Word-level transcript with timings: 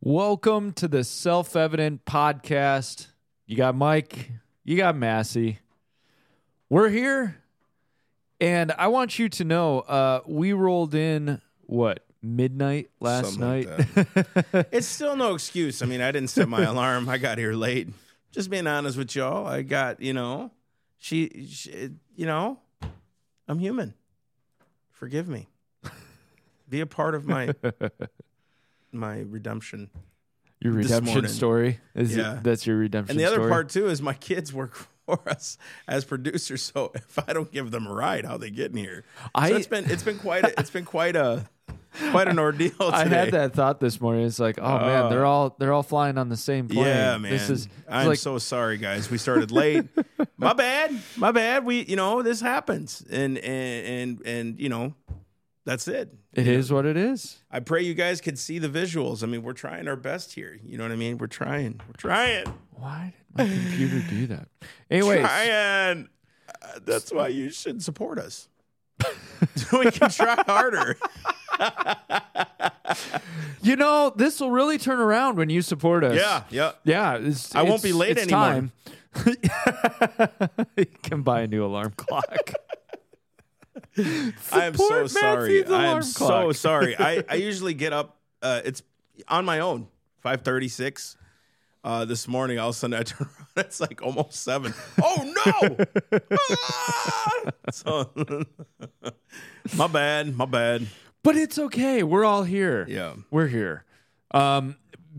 Welcome 0.00 0.72
to 0.74 0.86
the 0.88 1.02
Self 1.02 1.56
Evident 1.56 2.04
Podcast. 2.04 3.08
You 3.46 3.56
got 3.56 3.74
Mike, 3.74 4.30
you 4.64 4.76
got 4.76 4.96
Massey. 4.96 5.58
We're 6.70 6.88
here, 6.88 7.36
and 8.40 8.72
I 8.72 8.88
want 8.88 9.18
you 9.18 9.28
to 9.30 9.44
know 9.44 9.80
uh, 9.80 10.20
we 10.26 10.52
rolled 10.52 10.94
in 10.94 11.40
what 11.62 12.04
midnight 12.22 12.90
last 13.00 13.34
Something 13.34 13.40
night. 13.40 14.06
like 14.54 14.66
It's 14.72 14.86
still 14.86 15.16
no 15.16 15.34
excuse. 15.34 15.82
I 15.82 15.86
mean, 15.86 16.00
I 16.00 16.12
didn't 16.12 16.30
set 16.30 16.48
my 16.48 16.62
alarm. 16.64 17.08
I 17.08 17.18
got 17.18 17.38
here 17.38 17.52
late. 17.54 17.88
Just 18.30 18.50
being 18.50 18.66
honest 18.66 18.96
with 18.96 19.16
y'all, 19.16 19.46
I 19.46 19.62
got 19.62 20.00
you 20.00 20.12
know, 20.12 20.52
she, 20.98 21.46
she 21.50 21.90
you 22.14 22.26
know, 22.26 22.60
I'm 23.48 23.58
human. 23.58 23.94
Forgive 24.92 25.28
me. 25.28 25.48
Be 26.68 26.80
a 26.80 26.86
part 26.86 27.14
of 27.14 27.26
my 27.26 27.52
my 28.92 29.20
redemption. 29.20 29.90
your 30.60 30.72
redemption 30.72 31.28
story 31.28 31.78
is 31.94 32.16
it- 32.16 32.20
Yeah. 32.20 32.40
that's 32.42 32.66
your 32.66 32.76
redemption. 32.76 33.12
And 33.12 33.20
the 33.20 33.24
other 33.24 33.36
story? 33.36 33.50
part 33.50 33.68
too 33.68 33.86
is 33.88 34.02
my 34.02 34.14
kids 34.14 34.52
work 34.52 34.74
for 35.06 35.20
us 35.28 35.56
as 35.86 36.04
producers. 36.04 36.62
So 36.62 36.90
if 36.94 37.18
I 37.28 37.32
don't 37.32 37.50
give 37.52 37.70
them 37.70 37.86
a 37.86 37.92
ride, 37.92 38.24
how 38.24 38.36
they 38.38 38.50
get 38.50 38.72
in 38.72 38.76
here? 38.78 39.04
I- 39.34 39.50
so 39.50 39.56
it's 39.56 39.66
been 39.68 39.88
it's 39.90 40.02
been 40.02 40.18
quite 40.18 40.44
a, 40.44 40.58
it's 40.60 40.70
been 40.70 40.84
quite 40.84 41.14
a 41.16 41.48
quite 42.10 42.28
an 42.28 42.38
ordeal. 42.38 42.70
Today. 42.70 42.82
I 42.92 43.04
had 43.06 43.30
that 43.32 43.54
thought 43.54 43.78
this 43.80 44.00
morning. 44.00 44.26
It's 44.26 44.38
like, 44.38 44.58
oh 44.58 44.78
man, 44.80 45.04
Uh, 45.04 45.08
they're 45.10 45.24
all 45.24 45.54
they're 45.58 45.72
all 45.72 45.82
flying 45.82 46.18
on 46.18 46.28
the 46.28 46.36
same 46.36 46.66
plane. 46.68 46.84
Yeah, 46.86 47.16
man. 47.18 47.30
This 47.32 47.48
is 47.50 47.68
I'm 47.88 48.06
like 48.08 48.18
so 48.18 48.38
sorry, 48.38 48.78
guys. 48.78 49.10
We 49.10 49.16
started 49.18 49.50
late. 49.50 49.86
my 50.36 50.52
bad. 50.54 50.90
My 51.16 51.30
bad. 51.32 51.64
We, 51.64 51.84
you 51.84 51.96
know, 51.96 52.22
this 52.22 52.40
happens, 52.40 53.02
and 53.10 53.38
and 53.38 53.86
and 53.86 54.26
and 54.26 54.60
you 54.60 54.68
know, 54.68 54.94
that's 55.68 55.86
it. 55.86 56.14
it 56.32 56.48
is 56.48 56.72
what 56.72 56.86
it 56.86 56.96
is. 56.96 57.44
I 57.50 57.60
pray 57.60 57.82
you 57.82 57.92
guys 57.92 58.22
could 58.22 58.38
see 58.38 58.58
the 58.58 58.70
visuals. 58.70 59.22
I 59.22 59.26
mean, 59.26 59.42
we're 59.42 59.52
trying 59.52 59.86
our 59.86 59.96
best 59.96 60.32
here. 60.32 60.58
You 60.64 60.78
know 60.78 60.84
what 60.84 60.92
I 60.92 60.96
mean? 60.96 61.18
We're 61.18 61.26
trying. 61.26 61.78
We're 61.86 61.92
trying. 61.98 62.46
Why 62.70 63.12
did 63.36 63.36
my 63.36 63.54
computer 63.54 64.00
do 64.08 64.26
that? 64.28 64.48
Anyways, 64.90 65.20
Trying. 65.20 66.08
Uh, 66.48 66.78
that's 66.86 67.12
why 67.12 67.28
you 67.28 67.50
should 67.50 67.82
support 67.82 68.18
us. 68.18 68.48
so 69.56 69.78
we 69.84 69.90
can 69.90 70.08
try 70.08 70.42
harder. 70.46 70.96
you 73.60 73.76
know 73.76 74.10
this 74.16 74.40
will 74.40 74.50
really 74.50 74.78
turn 74.78 75.00
around 75.00 75.36
when 75.36 75.50
you 75.50 75.60
support 75.60 76.02
us. 76.02 76.16
Yeah. 76.16 76.44
Yeah. 76.48 76.72
Yeah, 76.84 77.18
it's, 77.18 77.54
I 77.54 77.60
won't 77.60 77.82
be 77.82 77.92
late 77.92 78.16
it's 78.16 78.22
anymore. 78.22 78.70
Time. 79.14 80.62
you 80.78 80.86
can 81.02 81.20
buy 81.20 81.42
a 81.42 81.46
new 81.46 81.62
alarm 81.62 81.92
clock. 81.94 82.54
I 83.98 84.64
am 84.66 84.74
so 84.76 85.06
sorry. 85.06 85.64
I 85.64 85.86
am 85.86 86.02
so 86.02 86.52
sorry. 86.52 86.96
I, 86.98 87.24
I 87.28 87.34
usually 87.34 87.74
get 87.74 87.92
up. 87.92 88.18
Uh, 88.42 88.60
it's 88.64 88.82
on 89.28 89.44
my 89.44 89.60
own. 89.60 89.88
Five 90.20 90.42
thirty 90.42 90.68
six. 90.68 91.16
Uh, 91.84 92.04
this 92.04 92.26
morning, 92.26 92.58
all 92.58 92.70
of 92.70 92.74
a 92.74 92.78
sudden 92.78 92.98
I 92.98 93.02
turn 93.02 93.28
around. 93.56 93.66
It's 93.66 93.80
like 93.80 94.02
almost 94.02 94.42
seven. 94.42 94.74
Oh 95.02 95.32
no! 95.46 95.76
Ah! 96.40 97.40
So, 97.70 98.10
my 99.76 99.86
bad. 99.86 100.36
My 100.36 100.44
bad. 100.44 100.86
But 101.22 101.36
it's 101.36 101.58
okay. 101.58 102.02
We're 102.02 102.24
all 102.24 102.44
here. 102.44 102.86
Yeah. 102.88 103.14
We're 103.30 103.48
here. 103.48 103.84
Um, 104.32 104.76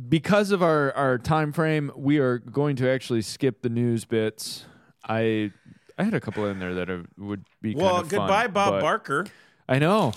because 0.07 0.51
of 0.51 0.61
our, 0.63 0.91
our 0.93 1.17
time 1.17 1.51
frame, 1.51 1.91
we 1.95 2.19
are 2.19 2.37
going 2.37 2.75
to 2.77 2.89
actually 2.89 3.21
skip 3.21 3.61
the 3.61 3.69
news 3.69 4.05
bits. 4.05 4.65
I 5.07 5.51
I 5.99 6.03
had 6.03 6.13
a 6.13 6.21
couple 6.21 6.45
in 6.45 6.59
there 6.59 6.73
that 6.75 7.05
would 7.17 7.43
be 7.61 7.75
Well, 7.75 7.95
kind 7.95 8.05
of 8.05 8.09
fun, 8.09 8.19
goodbye, 8.21 8.47
Bob 8.47 8.79
Barker. 8.79 9.27
I 9.67 9.79
know. 9.79 10.13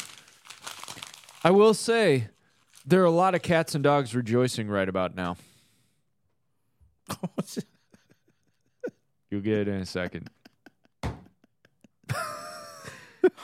I 1.42 1.50
will 1.50 1.74
say 1.74 2.28
there 2.86 3.02
are 3.02 3.06
a 3.06 3.10
lot 3.10 3.34
of 3.34 3.42
cats 3.42 3.74
and 3.74 3.82
dogs 3.82 4.14
rejoicing 4.14 4.68
right 4.68 4.88
about 4.88 5.16
now. 5.16 5.36
You'll 9.28 9.40
get 9.40 9.58
it 9.58 9.66
in 9.68 9.80
a 9.80 9.86
second. 9.86 10.30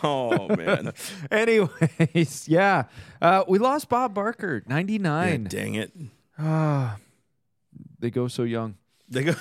oh 0.05 0.55
man! 0.55 0.93
Anyways, 1.31 2.47
yeah. 2.47 2.85
Uh, 3.21 3.43
we 3.49 3.59
lost 3.59 3.89
Bob 3.89 4.15
Barker, 4.15 4.63
Yeah, 4.65 4.75
99. 4.75 5.45
dang 5.45 5.75
it! 5.75 5.93
Ah, 6.39 6.99
they 7.99 8.11
go 8.11 8.29
so 8.29 8.45
young. 8.45 8.77
They 9.09 9.25
go. 9.25 9.35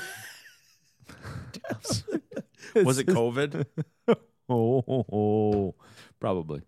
Was 2.85 2.99
it 2.99 3.07
COVID? 3.07 3.65
Oh, 4.07 4.15
oh, 4.49 5.05
oh, 5.11 5.75
probably. 6.19 6.61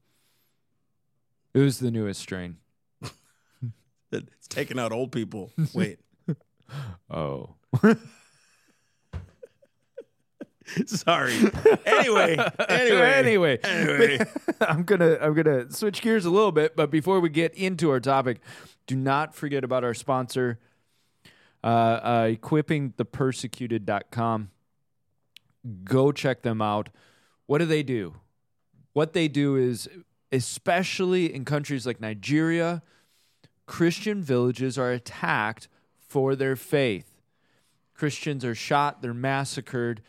It 1.54 1.60
was 1.60 1.80
the 1.80 1.92
newest 1.92 2.22
strain. 2.22 2.58
It's 4.12 4.48
taking 4.48 4.80
out 4.80 4.92
old 4.92 5.12
people. 5.12 5.52
Wait. 5.74 6.00
Oh. 7.12 7.56
Sorry. 10.86 11.34
Anyway. 11.86 12.38
Anyway. 12.68 12.70
anyway, 12.70 13.60
Anyway. 13.64 14.20
I'm 14.62 14.82
gonna 14.84 15.18
I'm 15.22 15.36
gonna 15.36 15.72
switch 15.72 16.02
gears 16.02 16.26
a 16.26 16.32
little 16.32 16.52
bit, 16.52 16.76
but 16.76 16.92
before 16.92 17.20
we 17.20 17.30
get 17.30 17.54
into 17.54 17.92
our 17.92 18.00
topic, 18.00 18.40
do 18.88 18.96
not 18.96 19.36
forget 19.36 19.64
about 19.64 19.84
our 19.84 19.94
sponsor, 19.94 20.58
uh, 21.64 21.68
uh, 21.68 22.28
equippingthepersecuted.com. 22.30 24.50
Go 25.84 26.12
check 26.12 26.42
them 26.42 26.62
out. 26.62 26.90
What 27.46 27.58
do 27.60 27.66
they 27.66 27.84
do? 27.84 28.16
What 28.94 29.14
they 29.14 29.28
do 29.28 29.56
is, 29.56 29.88
especially 30.32 31.34
in 31.34 31.46
countries 31.46 31.86
like 31.86 32.00
Nigeria, 32.00 32.82
Christian 33.66 34.22
villages 34.22 34.78
are 34.78 34.92
attacked 34.92 35.68
for 35.98 36.36
their 36.36 36.56
faith. 36.56 37.22
Christians 37.94 38.46
are 38.46 38.56
shot, 38.56 39.02
they're 39.02 39.14
massacred, 39.14 40.02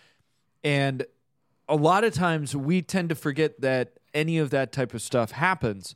and 0.63 1.05
a 1.69 1.77
lot 1.77 2.05
of 2.05 2.13
times 2.13 2.55
we 2.55 2.83
tend 2.83 3.09
to 3.09 3.15
forget 3.15 3.61
that 3.61 3.99
any 4.13 4.39
of 4.39 4.51
that 4.51 4.73
type 4.73 4.93
of 4.93 5.03
stuff 5.03 5.31
happens, 5.33 5.95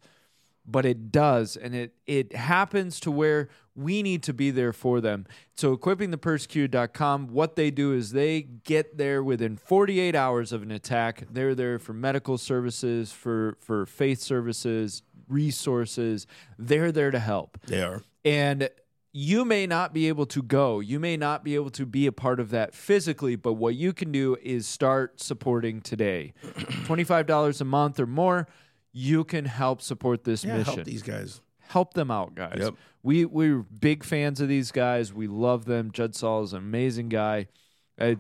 but 0.67 0.87
it 0.87 1.11
does. 1.11 1.57
And 1.57 1.75
it, 1.75 1.95
it 2.07 2.35
happens 2.35 3.01
to 3.01 3.11
where 3.11 3.49
we 3.77 4.03
need 4.03 4.23
to 4.25 4.33
be 4.33 4.51
there 4.51 4.73
for 4.73 5.01
them. 5.01 5.27
So, 5.57 5.77
equippingthepersecuted.com, 5.77 7.29
what 7.29 7.57
they 7.57 7.71
do 7.71 7.93
is 7.93 8.13
they 8.13 8.43
get 8.43 8.99
there 8.99 9.23
within 9.23 9.57
48 9.57 10.15
hours 10.15 10.53
of 10.53 10.63
an 10.63 10.71
attack. 10.71 11.25
They're 11.31 11.55
there 11.55 11.79
for 11.79 11.93
medical 11.93 12.39
services, 12.39 13.13
for, 13.13 13.57
for 13.61 13.87
faith 13.87 14.21
services, 14.21 15.03
resources. 15.29 16.27
They're 16.59 16.93
there 16.93 17.11
to 17.11 17.19
help. 17.19 17.59
They 17.67 17.83
are. 17.83 18.03
And 18.25 18.69
you 19.13 19.45
may 19.45 19.67
not 19.67 19.93
be 19.95 20.09
able 20.09 20.27
to 20.27 20.43
go. 20.43 20.81
You 20.81 20.99
may 20.99 21.17
not 21.17 21.45
be 21.45 21.55
able 21.55 21.71
to 21.71 21.87
be 21.87 22.07
a 22.07 22.13
part 22.13 22.41
of 22.41 22.51
that 22.51 22.75
physically, 22.75 23.37
but 23.37 23.53
what 23.55 23.75
you 23.77 23.93
can 23.93 24.11
do 24.11 24.37
is 24.43 24.67
start 24.67 25.21
supporting 25.21 25.81
today. 25.81 26.33
$25 26.43 27.61
a 27.61 27.65
month 27.65 28.01
or 28.01 28.07
more, 28.07 28.49
you 28.93 29.23
can 29.25 29.45
help 29.45 29.83
support 29.83 30.25
this 30.25 30.45
Yeah, 30.45 30.59
mission. 30.59 30.75
help 30.75 30.85
these 30.87 31.03
guys. 31.03 31.41
Help 31.61 31.95
them 31.95 32.11
out, 32.11 32.35
guys. 32.35 32.57
Yep. 32.59 32.75
We 33.05 33.25
we're 33.27 33.59
big 33.59 34.03
fans 34.03 34.41
of 34.41 34.49
these 34.49 34.73
guys. 34.73 35.13
We 35.13 35.27
love 35.29 35.67
them. 35.67 35.93
Judd 35.93 36.17
Saul 36.17 36.43
is 36.43 36.53
an 36.55 36.59
amazing 36.59 37.11
guy. 37.11 37.47
Uh, 38.01 38.15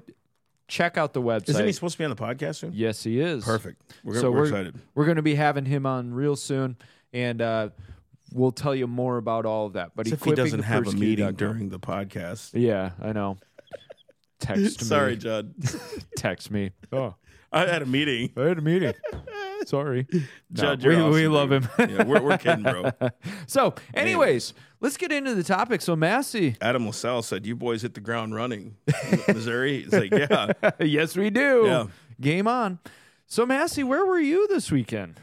check 0.68 0.96
out 0.98 1.14
the 1.14 1.22
website. 1.22 1.48
Isn't 1.48 1.66
he 1.66 1.72
supposed 1.72 1.94
to 1.94 1.98
be 1.98 2.04
on 2.04 2.10
the 2.10 2.16
podcast 2.16 2.56
soon? 2.56 2.72
yes, 2.74 3.02
he 3.02 3.18
is. 3.18 3.44
Perfect. 3.44 3.80
We're, 4.04 4.20
So 4.20 4.30
we're, 4.30 4.36
we're- 4.36 4.48
excited. 4.50 4.78
We're 4.94 5.06
going 5.06 5.16
to 5.16 5.22
be 5.22 5.34
having 5.34 5.64
him 5.64 5.86
on 5.86 6.12
real 6.14 6.36
soon, 6.36 6.76
and 7.14 7.40
uh, 7.40 7.70
we'll 8.32 8.52
tell 8.52 8.74
you 8.74 8.86
more 8.86 9.16
about 9.16 9.46
all 9.46 9.66
of 9.66 9.72
that. 9.72 9.92
But 9.96 10.06
if 10.06 10.22
he 10.22 10.32
doesn't 10.32 10.62
have 10.62 10.86
a 10.86 10.92
meeting 10.92 11.32
during 11.32 11.70
the 11.70 11.80
podcast. 11.80 12.50
Yeah, 12.52 12.90
I 13.02 13.12
know. 13.12 13.38
Text 14.38 14.62
me. 14.82 14.86
Sorry, 14.86 15.16
Judd. 15.16 15.54
Text 16.16 16.50
me. 16.50 16.72
Oh, 16.92 17.14
I 17.52 17.66
had 17.66 17.80
a 17.80 17.86
meeting. 17.86 18.32
I 18.36 18.42
had 18.42 18.58
a 18.58 18.62
meeting. 18.62 18.92
Sorry. 19.68 20.06
No, 20.12 20.20
Judd, 20.52 20.84
we, 20.84 20.96
you're 20.96 21.10
we 21.10 21.28
love 21.28 21.52
him. 21.52 21.68
Yeah, 21.78 22.04
we're, 22.04 22.22
we're 22.22 22.38
kidding, 22.38 22.62
bro. 22.62 22.90
so, 23.46 23.74
anyways, 23.94 24.54
let's 24.80 24.96
get 24.96 25.12
into 25.12 25.34
the 25.34 25.42
topic. 25.44 25.80
So, 25.80 25.96
Massey. 25.96 26.56
Adam 26.60 26.86
LaSalle 26.86 27.22
said, 27.22 27.46
You 27.46 27.56
boys 27.56 27.82
hit 27.82 27.94
the 27.94 28.00
ground 28.00 28.34
running. 28.34 28.76
Missouri? 29.28 29.82
He's 29.82 29.92
like, 29.92 30.10
Yeah. 30.12 30.52
yes, 30.80 31.16
we 31.16 31.30
do. 31.30 31.64
Yeah. 31.66 31.86
Game 32.20 32.46
on. 32.46 32.78
So, 33.26 33.44
Massey, 33.46 33.82
where 33.82 34.04
were 34.04 34.20
you 34.20 34.46
this 34.48 34.70
weekend? 34.70 35.20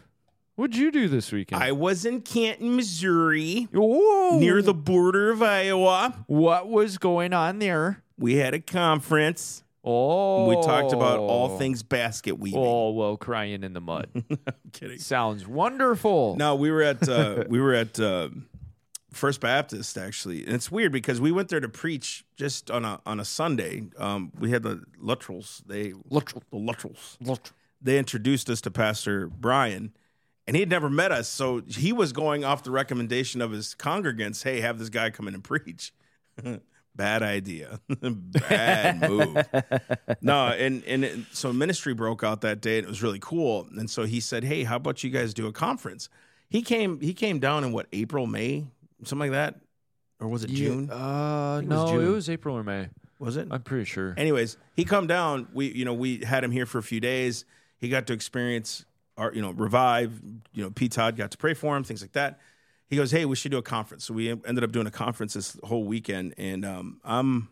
What'd 0.55 0.75
you 0.75 0.91
do 0.91 1.07
this 1.07 1.31
weekend? 1.31 1.63
I 1.63 1.71
was 1.71 2.05
in 2.05 2.21
Canton, 2.21 2.75
Missouri, 2.75 3.67
Whoa. 3.71 4.37
near 4.37 4.61
the 4.61 4.73
border 4.73 5.31
of 5.31 5.41
Iowa. 5.41 6.23
What 6.27 6.67
was 6.67 6.97
going 6.97 7.33
on 7.33 7.59
there? 7.59 8.03
We 8.17 8.35
had 8.35 8.53
a 8.53 8.59
conference. 8.59 9.63
Oh. 9.83 10.47
We 10.47 10.55
talked 10.55 10.93
about 10.93 11.19
all 11.19 11.57
things 11.57 11.81
basket 11.81 12.37
weaving. 12.37 12.59
Oh, 12.59 12.91
well, 12.91 13.17
crying 13.17 13.63
in 13.63 13.73
the 13.73 13.81
mud. 13.81 14.09
I'm 14.15 14.53
kidding. 14.71 14.99
Sounds 14.99 15.47
wonderful. 15.47 16.35
No, 16.35 16.55
we 16.55 16.69
were 16.69 16.83
at 16.83 17.07
uh, 17.09 17.45
we 17.49 17.59
were 17.59 17.73
at 17.73 17.99
uh, 17.99 18.29
First 19.11 19.41
Baptist 19.41 19.97
actually, 19.97 20.45
and 20.45 20.53
it's 20.53 20.71
weird 20.71 20.91
because 20.91 21.19
we 21.19 21.31
went 21.31 21.49
there 21.49 21.59
to 21.59 21.69
preach 21.69 22.23
just 22.35 22.69
on 22.69 22.85
a 22.85 23.01
on 23.05 23.19
a 23.19 23.25
Sunday. 23.25 23.83
Um, 23.97 24.31
we 24.39 24.51
had 24.51 24.61
the 24.63 24.83
Luttrells. 25.01 25.63
They 25.65 25.93
Luttrell. 26.09 26.43
the 26.51 26.57
Luttrells. 26.57 27.17
Luttrell. 27.19 27.55
They 27.81 27.97
introduced 27.97 28.49
us 28.51 28.61
to 28.61 28.71
Pastor 28.71 29.25
Brian, 29.27 29.93
and 30.45 30.55
he 30.55 30.59
had 30.59 30.69
never 30.69 30.89
met 30.89 31.11
us, 31.11 31.27
so 31.27 31.61
he 31.67 31.91
was 31.91 32.13
going 32.13 32.45
off 32.45 32.63
the 32.63 32.69
recommendation 32.69 33.41
of 33.41 33.51
his 33.51 33.75
congregants. 33.77 34.43
Hey, 34.43 34.61
have 34.61 34.77
this 34.77 34.89
guy 34.89 35.09
come 35.09 35.27
in 35.27 35.33
and 35.33 35.43
preach. 35.43 35.91
Bad 36.95 37.23
idea. 37.23 37.79
Bad 38.01 39.09
move. 39.09 39.37
no, 40.21 40.47
and 40.47 40.83
and 40.83 41.05
it, 41.05 41.19
so 41.31 41.53
ministry 41.53 41.93
broke 41.93 42.23
out 42.23 42.41
that 42.41 42.61
day, 42.61 42.79
and 42.79 42.85
it 42.85 42.89
was 42.89 43.01
really 43.01 43.19
cool. 43.19 43.67
And 43.77 43.89
so 43.89 44.03
he 44.03 44.19
said, 44.19 44.43
"Hey, 44.43 44.63
how 44.63 44.75
about 44.75 45.03
you 45.03 45.09
guys 45.09 45.33
do 45.33 45.47
a 45.47 45.53
conference?" 45.53 46.09
He 46.49 46.61
came. 46.61 46.99
He 46.99 47.13
came 47.13 47.39
down 47.39 47.63
in 47.63 47.71
what 47.71 47.87
April, 47.93 48.27
May, 48.27 48.65
something 49.03 49.31
like 49.31 49.31
that, 49.31 49.61
or 50.19 50.27
was 50.27 50.43
it 50.43 50.49
June? 50.49 50.89
Uh, 50.91 51.59
think 51.59 51.71
it 51.71 51.75
was 51.75 51.91
no, 51.91 51.99
it 51.99 52.07
was 52.07 52.29
April 52.29 52.57
or 52.57 52.63
May. 52.63 52.89
Was 53.19 53.37
it? 53.37 53.47
I'm 53.51 53.61
pretty 53.61 53.85
sure. 53.85 54.13
Anyways, 54.17 54.57
he 54.75 54.83
come 54.83 55.07
down. 55.07 55.47
We 55.53 55.71
you 55.71 55.85
know 55.85 55.93
we 55.93 56.17
had 56.17 56.43
him 56.43 56.51
here 56.51 56.65
for 56.65 56.79
a 56.79 56.83
few 56.83 56.99
days. 56.99 57.45
He 57.77 57.87
got 57.87 58.07
to 58.07 58.13
experience 58.13 58.85
our 59.15 59.33
you 59.33 59.41
know 59.41 59.51
revive. 59.51 60.19
You 60.53 60.63
know, 60.63 60.71
Pete 60.71 60.91
Todd 60.91 61.15
got 61.15 61.31
to 61.31 61.37
pray 61.37 61.53
for 61.53 61.77
him, 61.77 61.83
things 61.83 62.01
like 62.01 62.13
that. 62.13 62.39
He 62.91 62.97
goes, 62.97 63.09
hey, 63.09 63.23
we 63.23 63.37
should 63.37 63.51
do 63.51 63.57
a 63.57 63.61
conference. 63.63 64.03
So 64.03 64.13
we 64.13 64.29
ended 64.29 64.65
up 64.65 64.73
doing 64.73 64.85
a 64.85 64.91
conference 64.91 65.33
this 65.33 65.57
whole 65.63 65.85
weekend, 65.85 66.33
and 66.37 66.65
um, 66.65 66.99
I'm 67.05 67.47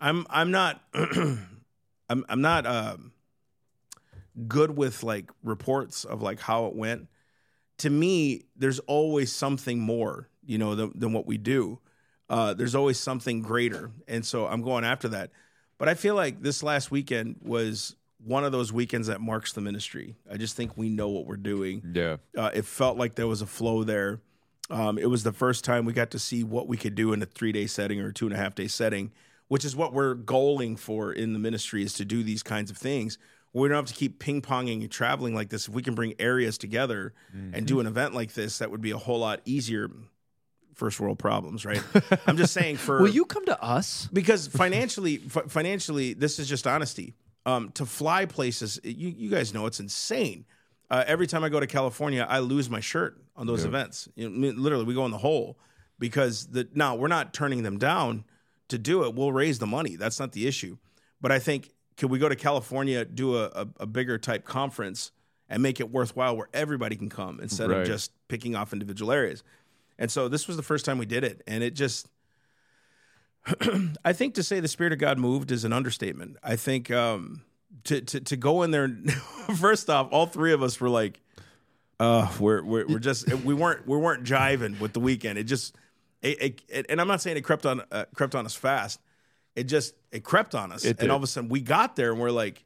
I'm 0.00 0.26
I'm 0.30 0.50
not 0.50 0.82
I'm 0.94 2.24
I'm 2.26 2.40
not 2.40 2.64
um, 2.64 3.12
good 4.48 4.78
with 4.78 5.02
like 5.02 5.30
reports 5.44 6.06
of 6.06 6.22
like 6.22 6.40
how 6.40 6.64
it 6.64 6.74
went. 6.74 7.08
To 7.80 7.90
me, 7.90 8.44
there's 8.56 8.78
always 8.78 9.30
something 9.30 9.78
more, 9.78 10.30
you 10.42 10.56
know, 10.56 10.74
than, 10.74 10.92
than 10.94 11.12
what 11.12 11.26
we 11.26 11.36
do. 11.36 11.78
Uh, 12.30 12.54
there's 12.54 12.74
always 12.74 12.98
something 12.98 13.42
greater, 13.42 13.90
and 14.08 14.24
so 14.24 14.46
I'm 14.46 14.62
going 14.62 14.84
after 14.84 15.08
that. 15.08 15.32
But 15.76 15.90
I 15.90 15.94
feel 15.94 16.14
like 16.14 16.40
this 16.40 16.62
last 16.62 16.90
weekend 16.90 17.36
was 17.42 17.94
one 18.24 18.44
of 18.44 18.52
those 18.52 18.72
weekends 18.72 19.08
that 19.08 19.20
marks 19.20 19.52
the 19.52 19.60
ministry. 19.60 20.16
I 20.30 20.38
just 20.38 20.56
think 20.56 20.78
we 20.78 20.88
know 20.88 21.10
what 21.10 21.26
we're 21.26 21.36
doing. 21.36 21.82
yeah. 21.92 22.16
Uh, 22.34 22.50
it 22.54 22.64
felt 22.64 22.96
like 22.96 23.16
there 23.16 23.26
was 23.26 23.42
a 23.42 23.46
flow 23.46 23.84
there. 23.84 24.20
Um, 24.70 24.98
it 24.98 25.10
was 25.10 25.22
the 25.24 25.32
first 25.32 25.64
time 25.64 25.84
we 25.84 25.92
got 25.92 26.10
to 26.12 26.18
see 26.18 26.44
what 26.44 26.68
we 26.68 26.76
could 26.76 26.94
do 26.94 27.12
in 27.12 27.22
a 27.22 27.26
three 27.26 27.52
day 27.52 27.66
setting 27.66 28.00
or 28.00 28.08
a 28.08 28.12
two 28.14 28.26
and 28.26 28.34
a 28.34 28.38
half 28.38 28.54
day 28.54 28.68
setting, 28.68 29.10
which 29.48 29.64
is 29.64 29.74
what 29.74 29.92
we're 29.92 30.14
goaling 30.14 30.78
for 30.78 31.12
in 31.12 31.32
the 31.32 31.38
ministry 31.38 31.82
is 31.82 31.94
to 31.94 32.04
do 32.04 32.22
these 32.22 32.42
kinds 32.42 32.70
of 32.70 32.76
things. 32.76 33.18
We 33.52 33.66
don't 33.68 33.76
have 33.76 33.86
to 33.86 33.94
keep 33.94 34.20
ping 34.20 34.42
ponging 34.42 34.82
and 34.82 34.90
traveling 34.90 35.34
like 35.34 35.48
this. 35.48 35.66
If 35.66 35.74
we 35.74 35.82
can 35.82 35.96
bring 35.96 36.14
areas 36.20 36.56
together 36.56 37.14
and 37.52 37.66
do 37.66 37.80
an 37.80 37.86
event 37.88 38.14
like 38.14 38.32
this, 38.34 38.58
that 38.58 38.70
would 38.70 38.80
be 38.80 38.92
a 38.92 38.96
whole 38.96 39.18
lot 39.18 39.40
easier. 39.44 39.90
First 40.76 41.00
world 41.00 41.18
problems, 41.18 41.66
right? 41.66 41.82
I'm 42.28 42.36
just 42.36 42.54
saying 42.54 42.76
for 42.76 43.02
Will 43.02 43.08
you 43.08 43.24
come 43.26 43.44
to 43.46 43.60
us? 43.62 44.08
because 44.12 44.46
financially, 44.46 45.16
fi- 45.28 45.42
financially, 45.48 46.14
this 46.14 46.38
is 46.38 46.48
just 46.48 46.66
honesty. 46.66 47.14
Um, 47.44 47.70
to 47.72 47.84
fly 47.84 48.24
places, 48.26 48.78
you, 48.84 49.08
you 49.08 49.30
guys 49.30 49.52
know 49.52 49.66
it's 49.66 49.80
insane. 49.80 50.44
Uh, 50.90 51.04
every 51.06 51.26
time 51.26 51.44
I 51.44 51.48
go 51.48 51.60
to 51.60 51.66
California, 51.66 52.26
I 52.28 52.40
lose 52.40 52.68
my 52.68 52.80
shirt 52.80 53.16
on 53.36 53.46
those 53.46 53.64
events. 53.64 54.08
You 54.16 54.28
know, 54.28 54.48
literally, 54.56 54.84
we 54.84 54.94
go 54.94 55.04
in 55.04 55.12
the 55.12 55.18
hole 55.18 55.56
because 55.98 56.46
the 56.48 56.68
now 56.74 56.96
we're 56.96 57.08
not 57.08 57.32
turning 57.32 57.62
them 57.62 57.78
down 57.78 58.24
to 58.68 58.78
do 58.78 59.04
it. 59.04 59.14
We'll 59.14 59.32
raise 59.32 59.58
the 59.60 59.66
money. 59.66 59.96
That's 59.96 60.18
not 60.18 60.32
the 60.32 60.46
issue. 60.48 60.78
But 61.20 61.30
I 61.30 61.38
think 61.38 61.70
could 61.96 62.10
we 62.10 62.18
go 62.18 62.28
to 62.28 62.36
California, 62.36 63.04
do 63.04 63.36
a, 63.36 63.44
a, 63.54 63.68
a 63.80 63.86
bigger 63.86 64.18
type 64.18 64.44
conference, 64.44 65.12
and 65.48 65.62
make 65.62 65.78
it 65.80 65.90
worthwhile 65.90 66.36
where 66.36 66.48
everybody 66.54 66.96
can 66.96 67.08
come 67.08 67.38
instead 67.40 67.70
Right. 67.70 67.82
of 67.82 67.86
just 67.86 68.10
picking 68.28 68.56
off 68.56 68.72
individual 68.72 69.12
areas. 69.12 69.42
And 69.98 70.10
so 70.10 70.28
this 70.28 70.48
was 70.48 70.56
the 70.56 70.62
first 70.62 70.84
time 70.84 70.96
we 70.98 71.06
did 71.06 71.22
it, 71.24 71.42
and 71.46 71.62
it 71.62 71.74
just 71.74 72.08
I 74.04 74.12
think 74.12 74.34
to 74.34 74.42
say 74.42 74.60
the 74.60 74.68
spirit 74.68 74.92
of 74.92 74.98
God 74.98 75.18
moved 75.18 75.50
is 75.50 75.64
an 75.64 75.72
understatement. 75.72 76.36
I 76.42 76.56
think 76.56 76.90
um, 76.90 77.42
to, 77.84 78.00
to 78.00 78.20
to 78.20 78.36
go 78.36 78.62
in 78.62 78.70
there. 78.70 78.88
first 79.56 79.88
off, 79.90 80.08
all 80.12 80.26
three 80.26 80.52
of 80.52 80.62
us 80.62 80.80
were 80.80 80.88
like, 80.88 81.20
"Uh, 81.98 82.30
we're 82.38 82.62
we're, 82.62 82.86
we're 82.86 82.98
just 82.98 83.32
we 83.44 83.54
weren't 83.54 83.86
we 83.86 83.96
weren't 83.96 84.24
jiving 84.24 84.78
with 84.80 84.92
the 84.92 85.00
weekend. 85.00 85.38
It 85.38 85.44
just 85.44 85.74
it, 86.22 86.62
it, 86.68 86.86
and 86.88 87.00
I'm 87.00 87.08
not 87.08 87.20
saying 87.20 87.36
it 87.36 87.42
crept 87.42 87.66
on 87.66 87.82
uh, 87.90 88.04
crept 88.14 88.34
on 88.34 88.44
us 88.46 88.54
fast. 88.54 89.00
It 89.56 89.64
just 89.64 89.94
it 90.12 90.24
crept 90.24 90.54
on 90.54 90.72
us, 90.72 90.84
and 90.84 91.10
all 91.10 91.16
of 91.16 91.22
a 91.22 91.26
sudden 91.26 91.48
we 91.48 91.60
got 91.60 91.96
there 91.96 92.12
and 92.12 92.20
we're 92.20 92.30
like, 92.30 92.64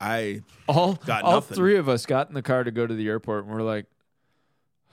I 0.00 0.42
All 0.66 0.94
Got 0.94 1.22
all 1.22 1.34
nothing. 1.34 1.56
three 1.56 1.76
of 1.76 1.88
us 1.88 2.06
got 2.06 2.28
in 2.28 2.34
the 2.34 2.42
car 2.42 2.64
to 2.64 2.70
go 2.70 2.86
to 2.86 2.94
the 2.94 3.08
airport, 3.08 3.44
and 3.44 3.54
we're 3.54 3.62
like, 3.62 3.86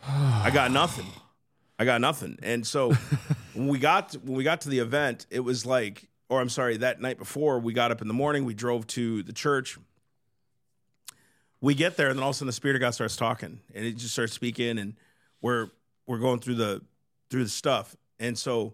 I 0.08 0.52
got 0.54 0.72
nothing. 0.72 1.08
I 1.78 1.86
got 1.86 2.00
nothing. 2.00 2.38
And 2.42 2.66
so 2.66 2.92
when 3.54 3.68
we 3.68 3.80
got 3.80 4.14
when 4.14 4.36
we 4.38 4.44
got 4.44 4.62
to 4.62 4.70
the 4.70 4.80
event, 4.80 5.26
it 5.30 5.42
was 5.42 5.66
like, 5.66 6.08
or 6.30 6.42
I'm 6.42 6.50
sorry, 6.50 6.78
that 6.78 7.02
night 7.02 7.18
before 7.18 7.60
we 7.60 7.74
got 7.74 7.92
up 7.92 8.02
in 8.02 8.08
the 8.08 8.14
morning, 8.14 8.46
we 8.46 8.54
drove 8.54 8.88
to 8.88 9.24
the 9.24 9.34
church. 9.34 9.78
We 11.62 11.74
get 11.74 11.98
there, 11.98 12.10
and 12.10 12.18
then 12.18 12.24
all 12.24 12.30
of 12.30 12.36
a 12.36 12.38
sudden 12.38 12.48
the 12.48 12.54
spirit 12.54 12.76
of 12.76 12.82
God 12.82 12.92
starts 12.92 13.16
talking, 13.16 13.60
and 13.74 13.86
it 13.86 13.98
just 13.98 14.14
starts 14.14 14.34
speaking, 14.34 14.78
and 14.78 14.96
we're 15.42 15.70
we're 16.06 16.20
going 16.20 16.40
through 16.40 16.56
the 16.56 16.82
through 17.30 17.44
the 17.44 17.50
stuff, 17.50 17.96
and 18.20 18.38
so 18.38 18.74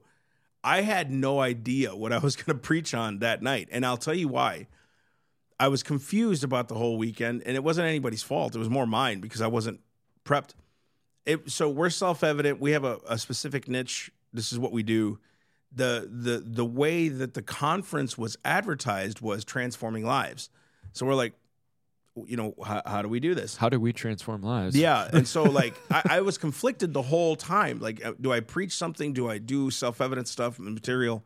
I 0.63 0.81
had 0.81 1.11
no 1.11 1.39
idea 1.39 1.95
what 1.95 2.11
I 2.11 2.17
was 2.17 2.35
going 2.37 2.57
to 2.57 2.61
preach 2.61 2.93
on 2.93 3.19
that 3.19 3.41
night, 3.41 3.69
and 3.71 3.85
I'll 3.85 3.97
tell 3.97 4.15
you 4.15 4.27
why. 4.27 4.67
I 5.59 5.67
was 5.67 5.83
confused 5.83 6.43
about 6.43 6.69
the 6.69 6.73
whole 6.73 6.97
weekend, 6.97 7.43
and 7.45 7.55
it 7.55 7.63
wasn't 7.63 7.87
anybody's 7.87 8.23
fault. 8.23 8.55
It 8.55 8.57
was 8.57 8.69
more 8.69 8.87
mine 8.87 9.21
because 9.21 9.41
I 9.41 9.47
wasn't 9.47 9.79
prepped 10.25 10.55
it, 11.25 11.49
so 11.51 11.69
we're 11.69 11.89
self-evident 11.89 12.59
we 12.59 12.71
have 12.71 12.83
a, 12.83 12.99
a 13.07 13.17
specific 13.17 13.67
niche 13.67 14.11
this 14.33 14.51
is 14.51 14.59
what 14.59 14.71
we 14.71 14.83
do 14.83 15.19
the 15.71 16.09
the 16.11 16.39
the 16.39 16.65
way 16.65 17.07
that 17.07 17.33
the 17.33 17.41
conference 17.41 18.17
was 18.17 18.37
advertised 18.43 19.21
was 19.21 19.45
transforming 19.45 20.05
lives. 20.05 20.49
So 20.93 21.05
we're 21.05 21.15
like 21.15 21.33
you 22.25 22.35
know 22.35 22.53
how, 22.63 22.81
how 22.85 23.01
do 23.01 23.07
we 23.07 23.21
do 23.21 23.33
this? 23.33 23.55
"How 23.55 23.69
do 23.69 23.79
we 23.79 23.93
transform 23.93 24.41
lives?" 24.41 24.75
yeah 24.75 25.09
and 25.13 25.25
so 25.25 25.43
like 25.61 25.73
I, 25.89 26.17
I 26.17 26.21
was 26.21 26.37
conflicted 26.37 26.93
the 26.93 27.01
whole 27.01 27.35
time. 27.35 27.79
Like 27.79 28.03
uh, 28.05 28.13
do 28.19 28.33
i 28.33 28.41
preach 28.41 28.73
something? 28.73 29.13
Do 29.13 29.29
i 29.29 29.37
do 29.37 29.71
self-evident 29.71 30.27
stuff 30.27 30.59
and 30.59 30.73
material? 30.73 31.23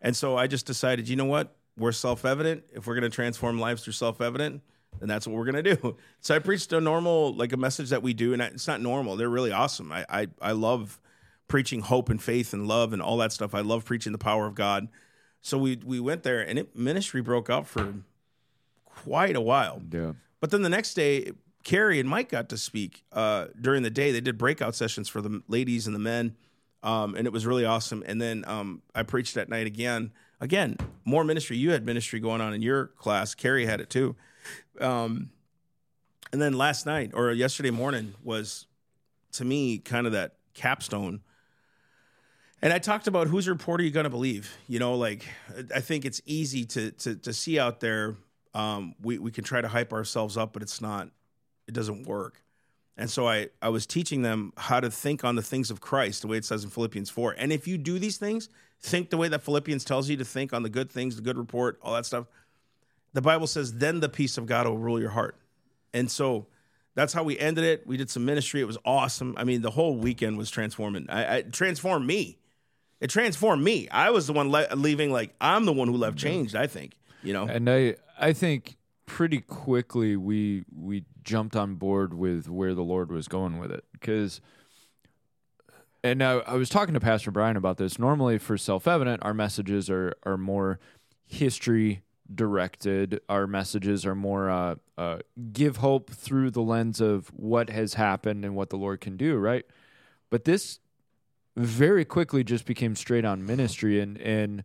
And 0.00 0.16
so 0.16 0.36
i 0.36 0.46
just 0.46 0.66
decided 0.66 1.08
you 1.08 1.16
know 1.16 1.24
what? 1.24 1.56
We're 1.76 1.92
self-evident. 1.92 2.64
If 2.72 2.86
we're 2.86 2.94
going 2.94 3.10
to 3.10 3.14
transform 3.14 3.58
lives 3.58 3.82
through 3.82 3.94
self-evident 3.94 4.62
then 5.00 5.08
that's 5.08 5.26
what 5.26 5.34
we're 5.36 5.50
going 5.50 5.64
to 5.64 5.74
do. 5.74 5.96
So 6.20 6.36
i 6.36 6.38
preached 6.38 6.72
a 6.72 6.80
normal 6.80 7.34
like 7.34 7.52
a 7.52 7.56
message 7.56 7.90
that 7.90 8.04
we 8.04 8.14
do 8.14 8.32
and 8.32 8.40
it's 8.40 8.68
not 8.68 8.80
normal. 8.80 9.16
They're 9.16 9.28
really 9.28 9.50
awesome. 9.50 9.90
I 9.90 10.06
i, 10.08 10.28
I 10.40 10.52
love 10.52 11.00
preaching 11.52 11.80
hope 11.82 12.08
and 12.08 12.22
faith 12.22 12.54
and 12.54 12.66
love 12.66 12.94
and 12.94 13.02
all 13.02 13.18
that 13.18 13.30
stuff 13.30 13.54
i 13.54 13.60
love 13.60 13.84
preaching 13.84 14.10
the 14.10 14.16
power 14.18 14.46
of 14.46 14.54
god 14.54 14.88
so 15.42 15.58
we 15.58 15.78
we 15.84 16.00
went 16.00 16.22
there 16.22 16.40
and 16.40 16.58
it 16.58 16.74
ministry 16.74 17.20
broke 17.20 17.50
out 17.50 17.66
for 17.66 17.92
quite 18.86 19.36
a 19.36 19.40
while 19.40 19.82
yeah. 19.92 20.12
but 20.40 20.50
then 20.50 20.62
the 20.62 20.70
next 20.70 20.94
day, 20.94 21.32
Carrie 21.62 22.00
and 22.00 22.08
Mike 22.08 22.28
got 22.28 22.48
to 22.48 22.56
speak 22.56 23.04
uh, 23.12 23.46
during 23.60 23.82
the 23.82 23.90
day. 23.90 24.12
They 24.12 24.20
did 24.20 24.38
breakout 24.38 24.74
sessions 24.74 25.08
for 25.08 25.20
the 25.20 25.42
ladies 25.48 25.86
and 25.86 25.94
the 25.94 26.00
men, 26.00 26.36
um, 26.82 27.14
and 27.14 27.26
it 27.26 27.32
was 27.32 27.46
really 27.46 27.64
awesome. 27.64 28.02
And 28.06 28.20
then 28.20 28.44
um, 28.46 28.82
I 28.94 29.02
preached 29.02 29.34
that 29.34 29.48
night 29.48 29.66
again. 29.66 30.12
Again, 30.40 30.76
more 31.04 31.22
ministry. 31.22 31.56
You 31.56 31.70
had 31.70 31.86
ministry 31.86 32.18
going 32.18 32.40
on 32.40 32.52
in 32.52 32.62
your 32.62 32.86
class. 32.88 33.34
Carrie 33.34 33.66
had 33.66 33.80
it 33.80 33.90
too. 33.90 34.16
Um, 34.80 35.30
and 36.32 36.42
then 36.42 36.54
last 36.54 36.84
night 36.84 37.12
or 37.14 37.30
yesterday 37.30 37.70
morning 37.70 38.14
was, 38.24 38.66
to 39.32 39.44
me, 39.44 39.78
kind 39.78 40.06
of 40.06 40.12
that 40.14 40.34
capstone. 40.54 41.20
And 42.62 42.72
I 42.72 42.78
talked 42.78 43.08
about 43.08 43.26
whose 43.26 43.48
report 43.48 43.80
are 43.80 43.84
you 43.84 43.90
going 43.90 44.04
to 44.04 44.10
believe? 44.10 44.56
You 44.68 44.78
know, 44.78 44.94
like 44.94 45.26
I 45.74 45.80
think 45.80 46.04
it's 46.04 46.22
easy 46.24 46.64
to 46.66 46.92
to 46.92 47.16
to 47.16 47.32
see 47.32 47.58
out 47.58 47.80
there. 47.80 48.16
Um, 48.54 48.94
we 49.02 49.18
we 49.18 49.30
can 49.32 49.42
try 49.42 49.60
to 49.60 49.68
hype 49.68 49.92
ourselves 49.92 50.36
up, 50.36 50.52
but 50.52 50.62
it's 50.62 50.80
not. 50.80 51.08
It 51.66 51.74
doesn't 51.74 52.06
work. 52.06 52.42
And 52.96 53.10
so 53.10 53.26
I 53.26 53.48
I 53.60 53.70
was 53.70 53.84
teaching 53.84 54.22
them 54.22 54.52
how 54.56 54.78
to 54.78 54.90
think 54.90 55.24
on 55.24 55.34
the 55.34 55.42
things 55.42 55.70
of 55.70 55.80
Christ, 55.80 56.22
the 56.22 56.28
way 56.28 56.36
it 56.36 56.44
says 56.44 56.62
in 56.62 56.70
Philippians 56.70 57.10
four. 57.10 57.34
And 57.36 57.52
if 57.52 57.66
you 57.66 57.78
do 57.78 57.98
these 57.98 58.16
things, 58.16 58.48
think 58.80 59.10
the 59.10 59.16
way 59.16 59.28
that 59.28 59.42
Philippians 59.42 59.84
tells 59.84 60.08
you 60.08 60.16
to 60.18 60.24
think 60.24 60.52
on 60.52 60.62
the 60.62 60.70
good 60.70 60.90
things, 60.90 61.16
the 61.16 61.22
good 61.22 61.38
report, 61.38 61.80
all 61.82 61.94
that 61.94 62.06
stuff. 62.06 62.26
The 63.14 63.22
Bible 63.22 63.46
says, 63.46 63.74
then 63.74 64.00
the 64.00 64.08
peace 64.08 64.38
of 64.38 64.46
God 64.46 64.66
will 64.66 64.78
rule 64.78 64.98
your 65.00 65.10
heart. 65.10 65.36
And 65.92 66.10
so 66.10 66.46
that's 66.94 67.12
how 67.12 67.22
we 67.22 67.38
ended 67.38 67.64
it. 67.64 67.86
We 67.86 67.96
did 67.98 68.08
some 68.08 68.24
ministry. 68.24 68.60
It 68.60 68.66
was 68.66 68.78
awesome. 68.84 69.34
I 69.36 69.44
mean, 69.44 69.62
the 69.62 69.70
whole 69.70 69.96
weekend 69.96 70.38
was 70.38 70.50
transforming. 70.50 71.10
I, 71.10 71.36
I 71.36 71.42
transformed 71.42 72.06
me. 72.06 72.38
It 73.02 73.10
transformed 73.10 73.64
me. 73.64 73.88
I 73.88 74.10
was 74.10 74.28
the 74.28 74.32
one 74.32 74.52
le- 74.52 74.68
leaving. 74.76 75.10
Like 75.10 75.34
I'm 75.40 75.64
the 75.64 75.72
one 75.72 75.88
who 75.88 75.96
left 75.96 76.16
changed. 76.16 76.54
I 76.54 76.68
think. 76.68 76.94
You 77.24 77.32
know. 77.32 77.48
And 77.48 77.68
I 77.68 77.96
I 78.18 78.32
think 78.32 78.76
pretty 79.06 79.40
quickly 79.40 80.16
we 80.16 80.64
we 80.72 81.04
jumped 81.24 81.56
on 81.56 81.74
board 81.74 82.14
with 82.14 82.48
where 82.48 82.74
the 82.74 82.84
Lord 82.84 83.10
was 83.10 83.26
going 83.26 83.58
with 83.58 83.72
it 83.72 83.84
because 83.92 84.40
and 86.04 86.22
I, 86.22 86.34
I 86.38 86.54
was 86.54 86.68
talking 86.68 86.94
to 86.94 87.00
Pastor 87.00 87.32
Brian 87.32 87.56
about 87.56 87.76
this. 87.76 87.98
Normally 87.98 88.38
for 88.38 88.56
self 88.56 88.86
evident, 88.86 89.20
our 89.24 89.34
messages 89.34 89.90
are 89.90 90.14
are 90.22 90.36
more 90.36 90.78
history 91.26 92.02
directed. 92.32 93.20
Our 93.28 93.48
messages 93.48 94.06
are 94.06 94.14
more 94.14 94.48
uh, 94.48 94.76
uh, 94.96 95.18
give 95.52 95.78
hope 95.78 96.10
through 96.10 96.52
the 96.52 96.62
lens 96.62 97.00
of 97.00 97.28
what 97.34 97.68
has 97.68 97.94
happened 97.94 98.44
and 98.44 98.54
what 98.54 98.70
the 98.70 98.76
Lord 98.76 99.00
can 99.00 99.16
do, 99.16 99.38
right? 99.38 99.64
But 100.30 100.44
this 100.44 100.78
very 101.56 102.04
quickly 102.04 102.42
just 102.44 102.64
became 102.64 102.96
straight 102.96 103.24
on 103.24 103.44
ministry 103.44 104.00
and 104.00 104.18
and 104.18 104.64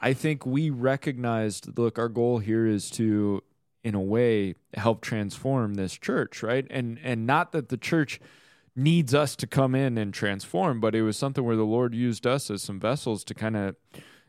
I 0.00 0.12
think 0.12 0.46
we 0.46 0.70
recognized 0.70 1.76
look 1.76 1.98
our 1.98 2.08
goal 2.08 2.38
here 2.38 2.66
is 2.66 2.90
to 2.92 3.42
in 3.82 3.94
a 3.94 4.00
way 4.00 4.54
help 4.74 5.00
transform 5.00 5.74
this 5.74 5.94
church, 5.94 6.42
right? 6.42 6.66
And 6.70 6.98
and 7.02 7.26
not 7.26 7.52
that 7.52 7.68
the 7.68 7.76
church 7.76 8.20
needs 8.76 9.14
us 9.14 9.34
to 9.36 9.46
come 9.46 9.74
in 9.74 9.98
and 9.98 10.14
transform, 10.14 10.80
but 10.80 10.94
it 10.94 11.02
was 11.02 11.16
something 11.16 11.44
where 11.44 11.56
the 11.56 11.64
Lord 11.64 11.94
used 11.94 12.26
us 12.26 12.50
as 12.50 12.62
some 12.62 12.78
vessels 12.78 13.24
to 13.24 13.34
kind 13.34 13.56
of, 13.56 13.76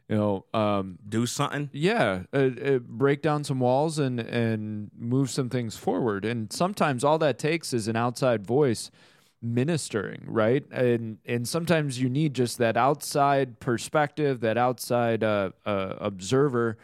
you 0.08 0.16
know, 0.16 0.46
um, 0.56 0.98
Do 1.08 1.28
something. 1.28 1.70
yeah, 1.72 2.24
uh, 2.34 2.38
uh, 2.38 2.80
break 2.80 3.22
down 3.22 3.44
some 3.44 3.60
walls 3.60 4.00
and 4.00 4.20
and 4.20 4.90
move 4.98 5.30
some 5.30 5.50
things 5.50 5.78
forward. 5.78 6.26
And 6.26 6.52
sometimes 6.52 7.04
all 7.04 7.20
that 7.20 7.38
takes 7.38 7.74
is 7.74 7.88
an 7.88 7.96
outside 7.96 8.46
voice 8.46 8.90
ministering, 9.42 10.24
right? 10.26 10.66
And 10.72 11.18
and 11.26 11.48
sometimes 11.48 12.02
you 12.02 12.10
need 12.10 12.34
just 12.34 12.58
that 12.58 12.78
outside 12.78 13.60
perspective, 13.60 14.42
that 14.42 14.58
outside 14.58 15.24
uh, 15.24 15.52
uh, 15.66 15.96
observer 16.00 16.78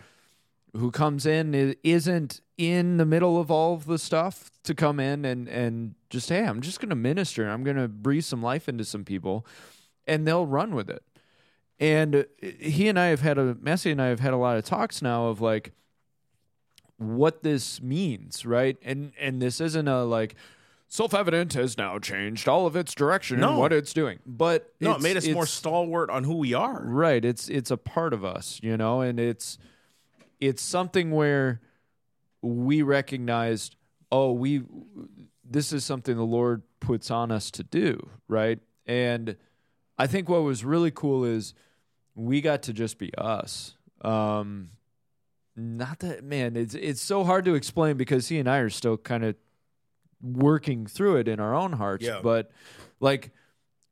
who 0.75 0.91
comes 0.91 1.25
in 1.25 1.75
isn't 1.83 2.41
in 2.57 2.97
the 2.97 3.05
middle 3.05 3.39
of 3.39 3.49
all 3.49 3.73
of 3.73 3.85
the 3.85 3.97
stuff 3.97 4.51
to 4.63 4.73
come 4.73 4.99
in 4.99 5.25
and 5.25 5.47
and 5.47 5.95
just 6.09 6.29
hey, 6.29 6.43
I'm 6.43 6.61
just 6.61 6.79
going 6.79 6.89
to 6.89 6.95
minister. 6.95 7.49
I'm 7.49 7.63
going 7.63 7.77
to 7.77 7.87
breathe 7.87 8.23
some 8.23 8.41
life 8.41 8.69
into 8.69 8.85
some 8.85 9.03
people, 9.03 9.45
and 10.07 10.27
they'll 10.27 10.47
run 10.47 10.73
with 10.75 10.89
it. 10.89 11.03
And 11.79 12.15
uh, 12.15 12.23
he 12.41 12.87
and 12.87 12.97
I 12.97 13.07
have 13.07 13.21
had 13.21 13.37
a 13.37 13.55
Massey 13.59 13.91
and 13.91 14.01
I 14.01 14.07
have 14.07 14.21
had 14.21 14.33
a 14.33 14.37
lot 14.37 14.57
of 14.57 14.65
talks 14.65 15.01
now 15.01 15.27
of 15.27 15.41
like 15.41 15.73
what 16.97 17.43
this 17.43 17.81
means, 17.81 18.45
right? 18.45 18.77
And 18.81 19.11
and 19.19 19.41
this 19.41 19.59
isn't 19.59 19.87
a 19.87 20.03
like 20.03 20.35
self-evident 20.95 21.53
has 21.53 21.77
now 21.77 21.99
changed 21.99 22.47
all 22.47 22.65
of 22.65 22.75
its 22.75 22.95
direction 22.95 23.43
and 23.43 23.57
what 23.57 23.73
it's 23.73 23.93
doing. 23.93 24.19
But 24.25 24.73
No, 24.79 24.95
it 24.95 25.01
made 25.01 25.17
us 25.17 25.27
more 25.27 25.45
stalwart 25.45 26.09
on 26.09 26.23
who 26.23 26.37
we 26.37 26.53
are. 26.53 26.81
Right. 26.83 27.23
It's 27.23 27.49
it's 27.49 27.69
a 27.69 27.77
part 27.77 28.13
of 28.13 28.23
us, 28.23 28.59
you 28.63 28.77
know, 28.77 29.01
and 29.01 29.19
it's 29.19 29.57
it's 30.39 30.61
something 30.61 31.11
where 31.11 31.61
we 32.41 32.81
recognized, 32.81 33.75
oh, 34.11 34.31
we 34.31 34.63
this 35.43 35.73
is 35.73 35.83
something 35.83 36.15
the 36.15 36.23
Lord 36.23 36.63
puts 36.79 37.11
on 37.11 37.31
us 37.31 37.51
to 37.51 37.63
do, 37.63 38.09
right? 38.27 38.59
And 38.85 39.35
I 39.97 40.07
think 40.07 40.29
what 40.29 40.43
was 40.43 40.63
really 40.63 40.91
cool 40.91 41.25
is 41.25 41.53
we 42.15 42.41
got 42.41 42.63
to 42.63 42.73
just 42.73 42.97
be 42.97 43.13
us. 43.17 43.75
Um 44.01 44.69
not 45.57 45.99
that 45.99 46.23
man, 46.23 46.55
it's 46.55 46.73
it's 46.75 47.01
so 47.01 47.23
hard 47.23 47.45
to 47.45 47.55
explain 47.55 47.97
because 47.97 48.27
he 48.29 48.39
and 48.39 48.49
I 48.49 48.57
are 48.57 48.69
still 48.69 48.97
kind 48.97 49.23
of 49.23 49.35
working 50.21 50.85
through 50.87 51.17
it 51.17 51.27
in 51.27 51.39
our 51.39 51.53
own 51.53 51.73
hearts, 51.73 52.05
Yeah. 52.05 52.19
but 52.23 52.51
like 52.99 53.31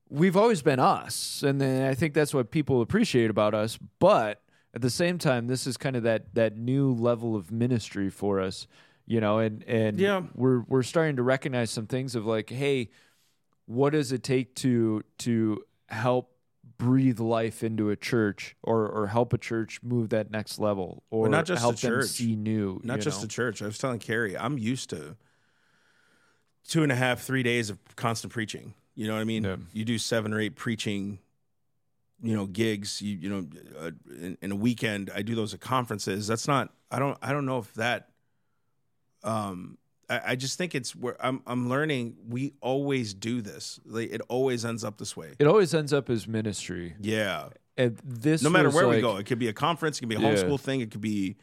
we've 0.09 0.37
always 0.37 0.61
been 0.61 0.79
us 0.79 1.41
and 1.43 1.59
then 1.59 1.89
i 1.89 1.93
think 1.95 2.13
that's 2.13 2.33
what 2.33 2.51
people 2.51 2.81
appreciate 2.81 3.29
about 3.31 3.53
us 3.55 3.79
but 3.99 4.41
at 4.75 4.81
the 4.81 4.89
same 4.89 5.17
time 5.17 5.47
this 5.47 5.65
is 5.65 5.75
kind 5.75 5.95
of 5.95 6.03
that 6.03 6.33
that 6.35 6.55
new 6.55 6.93
level 6.93 7.35
of 7.35 7.51
ministry 7.51 8.09
for 8.11 8.39
us 8.39 8.67
you 9.07 9.19
know 9.19 9.39
and 9.39 9.63
and 9.63 9.99
Yeah. 9.99 10.21
we're 10.35 10.59
we're 10.67 10.83
starting 10.83 11.15
to 11.15 11.23
recognize 11.23 11.71
some 11.71 11.87
things 11.87 12.13
of 12.15 12.25
like 12.27 12.49
hey 12.51 12.89
what 13.65 13.91
does 13.91 14.11
it 14.11 14.21
take 14.23 14.53
to 14.55 15.03
to 15.19 15.63
help 15.87 16.35
breathe 16.77 17.19
life 17.19 17.63
into 17.63 17.89
a 17.89 17.95
church 17.95 18.55
or 18.61 18.87
or 18.87 19.07
help 19.07 19.33
a 19.33 19.37
church 19.37 19.79
move 19.81 20.09
that 20.09 20.29
next 20.29 20.59
level 20.59 21.03
or 21.09 21.27
not 21.27 21.45
just 21.45 21.61
help 21.61 21.77
the 21.77 21.87
them 21.87 22.01
church. 22.01 22.09
see 22.09 22.35
new 22.35 22.79
Not 22.83 22.99
just 22.99 23.19
know? 23.19 23.21
the 23.23 23.29
church. 23.29 23.61
I 23.61 23.65
was 23.65 23.77
telling 23.77 23.99
Carrie, 23.99 24.37
I'm 24.37 24.57
used 24.59 24.89
to 24.91 25.15
two 26.67 26.83
and 26.83 26.91
a 26.91 26.95
half, 26.95 27.21
three 27.21 27.43
days 27.43 27.69
of 27.69 27.77
constant 27.95 28.31
preaching. 28.33 28.73
You 28.95 29.07
know 29.07 29.13
what 29.13 29.21
I 29.21 29.25
mean? 29.25 29.43
Yeah. 29.43 29.57
You 29.73 29.85
do 29.85 29.97
seven 29.97 30.33
or 30.33 30.39
eight 30.39 30.55
preaching, 30.55 31.19
you 32.21 32.35
know, 32.35 32.45
gigs. 32.45 33.01
You 33.01 33.17
you 33.17 33.29
know, 33.29 33.47
uh, 33.79 33.91
in, 34.09 34.37
in 34.41 34.51
a 34.51 34.55
weekend, 34.55 35.11
I 35.15 35.21
do 35.23 35.35
those 35.35 35.53
at 35.53 35.59
conferences. 35.61 36.27
That's 36.27 36.47
not. 36.47 36.71
I 36.91 36.99
don't. 36.99 37.17
I 37.21 37.31
don't 37.31 37.45
know 37.45 37.57
if 37.59 37.73
that. 37.73 38.09
Um, 39.23 39.77
I, 40.09 40.21
I 40.27 40.35
just 40.35 40.57
think 40.57 40.75
it's 40.75 40.95
where 40.95 41.15
I'm. 41.25 41.41
I'm 41.47 41.69
learning. 41.69 42.17
We 42.27 42.53
always 42.61 43.13
do 43.13 43.41
this. 43.41 43.79
Like, 43.85 44.11
it 44.11 44.21
always 44.27 44.65
ends 44.65 44.83
up 44.83 44.97
this 44.97 45.15
way. 45.17 45.33
it 45.39 45.47
always 45.47 45.73
ends 45.73 45.93
up 45.93 46.09
as 46.09 46.27
ministry 46.27 46.93
Yeah. 46.99 47.49
and 47.77 47.97
this 48.03 48.43
no 48.43 48.49
matter 48.49 48.69
where 48.69 48.87
we 48.87 49.01
go. 49.01 49.17
It 49.17 49.25
could 49.25 49.39
be 49.39 49.47
a 49.47 49.53
conference, 49.53 49.97
it 49.97 50.01
could 50.01 50.09
be 50.09 50.15
a 50.15 50.19
Yeah. 50.19 50.35
homeschool 50.35 50.59
thing, 50.59 50.81
it 50.81 50.91
could 50.91 51.01
be 51.01 51.37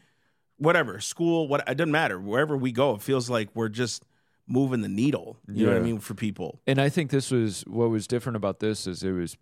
whatever, 0.57 0.99
school, 0.99 1.47
what 1.47 1.67
it 1.67 1.75
doesn't 1.75 1.91
matter. 1.91 2.19
Wherever 2.19 2.55
we 2.55 2.71
go, 2.71 2.95
it 2.95 3.01
feels 3.01 3.29
like 3.29 3.49
we're 3.55 3.67
just 3.69 4.05
moving 4.51 4.81
the 4.81 4.89
needle. 4.89 5.37
You 5.47 5.65
know 5.65 5.71
what 5.73 5.81
I 5.81 5.83
mean 5.85 5.99
for 5.99 6.13
people. 6.13 6.59
and 6.67 6.79
I 6.81 6.89
think 6.89 7.09
this 7.11 7.31
was 7.31 7.61
what 7.67 7.89
was 7.89 8.05
different 8.07 8.35
about 8.35 8.59
this 8.59 8.85
is 8.87 9.01
it 9.03 9.11
was 9.11 9.37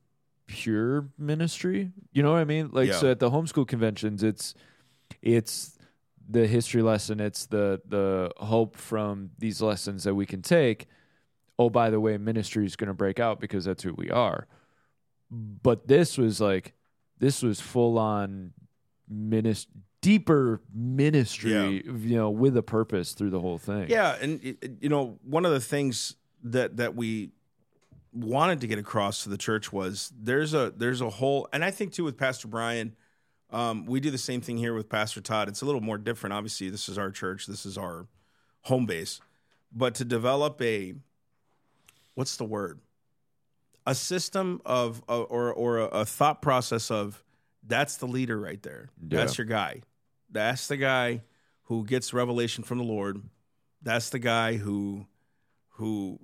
pure 0.46 1.10
ministry. 1.18 1.92
You 2.14 2.24
know 2.24 2.32
what 2.32 2.40
I 2.40 2.46
mean? 2.46 2.70
Like 2.72 2.90
Yeah. 2.90 2.96
so 3.00 3.12
at 3.12 3.20
the 3.20 3.30
homeschool 3.32 3.68
conventions, 3.68 4.24
it's 4.24 4.54
it's 5.22 5.78
the 6.30 6.46
history 6.48 6.82
lesson. 6.84 7.20
It's 7.20 7.48
the 7.48 7.82
the 7.88 8.32
hope 8.38 8.76
from 8.78 9.32
these 9.40 9.62
lessons 9.62 10.04
that 10.04 10.14
we 10.16 10.26
can 10.26 10.42
take. 10.42 10.88
Oh, 11.58 11.70
by 11.70 11.90
the 11.90 12.00
way, 12.00 12.18
ministry 12.18 12.66
is 12.66 12.76
going 12.76 12.88
to 12.88 12.94
break 12.94 13.20
out 13.20 13.40
because 13.42 13.66
that's 13.66 13.84
who 13.84 13.94
we 13.94 14.10
are. 14.10 14.48
But 15.32 15.88
this 15.88 16.18
was 16.18 16.40
like 16.40 16.74
this 17.20 17.42
was 17.44 17.60
full 17.60 17.98
on 18.00 18.54
minis- 19.12 19.68
deeper 20.02 20.62
ministry, 20.74 21.84
you 21.86 22.16
know, 22.16 22.30
with 22.30 22.56
a 22.58 22.64
purpose 22.64 23.14
through 23.14 23.30
the 23.30 23.40
whole 23.40 23.58
thing. 23.58 23.90
Yeah, 23.90 24.16
and 24.20 24.58
you 24.82 24.90
know, 24.90 25.20
one 25.24 25.46
of 25.46 25.52
the 25.52 25.60
things 25.60 26.16
that 26.44 26.78
that 26.78 26.96
we 26.96 27.32
wanted 28.12 28.62
to 28.62 28.68
get 28.68 28.80
across 28.80 29.24
to 29.24 29.30
the 29.30 29.38
church 29.38 29.72
was 29.72 30.12
there's 30.20 30.54
a 30.54 30.74
there's 30.76 31.02
a 31.02 31.10
whole 31.10 31.48
and 31.54 31.64
I 31.64 31.72
think 31.72 31.94
too 31.94 32.04
with 32.04 32.18
Pastor 32.18 32.48
Brian, 32.48 32.96
um, 33.52 33.86
we 33.86 34.00
do 34.00 34.10
the 34.12 34.18
same 34.18 34.42
thing 34.42 34.58
here 34.58 34.74
with 34.74 34.90
Pastor 34.90 35.22
Todd. 35.22 35.48
It's 35.48 35.62
a 35.62 35.66
little 35.66 35.82
more 35.82 35.98
different. 35.98 36.34
Obviously, 36.34 36.70
this 36.70 36.90
is 36.90 36.98
our 36.98 37.12
church, 37.12 37.46
this 37.46 37.66
is 37.66 37.78
our 37.78 38.08
home 38.62 38.86
base. 38.86 39.22
But 39.72 39.96
to 39.96 40.06
develop 40.06 40.62
a 40.62 40.96
what's 42.16 42.38
the 42.38 42.46
word? 42.46 42.80
A 43.86 43.96
system 43.96 44.62
of 44.66 45.04
uh, 45.10 45.22
or 45.22 45.54
or 45.54 45.80
a, 45.80 45.86
a 45.86 46.06
thought 46.06 46.42
process 46.42 46.90
of 46.92 47.24
that's 47.66 47.98
the 47.98 48.08
leader 48.08 48.40
right 48.40 48.62
there. 48.64 48.90
That's 49.02 49.38
your 49.38 49.46
guy. 49.46 49.82
That's 50.30 50.68
the 50.68 50.78
guy 50.78 51.22
who 51.64 51.86
gets 51.86 52.14
revelation 52.14 52.64
from 52.64 52.78
the 52.78 52.84
Lord. 52.84 53.22
That's 53.82 54.10
the 54.10 54.20
guy 54.20 54.58
who 54.58 55.06
who 55.74 56.20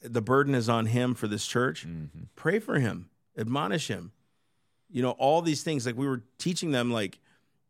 the 0.00 0.22
burden 0.22 0.54
is 0.54 0.68
on 0.68 0.86
him 0.86 1.14
for 1.14 1.26
this 1.26 1.46
church. 1.46 1.86
Mhm. 1.86 2.28
Pray 2.36 2.58
for 2.58 2.78
him, 2.78 3.10
admonish 3.36 3.88
him. 3.88 4.12
You 4.88 5.02
know, 5.02 5.10
all 5.12 5.42
these 5.42 5.62
things 5.62 5.84
like 5.84 5.96
we 5.96 6.06
were 6.06 6.22
teaching 6.38 6.70
them 6.70 6.90
like 6.90 7.18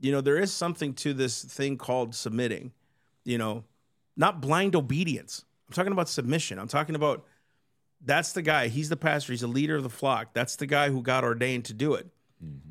you 0.02 0.10
know, 0.12 0.22
there 0.22 0.38
is 0.38 0.50
something 0.50 0.94
to 0.94 1.12
this 1.12 1.44
thing 1.44 1.76
called 1.76 2.14
submitting. 2.14 2.72
You 3.24 3.36
know, 3.36 3.64
not 4.16 4.40
blind 4.40 4.74
obedience. 4.74 5.44
I'm 5.68 5.74
talking 5.74 5.92
about 5.92 6.08
submission. 6.08 6.58
I'm 6.58 6.68
talking 6.68 6.94
about 6.94 7.26
that's 8.02 8.32
the 8.32 8.42
guy. 8.42 8.68
He's 8.68 8.88
the 8.88 8.96
pastor. 8.96 9.32
He's 9.32 9.42
the 9.42 9.46
leader 9.46 9.76
of 9.76 9.82
the 9.82 9.90
flock. 9.90 10.32
That's 10.32 10.56
the 10.56 10.66
guy 10.66 10.88
who 10.88 11.02
got 11.02 11.22
ordained 11.22 11.66
to 11.66 11.74
do 11.74 11.94
it. 11.94 12.08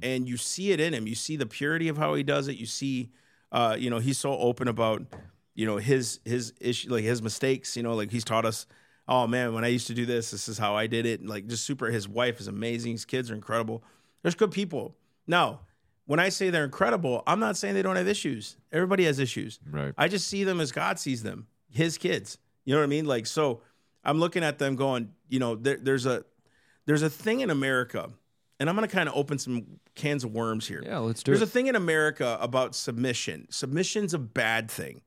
And 0.02 0.28
you 0.28 0.38
see 0.38 0.72
it 0.72 0.80
in 0.80 0.94
him. 0.94 1.08
You 1.08 1.16
see 1.16 1.36
the 1.36 1.46
purity 1.46 1.88
of 1.88 1.98
how 1.98 2.14
he 2.16 2.24
does 2.24 2.48
it. 2.48 2.58
You 2.58 2.66
see, 2.66 3.12
uh, 3.52 3.76
you 3.78 3.90
know, 3.90 4.00
he's 4.00 4.18
so 4.18 4.38
open 4.38 4.68
about, 4.68 5.04
you 5.56 5.66
know, 5.66 5.78
his 5.78 6.20
his 6.26 6.54
issue, 6.60 6.92
like 6.92 7.04
his 7.04 7.22
mistakes. 7.22 7.78
You 7.78 7.84
know, 7.84 7.94
like 7.96 8.12
he's 8.12 8.24
taught 8.24 8.46
us. 8.46 8.66
Oh 9.08 9.26
man, 9.28 9.54
when 9.54 9.64
I 9.64 9.68
used 9.70 9.88
to 9.88 9.94
do 9.94 10.06
this, 10.06 10.32
this 10.32 10.48
is 10.48 10.58
how 10.58 10.76
I 10.76 10.88
did 10.88 11.06
it. 11.06 11.20
And 11.20 11.30
like 11.30 11.48
just 11.48 11.66
super. 11.66 11.88
His 11.88 12.08
wife 12.08 12.40
is 12.40 12.48
amazing. 12.48 12.94
His 12.94 13.06
kids 13.06 13.32
are 13.32 13.36
incredible. 13.36 13.84
There's 14.22 14.36
good 14.36 14.52
people. 14.52 14.96
Now, 15.28 15.62
when 16.06 16.20
I 16.20 16.30
say 16.30 16.50
they're 16.50 16.66
incredible, 16.66 17.24
I'm 17.28 17.40
not 17.40 17.56
saying 17.56 17.76
they 17.76 17.84
don't 17.84 17.96
have 17.96 18.08
issues. 18.08 18.58
Everybody 18.72 19.06
has 19.06 19.20
issues. 19.20 19.60
Right. 19.70 19.94
I 19.98 20.08
just 20.08 20.28
see 20.28 20.44
them 20.44 20.60
as 20.60 20.72
God 20.72 21.00
sees 21.00 21.22
them, 21.22 21.46
His 21.70 22.00
kids. 22.00 22.40
You 22.66 22.74
know 22.74 22.80
what 22.80 22.86
I 22.86 22.90
mean? 22.90 23.06
Like 23.06 23.28
so, 23.28 23.62
I'm 24.04 24.20
looking 24.20 24.44
at 24.44 24.58
them 24.58 24.76
going, 24.76 25.14
you 25.28 25.40
know, 25.40 25.56
there, 25.56 25.78
there's 25.78 26.06
a 26.06 26.26
there's 26.86 27.04
a 27.04 27.10
thing 27.10 27.42
in 27.42 27.52
America, 27.52 28.10
and 28.60 28.70
I'm 28.70 28.76
going 28.76 28.88
to 28.88 28.94
kind 28.94 29.08
of 29.08 29.16
open 29.16 29.38
some 29.40 29.80
cans 29.96 30.24
of 30.24 30.32
worms 30.32 30.68
here. 30.68 30.84
Yeah, 30.86 30.98
let's 30.98 31.24
do 31.24 31.32
There's 31.32 31.40
it. 31.40 31.46
There's 31.46 31.50
a 31.50 31.54
thing 31.54 31.68
in 31.68 31.76
America 31.76 32.38
about 32.42 32.76
submission. 32.76 33.48
Submission's 33.50 34.14
a 34.14 34.20
bad 34.20 34.70
thing, 34.70 35.02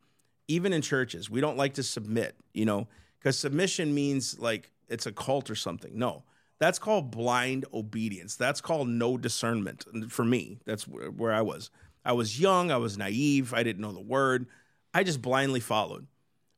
even 0.49 0.73
in 0.73 0.83
churches. 0.83 1.29
We 1.29 1.41
don't 1.41 1.57
like 1.57 1.75
to 1.75 1.83
submit, 1.83 2.37
you 2.55 2.65
know, 2.65 2.89
because 3.19 3.39
submission 3.39 3.95
means 3.95 4.39
like 4.39 4.71
it's 4.89 5.07
a 5.07 5.13
cult 5.13 5.51
or 5.51 5.55
something. 5.55 5.99
No, 5.99 6.25
that's 6.59 6.79
called 6.79 7.11
blind 7.11 7.67
obedience. 7.75 8.37
That's 8.37 8.61
called 8.61 8.89
no 8.89 9.19
discernment. 9.19 9.85
For 10.09 10.25
me, 10.25 10.59
that's 10.65 10.89
where, 10.89 11.11
where 11.11 11.33
I 11.33 11.43
was. 11.43 11.71
I 12.05 12.13
was 12.13 12.41
young. 12.41 12.71
I 12.71 12.79
was 12.79 12.97
naive. 12.97 13.55
I 13.55 13.63
didn't 13.63 13.83
know 13.83 13.93
the 13.93 14.01
word. 14.01 14.47
I 14.95 15.05
just 15.05 15.23
blindly 15.23 15.61
followed. 15.61 16.07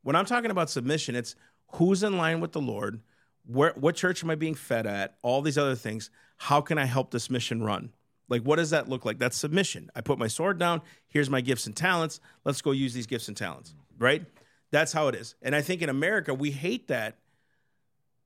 When 0.02 0.16
I'm 0.16 0.26
talking 0.26 0.50
about 0.50 0.70
submission, 0.70 1.16
it's 1.16 1.34
who's 1.72 2.02
in 2.02 2.16
line 2.16 2.40
with 2.40 2.52
the 2.52 2.60
Lord. 2.60 3.00
Where, 3.46 3.72
what 3.76 3.94
church 3.94 4.22
am 4.24 4.30
I 4.30 4.34
being 4.34 4.54
fed 4.54 4.86
at? 4.86 5.16
All 5.22 5.42
these 5.42 5.58
other 5.58 5.74
things. 5.74 6.10
How 6.36 6.60
can 6.60 6.78
I 6.78 6.84
help 6.84 7.10
this 7.10 7.30
mission 7.30 7.62
run? 7.62 7.92
Like, 8.28 8.42
what 8.42 8.56
does 8.56 8.70
that 8.70 8.88
look 8.88 9.04
like? 9.04 9.18
That's 9.18 9.36
submission. 9.36 9.90
I 9.94 10.00
put 10.00 10.18
my 10.18 10.28
sword 10.28 10.58
down. 10.58 10.80
Here's 11.08 11.28
my 11.28 11.40
gifts 11.40 11.66
and 11.66 11.76
talents. 11.76 12.20
Let's 12.44 12.62
go 12.62 12.70
use 12.70 12.94
these 12.94 13.06
gifts 13.06 13.28
and 13.28 13.36
talents, 13.36 13.74
right? 13.98 14.24
That's 14.70 14.92
how 14.92 15.08
it 15.08 15.14
is. 15.14 15.34
And 15.42 15.54
I 15.54 15.60
think 15.60 15.82
in 15.82 15.88
America, 15.90 16.32
we 16.32 16.50
hate 16.50 16.88
that. 16.88 17.18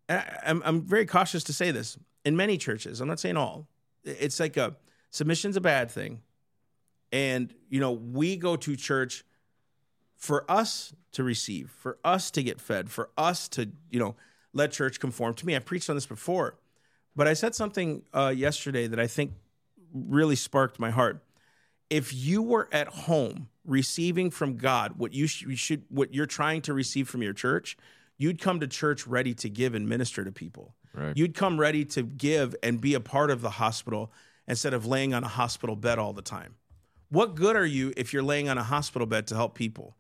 I- 0.09 0.39
I'm, 0.47 0.63
I'm 0.65 0.83
very 0.83 1.05
cautious 1.05 1.45
to 1.45 1.53
say 1.53 1.71
this. 1.73 1.99
In 2.25 2.37
many 2.37 2.59
churches, 2.59 3.01
I'm 3.01 3.09
not 3.09 3.21
saying 3.21 3.37
all, 3.37 3.69
it's 4.05 4.39
like 4.39 4.57
a 4.57 4.77
submission's 5.11 5.57
a 5.57 5.61
bad 5.61 5.91
thing. 5.91 6.21
And, 7.11 7.53
you 7.69 7.81
know, 7.81 7.93
we 7.93 8.37
go 8.37 8.57
to 8.57 8.77
church 8.77 9.25
for 10.17 10.51
us 10.51 10.93
to 11.13 11.25
receive, 11.25 11.71
for 11.71 11.99
us 12.05 12.31
to 12.33 12.43
get 12.43 12.61
fed, 12.61 12.91
for 12.91 13.11
us 13.17 13.49
to, 13.51 13.71
you 13.91 13.99
know, 13.99 14.17
let 14.59 14.73
church 14.73 15.01
conform 15.01 15.33
to 15.35 15.47
me. 15.47 15.57
I've 15.57 15.65
preached 15.65 15.89
on 15.89 15.97
this 15.97 16.07
before, 16.07 16.59
but 17.17 17.27
I 17.27 17.33
said 17.33 17.55
something 17.55 18.03
uh, 18.13 18.35
yesterday 18.37 18.87
that 18.87 19.01
I 19.01 19.07
think 19.07 19.33
really 19.93 20.37
sparked 20.37 20.79
my 20.79 20.91
heart. 20.91 21.25
If 21.89 22.13
you 22.13 22.43
were 22.43 22.69
at 22.71 22.89
home 22.89 23.49
receiving 23.65 24.31
from 24.31 24.57
God 24.57 24.99
what 24.99 25.15
you 25.15 25.27
should, 25.27 25.85
what 25.89 26.13
you're 26.13 26.27
trying 26.27 26.61
to 26.63 26.75
receive 26.75 27.09
from 27.09 27.23
your 27.23 27.33
church, 27.33 27.79
you'd 28.19 28.41
come 28.41 28.61
to 28.61 28.67
church 28.67 29.07
ready 29.07 29.33
to 29.35 29.49
give 29.49 29.75
and 29.75 29.89
minister 29.89 30.25
to 30.25 30.33
people. 30.33 30.75
Right. 30.93 31.17
You'd 31.17 31.35
come 31.35 31.59
ready 31.59 31.85
to 31.87 32.03
give 32.03 32.55
and 32.63 32.81
be 32.81 32.95
a 32.95 33.01
part 33.01 33.31
of 33.31 33.41
the 33.41 33.51
hospital 33.51 34.13
instead 34.47 34.75
of 34.75 34.85
laying 34.85 35.15
on 35.15 35.25
a 35.25 35.29
hospital 35.29 35.77
bed 35.77 35.99
all 35.99 36.13
the 36.13 36.23
time. 36.23 36.57
What 37.11 37.35
good 37.35 37.57
are 37.57 37.67
you 37.67 37.93
if 37.97 38.13
you're 38.13 38.23
laying 38.23 38.49
on 38.49 38.59
a 38.59 38.63
hospital 38.63 39.07
bed 39.07 39.27
to 39.29 39.35
help 39.35 39.55
people? 39.55 39.95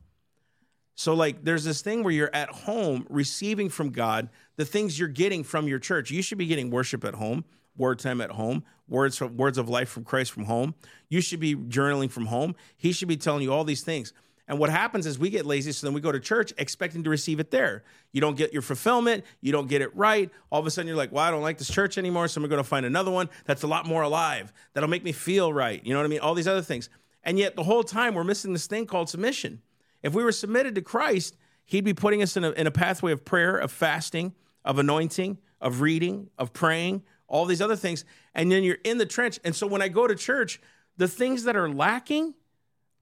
So, 0.98 1.14
like, 1.14 1.44
there's 1.44 1.62
this 1.62 1.80
thing 1.80 2.02
where 2.02 2.12
you're 2.12 2.34
at 2.34 2.48
home 2.48 3.06
receiving 3.08 3.68
from 3.68 3.90
God 3.90 4.30
the 4.56 4.64
things 4.64 4.98
you're 4.98 5.06
getting 5.06 5.44
from 5.44 5.68
your 5.68 5.78
church. 5.78 6.10
You 6.10 6.22
should 6.22 6.38
be 6.38 6.46
getting 6.46 6.70
worship 6.70 7.04
at 7.04 7.14
home, 7.14 7.44
word 7.76 8.00
time 8.00 8.20
at 8.20 8.32
home, 8.32 8.64
words 8.88 9.16
from, 9.16 9.36
words 9.36 9.58
of 9.58 9.68
life 9.68 9.88
from 9.88 10.02
Christ 10.02 10.32
from 10.32 10.46
home. 10.46 10.74
You 11.08 11.20
should 11.20 11.38
be 11.38 11.54
journaling 11.54 12.10
from 12.10 12.26
home. 12.26 12.56
He 12.76 12.90
should 12.90 13.06
be 13.06 13.16
telling 13.16 13.44
you 13.44 13.52
all 13.52 13.62
these 13.62 13.82
things. 13.82 14.12
And 14.48 14.58
what 14.58 14.70
happens 14.70 15.06
is 15.06 15.20
we 15.20 15.30
get 15.30 15.46
lazy, 15.46 15.70
so 15.70 15.86
then 15.86 15.94
we 15.94 16.00
go 16.00 16.10
to 16.10 16.18
church 16.18 16.52
expecting 16.58 17.04
to 17.04 17.10
receive 17.10 17.38
it 17.38 17.52
there. 17.52 17.84
You 18.10 18.20
don't 18.20 18.36
get 18.36 18.52
your 18.52 18.62
fulfillment, 18.62 19.24
you 19.40 19.52
don't 19.52 19.68
get 19.68 19.82
it 19.82 19.94
right. 19.94 20.28
All 20.50 20.58
of 20.58 20.66
a 20.66 20.70
sudden, 20.72 20.88
you're 20.88 20.96
like, 20.96 21.12
well, 21.12 21.22
I 21.22 21.30
don't 21.30 21.42
like 21.42 21.58
this 21.58 21.70
church 21.70 21.96
anymore, 21.96 22.26
so 22.26 22.42
I'm 22.42 22.48
going 22.48 22.58
to 22.60 22.68
find 22.68 22.84
another 22.84 23.12
one 23.12 23.30
that's 23.44 23.62
a 23.62 23.68
lot 23.68 23.86
more 23.86 24.02
alive, 24.02 24.52
that'll 24.72 24.90
make 24.90 25.04
me 25.04 25.12
feel 25.12 25.52
right. 25.52 25.80
You 25.86 25.92
know 25.92 26.00
what 26.00 26.06
I 26.06 26.08
mean? 26.08 26.18
All 26.18 26.34
these 26.34 26.48
other 26.48 26.62
things. 26.62 26.90
And 27.22 27.38
yet, 27.38 27.54
the 27.54 27.62
whole 27.62 27.84
time, 27.84 28.14
we're 28.14 28.24
missing 28.24 28.52
this 28.52 28.66
thing 28.66 28.84
called 28.84 29.08
submission. 29.08 29.62
If 30.02 30.14
we 30.14 30.22
were 30.22 30.32
submitted 30.32 30.74
to 30.76 30.82
Christ, 30.82 31.36
He'd 31.64 31.84
be 31.84 31.94
putting 31.94 32.22
us 32.22 32.36
in 32.36 32.44
a, 32.44 32.50
in 32.52 32.66
a 32.66 32.70
pathway 32.70 33.12
of 33.12 33.24
prayer, 33.24 33.56
of 33.56 33.70
fasting, 33.70 34.34
of 34.64 34.78
anointing, 34.78 35.38
of 35.60 35.80
reading, 35.80 36.30
of 36.38 36.52
praying, 36.52 37.02
all 37.26 37.44
these 37.44 37.60
other 37.60 37.76
things. 37.76 38.04
And 38.34 38.50
then 38.50 38.62
you're 38.62 38.78
in 38.84 38.98
the 38.98 39.06
trench. 39.06 39.38
And 39.44 39.54
so 39.54 39.66
when 39.66 39.82
I 39.82 39.88
go 39.88 40.06
to 40.06 40.14
church, 40.14 40.60
the 40.96 41.08
things 41.08 41.44
that 41.44 41.56
are 41.56 41.68
lacking, 41.68 42.34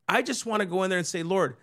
I 0.09 0.23
just 0.23 0.47
want 0.47 0.61
to 0.61 0.67
go 0.67 0.83
in 0.83 0.91
there 0.91 0.99
and 0.99 1.07
say, 1.07 1.23
Lord, 1.23 1.57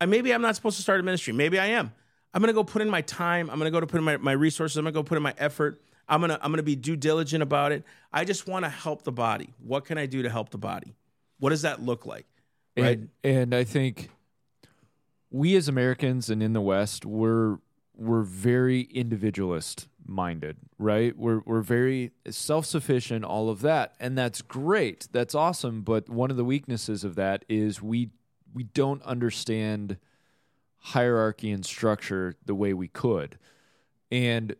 I, 0.00 0.06
maybe 0.06 0.32
I'm 0.32 0.42
not 0.42 0.56
supposed 0.56 0.76
to 0.76 0.82
start 0.82 1.00
a 1.00 1.02
ministry. 1.02 1.32
Maybe 1.32 1.58
I 1.58 1.66
am. 1.66 1.92
I'm 2.34 2.42
going 2.42 2.48
to 2.48 2.54
go 2.54 2.64
put 2.64 2.82
in 2.82 2.90
my 2.90 3.02
time. 3.02 3.50
I'm 3.50 3.58
going 3.58 3.66
to 3.66 3.76
go 3.76 3.80
to 3.80 3.86
put 3.86 3.98
in 3.98 4.04
my, 4.04 4.16
my 4.16 4.32
resources. 4.32 4.76
I'm 4.76 4.84
going 4.84 4.94
to 4.94 4.98
go 4.98 5.02
put 5.02 5.16
in 5.16 5.22
my 5.22 5.34
effort. 5.38 5.80
I'm 6.08 6.20
going 6.20 6.30
to 6.30 6.36
I'm 6.42 6.50
going 6.50 6.58
to 6.58 6.62
be 6.62 6.76
due 6.76 6.96
diligent 6.96 7.42
about 7.42 7.72
it. 7.72 7.84
I 8.12 8.24
just 8.24 8.46
want 8.46 8.64
to 8.64 8.68
help 8.68 9.02
the 9.02 9.12
body. 9.12 9.52
What 9.58 9.84
can 9.84 9.98
I 9.98 10.06
do 10.06 10.22
to 10.22 10.30
help 10.30 10.50
the 10.50 10.58
body? 10.58 10.94
What 11.38 11.50
does 11.50 11.62
that 11.62 11.82
look 11.82 12.06
like? 12.06 12.26
Right? 12.76 12.98
And, 12.98 13.08
and 13.22 13.54
I 13.54 13.64
think 13.64 14.10
we 15.30 15.56
as 15.56 15.68
Americans 15.68 16.30
and 16.30 16.42
in 16.42 16.52
the 16.52 16.60
West, 16.60 17.04
we're 17.04 17.58
we're 17.94 18.22
very 18.22 18.82
individualist 18.82 19.88
minded, 20.06 20.56
right? 20.78 21.16
We're 21.16 21.40
we're 21.44 21.60
very 21.60 22.12
self 22.30 22.66
sufficient, 22.66 23.24
all 23.24 23.50
of 23.50 23.60
that, 23.62 23.94
and 24.00 24.16
that's 24.16 24.42
great. 24.42 25.08
That's 25.12 25.34
awesome. 25.34 25.82
But 25.82 26.08
one 26.08 26.30
of 26.30 26.36
the 26.36 26.44
weaknesses 26.44 27.04
of 27.04 27.14
that 27.16 27.44
is 27.48 27.82
we 27.82 28.10
we 28.54 28.64
don't 28.64 29.02
understand 29.02 29.98
hierarchy 30.78 31.50
and 31.50 31.64
structure 31.64 32.36
the 32.46 32.54
way 32.54 32.72
we 32.72 32.88
could, 32.88 33.38
and 34.10 34.54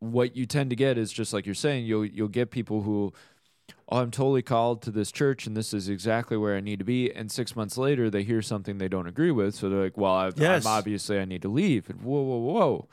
what 0.00 0.36
you 0.36 0.44
tend 0.44 0.70
to 0.70 0.76
get 0.76 0.98
is 0.98 1.12
just 1.12 1.32
like 1.32 1.46
you're 1.46 1.54
saying, 1.54 1.86
you'll 1.86 2.04
you'll 2.04 2.28
get 2.28 2.50
people 2.50 2.82
who 2.82 3.12
oh, 3.88 3.98
I'm 3.98 4.10
totally 4.10 4.42
called 4.42 4.82
to 4.82 4.90
this 4.90 5.12
church 5.12 5.46
and 5.46 5.56
this 5.56 5.74
is 5.74 5.88
exactly 5.88 6.36
where 6.36 6.56
I 6.56 6.60
need 6.60 6.78
to 6.78 6.84
be. 6.84 7.12
And 7.12 7.30
six 7.30 7.54
months 7.54 7.76
later, 7.76 8.10
they 8.10 8.22
hear 8.22 8.42
something 8.42 8.78
they 8.78 8.88
don't 8.88 9.06
agree 9.06 9.30
with. 9.30 9.54
So 9.54 9.68
they're 9.68 9.82
like, 9.82 9.98
well, 9.98 10.14
I've, 10.14 10.38
Yes. 10.38 10.64
I'm 10.64 10.72
obviously 10.72 11.18
I 11.18 11.24
need 11.24 11.42
to 11.42 11.48
leave. 11.48 11.90
And 11.90 12.00
whoa, 12.02 12.22
whoa, 12.22 12.38
whoa. 12.38 12.88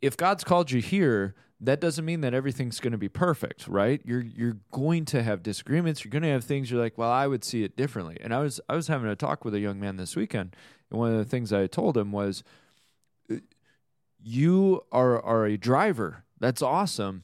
If 0.00 0.16
God's 0.16 0.42
called 0.42 0.70
you 0.70 0.80
here, 0.80 1.34
that 1.60 1.80
doesn't 1.80 2.04
mean 2.04 2.22
that 2.22 2.34
everything's 2.34 2.80
going 2.80 2.92
to 2.92 2.98
be 2.98 3.08
perfect, 3.08 3.68
right? 3.68 4.00
You're 4.04 4.22
you're 4.22 4.56
going 4.72 5.04
to 5.06 5.22
have 5.22 5.44
disagreements. 5.44 6.04
You're 6.04 6.10
going 6.10 6.24
to 6.24 6.28
have 6.28 6.42
things 6.42 6.70
you're 6.70 6.80
like, 6.80 6.98
well, 6.98 7.10
I 7.10 7.28
would 7.28 7.44
see 7.44 7.62
it 7.62 7.76
differently. 7.76 8.18
And 8.20 8.34
I 8.34 8.40
was 8.40 8.60
I 8.68 8.74
was 8.74 8.88
having 8.88 9.08
a 9.08 9.14
talk 9.14 9.44
with 9.44 9.54
a 9.54 9.60
young 9.60 9.78
man 9.78 9.96
this 9.96 10.16
weekend, 10.16 10.56
and 10.90 10.98
one 10.98 11.12
of 11.12 11.18
the 11.18 11.24
things 11.24 11.52
I 11.52 11.68
told 11.68 11.96
him 11.96 12.10
was, 12.10 12.42
uh, 13.30 13.36
you 14.20 14.84
are 14.90 15.22
are 15.22 15.46
a 15.46 15.56
driver. 15.56 16.24
That's 16.40 16.62
awesome 16.62 17.22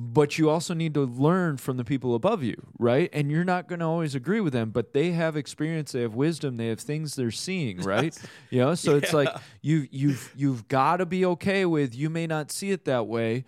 but 0.00 0.38
you 0.38 0.48
also 0.48 0.74
need 0.74 0.94
to 0.94 1.00
learn 1.00 1.56
from 1.56 1.76
the 1.76 1.84
people 1.84 2.14
above 2.14 2.44
you, 2.44 2.54
right? 2.78 3.10
And 3.12 3.32
you're 3.32 3.42
not 3.42 3.66
going 3.66 3.80
to 3.80 3.84
always 3.84 4.14
agree 4.14 4.40
with 4.40 4.52
them, 4.52 4.70
but 4.70 4.92
they 4.92 5.10
have 5.10 5.36
experience, 5.36 5.90
they 5.90 6.02
have 6.02 6.14
wisdom, 6.14 6.56
they 6.56 6.68
have 6.68 6.78
things 6.78 7.16
they're 7.16 7.32
seeing, 7.32 7.78
right? 7.80 8.16
you 8.50 8.60
know, 8.60 8.76
so 8.76 8.96
it's 8.96 9.12
like 9.12 9.28
you 9.60 9.88
you've 9.90 10.32
you've 10.36 10.68
got 10.68 10.98
to 10.98 11.06
be 11.06 11.24
okay 11.26 11.64
with 11.64 11.96
you 11.96 12.10
may 12.10 12.28
not 12.28 12.52
see 12.52 12.70
it 12.70 12.84
that 12.84 13.08
way, 13.08 13.44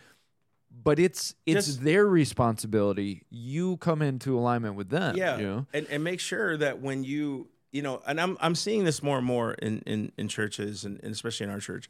but 0.82 0.98
it's 0.98 1.36
it's 1.46 1.66
Just- 1.66 1.84
their 1.84 2.04
responsibility. 2.04 3.22
You 3.30 3.76
come 3.76 4.02
into 4.02 4.36
alignment 4.36 4.74
with 4.74 4.88
them, 4.88 5.16
yeah 5.16 5.38
you 5.38 5.46
know? 5.46 5.66
and, 5.72 5.86
and 5.88 6.02
make 6.02 6.18
sure 6.18 6.56
that 6.56 6.80
when 6.80 7.04
you 7.04 7.48
you 7.70 7.82
know 7.82 8.02
and 8.08 8.20
i'm, 8.20 8.36
I'm 8.40 8.56
seeing 8.56 8.82
this 8.82 9.00
more 9.00 9.18
and 9.18 9.26
more 9.26 9.52
in, 9.54 9.78
in, 9.86 10.10
in 10.18 10.26
churches 10.26 10.84
and, 10.84 10.98
and 11.04 11.12
especially 11.12 11.44
in 11.44 11.50
our 11.50 11.60
church 11.60 11.88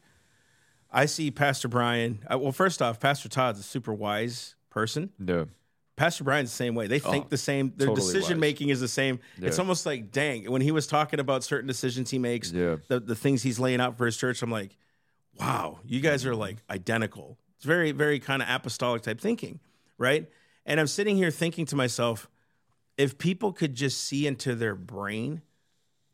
i 0.91 1.05
see 1.05 1.31
pastor 1.31 1.67
brian 1.67 2.19
uh, 2.31 2.37
well 2.37 2.51
first 2.51 2.81
off 2.81 2.99
pastor 2.99 3.29
todd's 3.29 3.59
a 3.59 3.63
super 3.63 3.93
wise 3.93 4.55
person 4.69 5.09
No. 5.19 5.47
pastor 5.95 6.23
brian's 6.23 6.49
the 6.49 6.55
same 6.55 6.75
way 6.75 6.87
they 6.87 6.99
think 6.99 7.25
Oh, 7.25 7.29
the 7.29 7.37
same 7.37 7.73
their 7.77 7.87
totally 7.87 8.05
decision 8.13 8.37
wise. 8.37 8.41
making 8.41 8.69
is 8.69 8.79
the 8.79 8.87
same 8.87 9.19
it's 9.41 9.59
almost 9.59 9.85
like 9.85 10.11
dang 10.11 10.49
when 10.51 10.61
he 10.61 10.71
was 10.71 10.87
talking 10.87 11.19
about 11.19 11.43
certain 11.43 11.67
decisions 11.67 12.09
he 12.09 12.19
makes 12.19 12.51
Yeah. 12.51 12.77
the, 12.87 12.99
the 12.99 13.15
things 13.15 13.43
he's 13.43 13.59
laying 13.59 13.81
out 13.81 13.97
for 13.97 14.05
his 14.05 14.17
church 14.17 14.41
i'm 14.41 14.51
like 14.51 14.77
wow 15.39 15.79
you 15.85 15.99
guys 16.01 16.25
are 16.25 16.35
like 16.35 16.57
identical 16.69 17.37
it's 17.55 17.65
very 17.65 17.91
very 17.91 18.19
kind 18.19 18.41
of 18.41 18.47
apostolic 18.49 19.01
type 19.01 19.19
thinking 19.21 19.59
right 19.97 20.29
and 20.65 20.79
i'm 20.79 20.87
sitting 20.87 21.15
here 21.17 21.31
thinking 21.31 21.65
to 21.67 21.75
myself 21.75 22.29
if 22.97 23.17
people 23.17 23.51
could 23.53 23.73
just 23.73 24.03
see 24.03 24.27
into 24.27 24.53
their 24.55 24.75
brain 24.75 25.41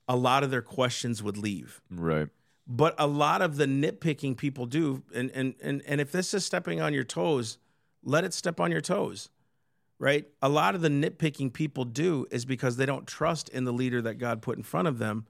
a 0.08 0.16
lot 0.16 0.44
of 0.44 0.52
their 0.52 0.62
questions 0.62 1.22
would 1.22 1.38
leave 1.38 1.82
Right. 1.92 2.30
But 2.68 2.94
a 2.98 3.08
lot 3.08 3.42
of 3.42 3.56
the 3.58 3.66
nitpicking 3.66 4.36
people 4.36 4.66
do 4.66 5.04
and 5.16 5.32
and 5.32 5.56
and, 5.62 5.82
and 5.88 6.02
if 6.02 6.12
this 6.12 6.34
is 6.34 6.46
stepping 6.46 6.82
on 6.82 6.94
your 6.94 7.04
toes 7.04 7.58
let 8.04 8.24
it 8.24 8.34
step 8.34 8.60
on 8.60 8.72
your 8.72 8.82
toes 8.82 9.30
right? 10.00 10.26
A 10.42 10.50
lot 10.50 10.76
of 10.76 10.82
the 10.82 10.90
nitpicking 10.90 11.54
people 11.54 11.86
do 11.86 12.28
is 12.32 12.46
because 12.46 12.78
they 12.78 12.86
don't 12.86 13.08
trust 13.08 13.50
in 13.50 13.64
the 13.64 13.74
leader 13.74 14.02
that 14.04 14.16
god 14.16 14.42
put 14.42 14.58
in 14.58 14.64
front 14.64 14.88
of 14.88 15.00
them. 15.00 15.26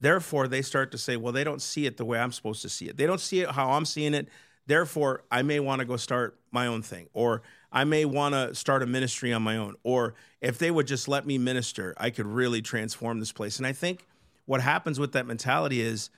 Therefore 0.00 0.48
they 0.48 0.62
start 0.62 0.90
to 0.92 0.98
say 0.98 1.16
well 1.16 1.32
they 1.32 1.44
don't 1.44 1.62
see 1.62 1.86
it 1.86 1.96
the 1.96 2.04
way 2.04 2.18
i'm 2.18 2.32
supposed 2.32 2.62
to 2.62 2.68
see 2.68 2.88
it. 2.88 2.96
They 2.96 3.06
don't 3.06 3.20
see 3.20 3.40
it 3.40 3.50
how 3.50 3.70
i'm 3.70 3.84
seeing 3.84 4.14
it. 4.14 4.28
Therefore 4.66 5.24
i 5.30 5.42
may 5.42 5.60
want 5.60 5.80
to 5.80 5.84
go 5.84 5.96
start 5.96 6.38
my 6.50 6.66
own 6.66 6.82
thing 6.82 7.08
or 7.12 7.42
i 7.72 7.84
may 7.84 8.04
want 8.04 8.34
to 8.34 8.54
start 8.54 8.82
a 8.82 8.86
ministry 8.86 9.32
on 9.32 9.42
my 9.42 9.56
own 9.56 9.74
or 9.82 10.14
if 10.40 10.58
they 10.58 10.70
would 10.70 10.86
just 10.86 11.08
let 11.08 11.26
me 11.26 11.38
minister 11.38 11.94
i 11.98 12.10
could 12.10 12.26
really 12.26 12.62
transform 12.62 13.20
this 13.20 13.32
place. 13.32 13.58
And 13.58 13.66
i 13.66 13.72
think 13.72 14.06
what 14.46 14.60
happens 14.60 14.98
with 14.98 15.12
that 15.12 15.26
mentality 15.26 15.80
is 15.80 16.10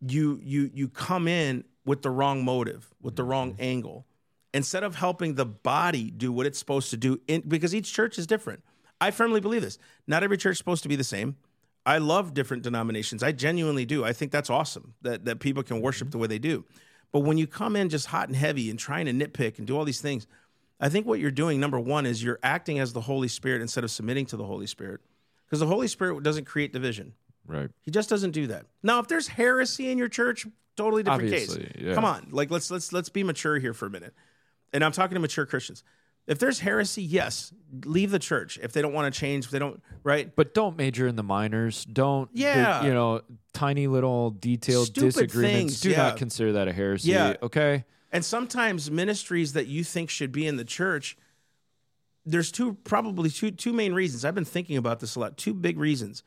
you 0.00 0.40
you 0.42 0.70
you 0.72 0.88
come 0.88 1.28
in 1.28 1.64
with 1.84 2.02
the 2.02 2.10
wrong 2.10 2.44
motive, 2.44 2.92
with 3.00 3.16
the 3.16 3.24
wrong 3.24 3.52
mm-hmm. 3.52 3.62
angle. 3.62 4.06
Instead 4.54 4.82
of 4.82 4.94
helping 4.94 5.34
the 5.34 5.44
body 5.44 6.10
do 6.10 6.32
what 6.32 6.46
it's 6.46 6.58
supposed 6.58 6.90
to 6.90 6.96
do, 6.96 7.20
in, 7.28 7.42
because 7.46 7.74
each 7.74 7.92
church 7.92 8.18
is 8.18 8.26
different. 8.26 8.62
I 9.00 9.10
firmly 9.10 9.40
believe 9.40 9.62
this. 9.62 9.78
Not 10.06 10.22
every 10.22 10.38
church 10.38 10.52
is 10.52 10.58
supposed 10.58 10.82
to 10.84 10.88
be 10.88 10.96
the 10.96 11.04
same. 11.04 11.36
I 11.84 11.98
love 11.98 12.34
different 12.34 12.62
denominations. 12.62 13.22
I 13.22 13.32
genuinely 13.32 13.84
do. 13.84 14.04
I 14.04 14.12
think 14.12 14.32
that's 14.32 14.50
awesome 14.50 14.94
that 15.02 15.24
that 15.26 15.40
people 15.40 15.62
can 15.62 15.80
worship 15.80 16.08
mm-hmm. 16.08 16.12
the 16.12 16.18
way 16.18 16.26
they 16.26 16.38
do. 16.38 16.64
But 17.12 17.20
when 17.20 17.38
you 17.38 17.46
come 17.46 17.76
in 17.76 17.88
just 17.88 18.06
hot 18.06 18.28
and 18.28 18.36
heavy 18.36 18.70
and 18.70 18.78
trying 18.78 19.06
to 19.06 19.12
nitpick 19.12 19.58
and 19.58 19.66
do 19.66 19.76
all 19.76 19.84
these 19.84 20.00
things, 20.00 20.26
I 20.80 20.88
think 20.88 21.06
what 21.06 21.20
you're 21.20 21.30
doing, 21.30 21.58
number 21.58 21.80
one, 21.80 22.06
is 22.06 22.22
you're 22.22 22.38
acting 22.42 22.78
as 22.78 22.92
the 22.92 23.00
Holy 23.00 23.28
Spirit 23.28 23.62
instead 23.62 23.84
of 23.84 23.90
submitting 23.90 24.26
to 24.26 24.36
the 24.36 24.44
Holy 24.44 24.66
Spirit. 24.66 25.00
Because 25.46 25.60
the 25.60 25.66
Holy 25.66 25.88
Spirit 25.88 26.22
doesn't 26.22 26.44
create 26.44 26.72
division. 26.72 27.14
Right. 27.48 27.70
He 27.82 27.90
just 27.90 28.08
doesn't 28.08 28.30
do 28.32 28.46
that. 28.48 28.66
Now, 28.82 29.00
if 29.00 29.08
there's 29.08 29.26
heresy 29.26 29.90
in 29.90 29.98
your 29.98 30.08
church, 30.08 30.46
totally 30.76 31.02
different 31.02 31.24
Obviously, 31.24 31.64
case. 31.64 31.72
yeah. 31.80 31.94
Come 31.94 32.04
on, 32.04 32.28
like 32.30 32.50
let's 32.50 32.70
let's 32.70 32.92
let's 32.92 33.08
be 33.08 33.24
mature 33.24 33.58
here 33.58 33.74
for 33.74 33.86
a 33.86 33.90
minute. 33.90 34.14
And 34.72 34.84
I'm 34.84 34.92
talking 34.92 35.14
to 35.14 35.20
mature 35.20 35.46
Christians. 35.46 35.82
If 36.26 36.38
there's 36.38 36.60
heresy, 36.60 37.02
yes, 37.02 37.54
leave 37.86 38.10
the 38.10 38.18
church. 38.18 38.58
If 38.62 38.72
they 38.72 38.82
don't 38.82 38.92
want 38.92 39.12
to 39.12 39.18
change, 39.18 39.46
if 39.46 39.50
they 39.50 39.58
don't, 39.58 39.82
right? 40.04 40.30
But 40.36 40.52
don't 40.52 40.76
major 40.76 41.06
in 41.08 41.16
the 41.16 41.22
minors. 41.22 41.86
Don't, 41.86 42.30
the- 42.34 42.40
Yeah. 42.42 42.84
you 42.84 42.92
know, 42.92 43.22
tiny 43.54 43.86
little 43.86 44.32
detailed 44.32 44.88
Stupid 44.88 45.06
disagreements. 45.06 45.56
things, 45.56 45.80
Do 45.80 45.90
yeah. 45.90 45.96
not 46.08 46.18
consider 46.18 46.52
that 46.52 46.68
a 46.68 46.72
heresy. 46.74 47.12
Yeah. 47.12 47.36
Okay. 47.42 47.86
And 48.12 48.22
sometimes 48.22 48.90
ministries 48.90 49.54
that 49.54 49.68
you 49.68 49.82
think 49.82 50.10
should 50.10 50.30
be 50.30 50.46
in 50.46 50.56
the 50.56 50.66
church, 50.66 51.16
there's 52.26 52.52
two 52.52 52.74
probably 52.84 53.30
two 53.30 53.50
two 53.50 53.72
main 53.72 53.94
reasons. 53.94 54.24
I've 54.26 54.34
been 54.34 54.44
thinking 54.44 54.76
about 54.76 55.00
this 55.00 55.16
a 55.16 55.20
lot. 55.20 55.38
Two 55.38 55.54
big 55.54 55.78
reasons. 55.78 56.22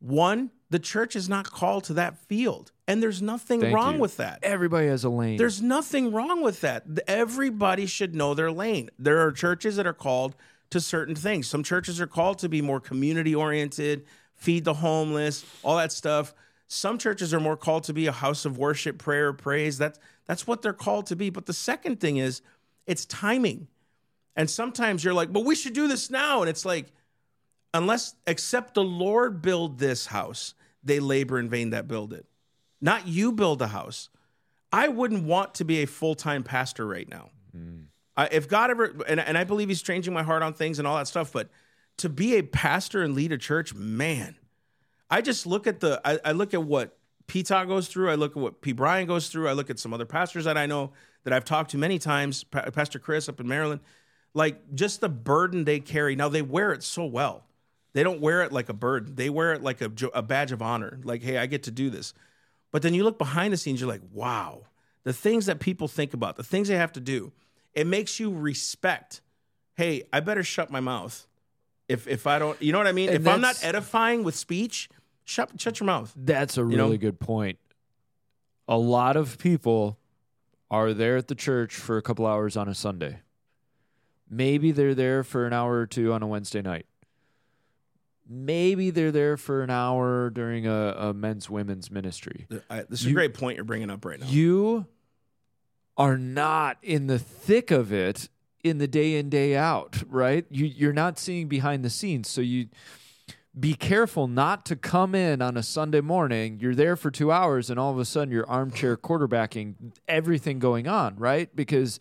One, 0.00 0.50
the 0.70 0.78
church 0.78 1.14
is 1.14 1.28
not 1.28 1.50
called 1.50 1.84
to 1.84 1.94
that 1.94 2.18
field, 2.26 2.72
and 2.88 3.02
there's 3.02 3.22
nothing 3.22 3.60
Thank 3.60 3.74
wrong 3.74 3.94
you. 3.96 4.00
with 4.00 4.16
that. 4.16 4.40
Everybody 4.42 4.88
has 4.88 5.04
a 5.04 5.08
lane. 5.08 5.36
There's 5.36 5.62
nothing 5.62 6.12
wrong 6.12 6.42
with 6.42 6.60
that. 6.62 6.84
Everybody 7.06 7.86
should 7.86 8.14
know 8.14 8.34
their 8.34 8.50
lane. 8.50 8.90
There 8.98 9.20
are 9.20 9.32
churches 9.32 9.76
that 9.76 9.86
are 9.86 9.92
called 9.92 10.34
to 10.70 10.80
certain 10.80 11.14
things. 11.14 11.46
Some 11.46 11.62
churches 11.62 12.00
are 12.00 12.06
called 12.06 12.38
to 12.40 12.48
be 12.48 12.60
more 12.60 12.80
community 12.80 13.34
oriented, 13.34 14.04
feed 14.34 14.64
the 14.64 14.74
homeless, 14.74 15.44
all 15.62 15.76
that 15.76 15.92
stuff. 15.92 16.34
Some 16.68 16.98
churches 16.98 17.32
are 17.32 17.38
more 17.38 17.56
called 17.56 17.84
to 17.84 17.92
be 17.92 18.08
a 18.08 18.12
house 18.12 18.44
of 18.44 18.58
worship, 18.58 18.98
prayer, 18.98 19.32
praise. 19.32 19.78
That's 19.78 20.00
that's 20.26 20.46
what 20.46 20.62
they're 20.62 20.72
called 20.72 21.06
to 21.06 21.16
be. 21.16 21.30
But 21.30 21.46
the 21.46 21.52
second 21.52 22.00
thing 22.00 22.16
is 22.16 22.42
it's 22.86 23.06
timing. 23.06 23.68
And 24.34 24.50
sometimes 24.50 25.02
you're 25.02 25.14
like, 25.14 25.32
but 25.32 25.44
we 25.44 25.54
should 25.54 25.72
do 25.72 25.88
this 25.88 26.10
now. 26.10 26.40
And 26.42 26.50
it's 26.50 26.64
like, 26.64 26.92
unless 27.76 28.14
except 28.26 28.74
the 28.74 28.84
Lord 28.84 29.42
build 29.42 29.78
this 29.78 30.06
house, 30.06 30.54
they 30.82 31.00
labor 31.00 31.38
in 31.38 31.48
vain 31.48 31.70
that 31.70 31.88
build 31.88 32.12
it. 32.12 32.26
Not 32.80 33.06
you 33.06 33.32
build 33.32 33.62
a 33.62 33.68
house. 33.68 34.08
I 34.72 34.88
wouldn't 34.88 35.24
want 35.24 35.54
to 35.54 35.64
be 35.64 35.82
a 35.82 35.86
full-time 35.86 36.42
pastor 36.42 36.86
right 36.86 37.08
now. 37.08 37.30
Hmm. 37.52 37.84
I, 38.16 38.26
if 38.26 38.48
God 38.48 38.70
ever 38.70 38.96
and, 39.06 39.20
and 39.20 39.36
I 39.38 39.44
believe 39.44 39.68
He's 39.68 39.82
changing 39.82 40.14
my 40.14 40.22
heart 40.22 40.42
on 40.42 40.54
things 40.54 40.78
and 40.78 40.86
all 40.86 40.96
that 40.96 41.08
stuff, 41.08 41.32
but 41.32 41.48
to 41.98 42.08
be 42.08 42.36
a 42.36 42.42
pastor 42.42 43.02
and 43.02 43.14
lead 43.14 43.32
a 43.32 43.38
church, 43.38 43.74
man, 43.74 44.36
I 45.10 45.22
just 45.22 45.46
look 45.46 45.66
at 45.66 45.80
the 45.80 46.00
I, 46.04 46.18
I 46.24 46.32
look 46.32 46.54
at 46.54 46.62
what 46.62 46.96
Peta 47.26 47.64
goes 47.66 47.88
through. 47.88 48.10
I 48.10 48.14
look 48.14 48.32
at 48.32 48.42
what 48.42 48.60
P. 48.60 48.72
Brian 48.72 49.06
goes 49.06 49.28
through. 49.28 49.48
I 49.48 49.52
look 49.52 49.70
at 49.70 49.78
some 49.78 49.92
other 49.92 50.06
pastors 50.06 50.44
that 50.44 50.56
I 50.56 50.66
know 50.66 50.92
that 51.24 51.32
I've 51.32 51.44
talked 51.44 51.70
to 51.72 51.78
many 51.78 51.98
times. 51.98 52.44
Pa- 52.44 52.70
Pastor 52.70 52.98
Chris 52.98 53.28
up 53.28 53.40
in 53.40 53.48
Maryland, 53.48 53.80
like 54.34 54.74
just 54.74 55.00
the 55.00 55.08
burden 55.08 55.64
they 55.64 55.80
carry. 55.80 56.16
Now 56.16 56.28
they 56.28 56.42
wear 56.42 56.72
it 56.72 56.82
so 56.82 57.04
well. 57.04 57.45
They 57.96 58.02
don't 58.02 58.20
wear 58.20 58.42
it 58.42 58.52
like 58.52 58.68
a 58.68 58.74
burden. 58.74 59.14
They 59.14 59.30
wear 59.30 59.54
it 59.54 59.62
like 59.62 59.80
a, 59.80 59.90
a 60.12 60.20
badge 60.20 60.52
of 60.52 60.60
honor. 60.60 61.00
Like, 61.02 61.22
hey, 61.22 61.38
I 61.38 61.46
get 61.46 61.62
to 61.62 61.70
do 61.70 61.88
this. 61.88 62.12
But 62.70 62.82
then 62.82 62.92
you 62.92 63.04
look 63.04 63.16
behind 63.16 63.54
the 63.54 63.56
scenes, 63.56 63.80
you're 63.80 63.88
like, 63.88 64.02
wow, 64.12 64.64
the 65.04 65.14
things 65.14 65.46
that 65.46 65.60
people 65.60 65.88
think 65.88 66.12
about, 66.12 66.36
the 66.36 66.42
things 66.42 66.68
they 66.68 66.76
have 66.76 66.92
to 66.92 67.00
do, 67.00 67.32
it 67.72 67.86
makes 67.86 68.20
you 68.20 68.30
respect. 68.30 69.22
Hey, 69.76 70.02
I 70.12 70.20
better 70.20 70.42
shut 70.42 70.70
my 70.70 70.80
mouth. 70.80 71.26
If 71.88 72.06
if 72.06 72.26
I 72.26 72.38
don't, 72.38 72.60
you 72.60 72.70
know 72.70 72.76
what 72.76 72.86
I 72.86 72.92
mean. 72.92 73.08
And 73.08 73.16
if 73.16 73.26
I'm 73.26 73.40
not 73.40 73.64
edifying 73.64 74.24
with 74.24 74.34
speech, 74.34 74.90
shut 75.24 75.58
shut 75.58 75.80
your 75.80 75.86
mouth. 75.86 76.12
That's 76.14 76.58
a 76.58 76.60
know? 76.60 76.84
really 76.84 76.98
good 76.98 77.18
point. 77.18 77.58
A 78.68 78.76
lot 78.76 79.16
of 79.16 79.38
people 79.38 79.96
are 80.70 80.92
there 80.92 81.16
at 81.16 81.28
the 81.28 81.34
church 81.34 81.74
for 81.74 81.96
a 81.96 82.02
couple 82.02 82.26
hours 82.26 82.58
on 82.58 82.68
a 82.68 82.74
Sunday. 82.74 83.20
Maybe 84.28 84.70
they're 84.70 84.94
there 84.94 85.24
for 85.24 85.46
an 85.46 85.54
hour 85.54 85.78
or 85.78 85.86
two 85.86 86.12
on 86.12 86.22
a 86.22 86.26
Wednesday 86.26 86.60
night. 86.60 86.84
Maybe 88.28 88.90
they're 88.90 89.12
there 89.12 89.36
for 89.36 89.62
an 89.62 89.70
hour 89.70 90.30
during 90.30 90.66
a, 90.66 90.94
a 90.98 91.14
men's 91.14 91.48
women's 91.48 91.90
ministry. 91.90 92.46
Uh, 92.50 92.56
I, 92.68 92.76
this 92.82 93.00
is 93.00 93.06
You- 93.06 93.12
a 93.12 93.14
great 93.14 93.34
point 93.34 93.56
you're 93.56 93.64
bringing 93.64 93.90
up 93.90 94.04
right 94.04 94.18
now. 94.18 94.26
You 94.26 94.86
are 95.96 96.18
not 96.18 96.78
in 96.82 97.06
the 97.06 97.18
thick 97.18 97.70
of 97.70 97.92
it 97.92 98.28
in 98.62 98.78
the 98.78 98.88
day 98.88 99.16
in 99.16 99.30
day 99.30 99.56
out, 99.56 100.02
right? 100.08 100.44
You 100.50 100.66
you're 100.66 100.92
not 100.92 101.18
seeing 101.18 101.48
behind 101.48 101.84
the 101.84 101.90
scenes, 101.90 102.28
so 102.28 102.40
you 102.40 102.68
be 103.58 103.72
careful 103.74 104.26
not 104.26 104.66
to 104.66 104.76
come 104.76 105.14
in 105.14 105.40
on 105.40 105.56
a 105.56 105.62
Sunday 105.62 106.00
morning. 106.02 106.58
You're 106.60 106.74
there 106.74 106.96
for 106.96 107.10
two 107.10 107.32
hours, 107.32 107.70
and 107.70 107.78
all 107.80 107.90
of 107.92 107.98
a 107.98 108.04
sudden 108.04 108.32
you're 108.34 108.48
armchair 108.50 108.96
quarterbacking 108.96 109.74
everything 110.08 110.58
going 110.58 110.86
on, 110.88 111.16
right? 111.16 111.54
Because 111.54 111.98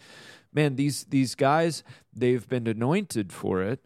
man, 0.51 0.75
these 0.75 1.05
these 1.05 1.35
guys 1.35 1.83
they've 2.13 2.47
been 2.49 2.67
anointed 2.67 3.31
for 3.31 3.61
it. 3.61 3.79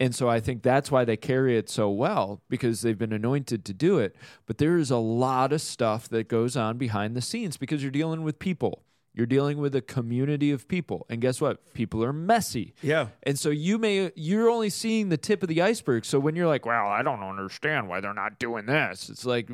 And 0.00 0.14
so 0.14 0.28
I 0.28 0.38
think 0.38 0.62
that's 0.62 0.92
why 0.92 1.04
they 1.04 1.16
carry 1.16 1.56
it 1.56 1.68
so 1.68 1.90
well 1.90 2.40
because 2.48 2.82
they've 2.82 2.98
been 2.98 3.12
anointed 3.12 3.64
to 3.64 3.74
do 3.74 3.98
it. 3.98 4.14
But 4.46 4.58
there 4.58 4.76
is 4.76 4.90
a 4.92 4.96
lot 4.96 5.52
of 5.52 5.60
stuff 5.60 6.08
that 6.10 6.28
goes 6.28 6.56
on 6.56 6.78
behind 6.78 7.16
the 7.16 7.20
scenes 7.20 7.56
because 7.56 7.82
you're 7.82 7.90
dealing 7.90 8.22
with 8.22 8.38
people. 8.38 8.84
You're 9.12 9.26
dealing 9.26 9.58
with 9.58 9.74
a 9.74 9.80
community 9.80 10.52
of 10.52 10.68
people. 10.68 11.04
And 11.08 11.20
guess 11.20 11.40
what? 11.40 11.74
People 11.74 12.04
are 12.04 12.12
messy. 12.12 12.74
yeah, 12.82 13.08
And 13.24 13.36
so 13.36 13.50
you 13.50 13.76
may 13.76 14.12
you're 14.14 14.48
only 14.48 14.70
seeing 14.70 15.08
the 15.08 15.16
tip 15.16 15.42
of 15.42 15.48
the 15.48 15.60
iceberg. 15.60 16.04
So 16.04 16.20
when 16.20 16.36
you're 16.36 16.46
like, 16.46 16.64
"Well, 16.64 16.86
I 16.86 17.02
don't 17.02 17.22
understand 17.24 17.88
why 17.88 18.00
they're 18.00 18.14
not 18.14 18.38
doing 18.38 18.66
this." 18.66 19.10
It's 19.10 19.24
like 19.24 19.50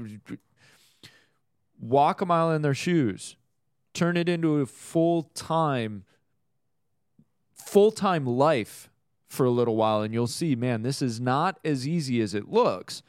walk 1.80 2.20
a 2.20 2.26
mile 2.26 2.50
in 2.52 2.60
their 2.60 2.74
shoes. 2.74 3.36
Turn 3.94 4.18
it 4.18 4.28
into 4.28 4.60
a 4.60 4.66
full-time 4.66 6.04
full-time 7.54 8.26
life 8.26 8.90
for 9.34 9.44
a 9.44 9.50
little 9.50 9.76
while 9.76 10.00
and 10.02 10.14
you'll 10.14 10.26
see, 10.26 10.54
man, 10.56 10.82
this 10.82 11.02
is 11.02 11.20
not 11.20 11.58
as 11.64 11.86
easy 11.86 12.20
as 12.22 12.34
it 12.34 12.48
looks. 12.50 13.02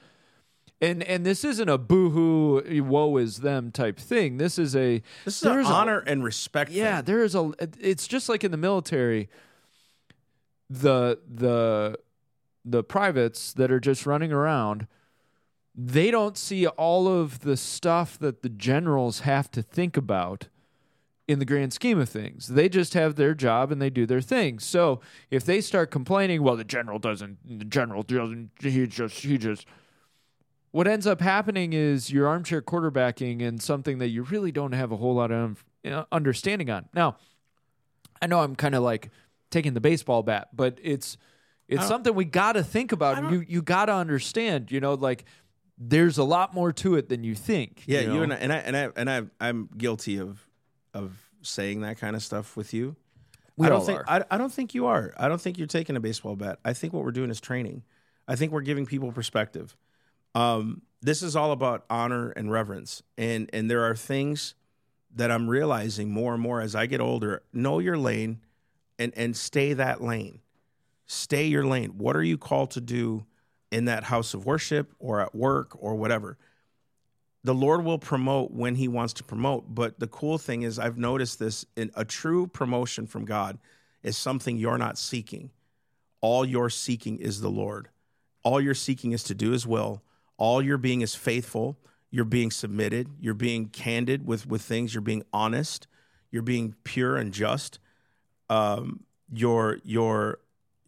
And 0.81 1.01
and 1.03 1.25
this 1.25 1.45
isn't 1.45 1.69
a 1.69 1.77
boohoo 1.77 2.83
woe 2.83 3.15
is 3.17 3.37
them 3.37 3.71
type 3.71 3.97
thing. 3.97 4.37
This 4.37 4.59
is 4.59 4.75
a 4.75 5.01
this 5.23 5.37
is 5.37 5.43
an 5.43 5.53
there's 5.53 5.67
a- 5.69 5.71
honor 5.71 5.99
and 5.99 6.21
respect. 6.23 6.69
yeah, 6.71 6.97
thing. 6.97 7.05
there 7.05 7.23
is 7.23 7.33
a. 7.33 7.51
It's 7.79 8.07
just 8.07 8.27
like 8.27 8.43
in 8.43 8.51
the 8.51 8.57
military. 8.57 9.29
The 10.69 11.19
the 11.33 11.97
the 12.65 12.83
privates 12.83 13.53
that 13.53 13.71
are 13.71 13.79
just 13.79 14.05
running 14.05 14.33
around, 14.33 14.87
they 15.73 16.11
don't 16.11 16.37
see 16.37 16.67
all 16.67 17.07
of 17.07 17.39
the 17.41 17.55
stuff 17.55 18.17
that 18.19 18.41
the 18.41 18.49
generals 18.49 19.21
have 19.21 19.49
to 19.51 19.61
think 19.61 19.95
about 19.95 20.49
in 21.27 21.39
the 21.39 21.45
grand 21.45 21.73
scheme 21.73 21.99
of 21.99 22.09
things. 22.09 22.47
They 22.47 22.69
just 22.69 22.93
have 22.93 23.15
their 23.15 23.33
job 23.33 23.71
and 23.71 23.81
they 23.81 23.89
do 23.89 24.05
their 24.05 24.21
thing. 24.21 24.59
So 24.59 25.01
if 25.31 25.43
they 25.43 25.61
start 25.61 25.91
complaining, 25.91 26.43
well, 26.43 26.55
the 26.55 26.63
general 26.63 26.99
doesn't, 26.99 27.37
the 27.45 27.65
general 27.65 28.03
doesn't, 28.03 28.51
he 28.61 28.85
just, 28.87 29.19
he 29.21 29.37
just. 29.37 29.65
What 30.71 30.87
ends 30.87 31.07
up 31.07 31.21
happening 31.21 31.73
is 31.73 32.11
you're 32.11 32.27
armchair 32.27 32.61
quarterbacking 32.61 33.41
and 33.41 33.61
something 33.61 33.99
that 33.99 34.09
you 34.09 34.23
really 34.23 34.51
don't 34.51 34.73
have 34.73 34.91
a 34.91 34.97
whole 34.97 35.15
lot 35.15 35.31
of 35.31 35.63
understanding 36.11 36.69
on. 36.69 36.89
Now, 36.93 37.15
I 38.21 38.27
know 38.27 38.41
I'm 38.41 38.55
kind 38.55 38.75
of 38.75 38.83
like 38.83 39.09
taking 39.51 39.73
the 39.73 39.81
baseball 39.81 40.21
bat, 40.21 40.49
but 40.53 40.79
it's 40.83 41.17
it's 41.67 41.83
oh. 41.83 41.87
something 41.87 42.13
we 42.13 42.25
got 42.25 42.53
to 42.53 42.63
think 42.63 42.91
about. 42.91 43.21
don't- 43.21 43.31
You 43.31 43.45
you 43.47 43.61
got 43.61 43.85
to 43.85 43.93
understand. 43.93 44.71
You 44.71 44.81
know, 44.81 44.95
like 44.95 45.25
there's 45.77 46.17
a 46.17 46.23
lot 46.23 46.53
more 46.53 46.71
to 46.73 46.95
it 46.95 47.09
than 47.09 47.23
you 47.23 47.35
think. 47.35 47.83
Yeah, 47.85 48.01
you, 48.01 48.13
you, 48.13 48.27
know? 48.27 48.35
and 48.35 48.51
I, 48.51 48.57
and 48.57 48.75
I 48.77 48.83
and 48.85 49.09
I 49.09 49.17
and 49.17 49.29
I 49.41 49.47
I'm 49.47 49.69
guilty 49.77 50.19
of 50.19 50.44
of 50.95 51.29
saying 51.41 51.81
that 51.81 51.99
kind 51.99 52.15
of 52.15 52.23
stuff 52.23 52.57
with 52.57 52.73
you. 52.73 52.95
We 53.57 53.67
I 53.67 53.69
don't 53.69 53.79
all 53.79 53.85
think 53.85 53.99
are. 53.99 54.05
I, 54.07 54.23
I 54.31 54.37
don't 54.37 54.51
think 54.51 54.73
you 54.73 54.87
are. 54.87 55.13
I 55.17 55.27
don't 55.27 55.39
think 55.39 55.57
you're 55.57 55.67
taking 55.67 55.95
a 55.95 55.99
baseball 55.99 56.35
bat. 56.35 56.59
I 56.65 56.73
think 56.73 56.93
what 56.93 57.03
we're 57.03 57.11
doing 57.11 57.29
is 57.29 57.39
training. 57.39 57.83
I 58.27 58.35
think 58.35 58.51
we're 58.51 58.61
giving 58.61 58.85
people 58.85 59.11
perspective. 59.11 59.77
Um, 60.33 60.81
this 61.01 61.21
is 61.21 61.35
all 61.35 61.51
about 61.51 61.85
honor 61.89 62.31
and 62.31 62.51
reverence, 62.51 63.03
and 63.17 63.49
and 63.53 63.69
there 63.69 63.83
are 63.83 63.95
things 63.95 64.55
that 65.15 65.31
I'm 65.31 65.47
realizing 65.47 66.11
more 66.11 66.33
and 66.33 66.41
more 66.41 66.59
as 66.59 66.75
I 66.75 66.87
get 66.87 66.99
older. 66.99 67.43
Know 67.53 67.79
your 67.79 67.97
lane, 67.97 68.41
and 68.97 69.13
and 69.15 69.37
stay 69.37 69.73
that 69.73 70.01
lane. 70.01 70.41
Stay 71.05 71.45
your 71.45 71.65
lane. 71.65 71.91
What 71.97 72.15
are 72.15 72.23
you 72.23 72.37
called 72.37 72.71
to 72.71 72.81
do 72.81 73.25
in 73.71 73.85
that 73.85 74.05
house 74.05 74.33
of 74.33 74.45
worship 74.45 74.93
or 74.99 75.21
at 75.21 75.35
work 75.35 75.77
or 75.79 75.95
whatever? 75.95 76.37
The 77.45 77.53
Lord 77.53 77.85
will 77.85 77.99
promote 77.99 78.49
when 78.51 78.73
He 78.73 78.87
wants 78.87 79.13
to 79.13 79.23
promote. 79.23 79.65
But 79.73 79.99
the 79.99 80.07
cool 80.07 80.39
thing 80.39 80.63
is, 80.63 80.79
I've 80.79 80.97
noticed 80.97 81.37
this 81.37 81.63
in 81.75 81.91
a 81.95 82.03
true 82.03 82.47
promotion 82.47 83.05
from 83.05 83.23
God 83.23 83.59
is 84.01 84.17
something 84.17 84.57
you're 84.57 84.79
not 84.79 84.97
seeking. 84.97 85.51
All 86.21 86.43
you're 86.43 86.71
seeking 86.71 87.19
is 87.19 87.41
the 87.41 87.49
Lord. 87.49 87.89
All 88.41 88.59
you're 88.59 88.73
seeking 88.73 89.11
is 89.11 89.23
to 89.25 89.35
do 89.35 89.51
His 89.51 89.67
will. 89.67 90.01
All 90.37 90.59
you're 90.59 90.79
being 90.79 91.01
is 91.01 91.13
faithful. 91.13 91.77
You're 92.09 92.25
being 92.25 92.49
submitted. 92.49 93.09
You're 93.19 93.35
being 93.35 93.67
candid 93.67 94.25
with 94.25 94.47
with 94.47 94.63
things. 94.63 94.95
You're 94.95 95.01
being 95.01 95.23
honest. 95.31 95.85
You're 96.31 96.41
being 96.41 96.73
pure 96.83 97.15
and 97.15 97.31
just. 97.31 97.77
Um, 98.49 99.01
your 99.31 99.77
your 99.83 100.39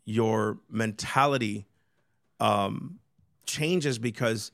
your 0.06 0.58
mentality 0.72 1.68
um, 2.40 2.98
changes 3.46 4.00
because 4.00 4.52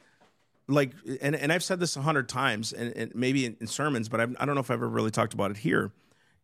like 0.67 0.91
and, 1.21 1.35
and 1.35 1.51
i've 1.51 1.63
said 1.63 1.79
this 1.79 1.95
a 1.95 2.01
hundred 2.01 2.29
times 2.29 2.71
and, 2.73 2.95
and 2.95 3.15
maybe 3.15 3.45
in, 3.45 3.57
in 3.59 3.67
sermons 3.67 4.07
but 4.09 4.19
I've, 4.19 4.35
i 4.39 4.45
don't 4.45 4.55
know 4.55 4.61
if 4.61 4.71
i've 4.71 4.77
ever 4.77 4.87
really 4.87 5.11
talked 5.11 5.33
about 5.33 5.51
it 5.51 5.57
here 5.57 5.91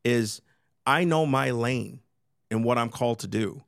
is 0.03 0.41
i 0.85 1.03
know 1.03 1.25
my 1.25 1.51
lane 1.51 2.01
and 2.51 2.63
what 2.63 2.77
i'm 2.77 2.89
called 2.89 3.19
to 3.19 3.27
do. 3.27 3.63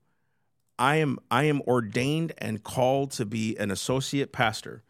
I 0.79 0.95
am 0.95 1.19
i 1.29 1.43
am 1.43 1.61
ordained 1.61 2.33
and 2.39 2.63
called 2.63 3.11
to 3.11 3.25
be 3.25 3.55
an 3.57 3.71
associate 3.71 4.31
pastor. 4.31 4.83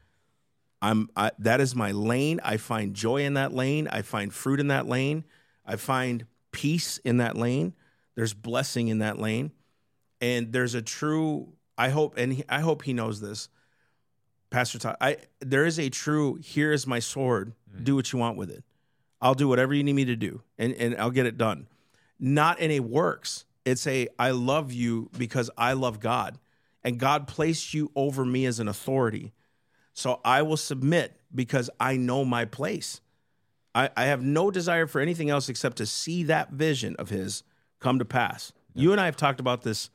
I'm 0.81 1.09
I, 1.15 1.31
that 1.39 1.59
is 1.59 1.75
my 1.75 1.91
lane. 1.91 2.39
I 2.43 2.57
find 2.57 2.93
joy 2.93 3.23
in 3.23 3.33
that 3.33 3.53
lane. 3.53 3.87
I 3.89 4.01
find 4.01 4.33
fruit 4.33 4.59
in 4.59 4.69
that 4.69 4.87
lane. 4.87 5.25
I 5.65 5.75
find 5.75 6.25
peace 6.51 6.97
in 6.99 7.17
that 7.17 7.35
lane. 7.35 7.73
There's 8.15 8.33
blessing 8.33 8.87
in 8.87 8.99
that 8.99 9.19
lane. 9.19 9.51
And 10.21 10.53
there's 10.53 10.75
a 10.75 10.81
true 10.81 11.49
i 11.77 11.89
hope 11.89 12.17
and 12.17 12.33
he, 12.33 12.43
i 12.47 12.61
hope 12.61 12.83
he 12.83 12.93
knows 12.93 13.19
this 13.19 13.49
Pastor 14.51 14.77
Todd, 14.77 14.97
I 15.01 15.17
there 15.39 15.65
is 15.65 15.79
a 15.79 15.89
true 15.89 16.35
here 16.35 16.71
is 16.71 16.85
my 16.85 16.99
sword. 16.99 17.53
Mm. 17.75 17.83
Do 17.85 17.95
what 17.95 18.11
you 18.11 18.19
want 18.19 18.37
with 18.37 18.51
it. 18.51 18.63
I'll 19.21 19.33
do 19.33 19.47
whatever 19.47 19.73
you 19.73 19.83
need 19.83 19.93
me 19.93 20.05
to 20.05 20.15
do, 20.15 20.41
and 20.57 20.73
and 20.73 20.95
I'll 20.97 21.09
get 21.09 21.25
it 21.25 21.37
done. 21.37 21.67
Not 22.19 22.59
in 22.59 22.69
a 22.71 22.81
works. 22.81 23.45
It's 23.63 23.87
a 23.87 24.09
I 24.19 24.31
love 24.31 24.73
you 24.73 25.09
because 25.17 25.49
I 25.57 25.73
love 25.73 26.01
God, 26.01 26.37
and 26.83 26.99
God 26.99 27.27
placed 27.27 27.73
you 27.73 27.91
over 27.95 28.25
me 28.25 28.45
as 28.45 28.59
an 28.59 28.67
authority. 28.67 29.31
So 29.93 30.19
I 30.25 30.41
will 30.41 30.57
submit 30.57 31.17
because 31.33 31.69
I 31.79 31.95
know 31.95 32.25
my 32.25 32.45
place. 32.45 33.01
I, 33.73 33.89
I 33.95 34.05
have 34.05 34.21
no 34.21 34.51
desire 34.51 34.87
for 34.87 34.99
anything 34.99 35.29
else 35.29 35.47
except 35.47 35.77
to 35.77 35.85
see 35.85 36.23
that 36.23 36.51
vision 36.51 36.95
of 36.97 37.09
His 37.09 37.43
come 37.79 37.99
to 37.99 38.05
pass. 38.05 38.51
You 38.73 38.91
and 38.91 38.99
I 38.99 39.05
have 39.05 39.17
talked 39.17 39.39
about 39.39 39.61
this 39.61 39.89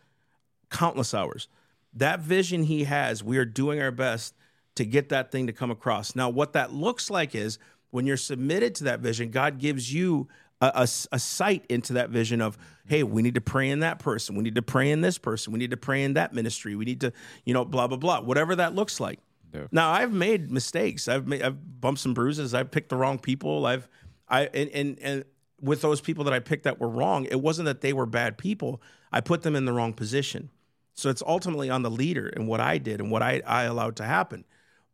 countless 0.70 1.12
hours. 1.12 1.48
That 1.92 2.20
vision 2.20 2.64
He 2.64 2.84
has, 2.84 3.22
we 3.22 3.36
are 3.38 3.44
doing 3.44 3.80
our 3.80 3.90
best 3.90 4.34
to 4.76 4.84
get 4.84 5.08
that 5.10 5.32
thing 5.32 5.46
to 5.48 5.52
come 5.52 5.70
across. 5.70 6.14
Now, 6.14 6.30
what 6.30 6.52
that 6.54 6.72
looks 6.72 7.10
like 7.10 7.34
is 7.34 7.58
when 7.90 8.06
you're 8.06 8.16
submitted 8.16 8.74
to 8.76 8.84
that 8.84 9.00
vision, 9.00 9.30
God 9.30 9.58
gives 9.58 9.92
you 9.92 10.28
a, 10.60 10.66
a, 10.66 10.88
a 11.12 11.18
sight 11.18 11.66
into 11.68 11.94
that 11.94 12.10
vision 12.10 12.40
of, 12.40 12.56
hey, 12.86 13.02
we 13.02 13.22
need 13.22 13.34
to 13.34 13.40
pray 13.40 13.68
in 13.70 13.80
that 13.80 13.98
person. 13.98 14.36
We 14.36 14.44
need 14.44 14.54
to 14.54 14.62
pray 14.62 14.90
in 14.90 15.00
this 15.00 15.18
person. 15.18 15.52
We 15.52 15.58
need 15.58 15.70
to 15.72 15.76
pray 15.76 16.02
in 16.02 16.14
that 16.14 16.32
ministry. 16.32 16.76
We 16.76 16.84
need 16.84 17.00
to, 17.02 17.12
you 17.44 17.52
know, 17.52 17.64
blah, 17.64 17.86
blah, 17.86 17.98
blah, 17.98 18.20
whatever 18.20 18.56
that 18.56 18.74
looks 18.74 19.00
like. 19.00 19.18
Yeah. 19.54 19.66
Now, 19.72 19.90
I've 19.90 20.12
made 20.12 20.50
mistakes. 20.50 21.08
I've 21.08 21.26
made, 21.26 21.42
I've 21.42 21.80
bumped 21.80 22.00
some 22.00 22.14
bruises. 22.14 22.54
I've 22.54 22.70
picked 22.70 22.90
the 22.90 22.96
wrong 22.96 23.18
people. 23.18 23.66
I've, 23.66 23.88
I, 24.28 24.46
and, 24.46 24.70
and, 24.70 24.98
and 25.00 25.24
with 25.60 25.80
those 25.80 26.00
people 26.00 26.24
that 26.24 26.34
I 26.34 26.40
picked 26.40 26.64
that 26.64 26.80
were 26.80 26.88
wrong, 26.88 27.24
it 27.26 27.40
wasn't 27.40 27.66
that 27.66 27.80
they 27.80 27.92
were 27.92 28.06
bad 28.06 28.36
people. 28.36 28.82
I 29.12 29.20
put 29.20 29.42
them 29.42 29.56
in 29.56 29.64
the 29.64 29.72
wrong 29.72 29.94
position. 29.94 30.50
So 30.94 31.10
it's 31.10 31.22
ultimately 31.26 31.70
on 31.70 31.82
the 31.82 31.90
leader 31.90 32.28
and 32.28 32.48
what 32.48 32.60
I 32.60 32.78
did 32.78 33.00
and 33.00 33.10
what 33.10 33.22
I, 33.22 33.42
I 33.46 33.64
allowed 33.64 33.96
to 33.96 34.04
happen. 34.04 34.44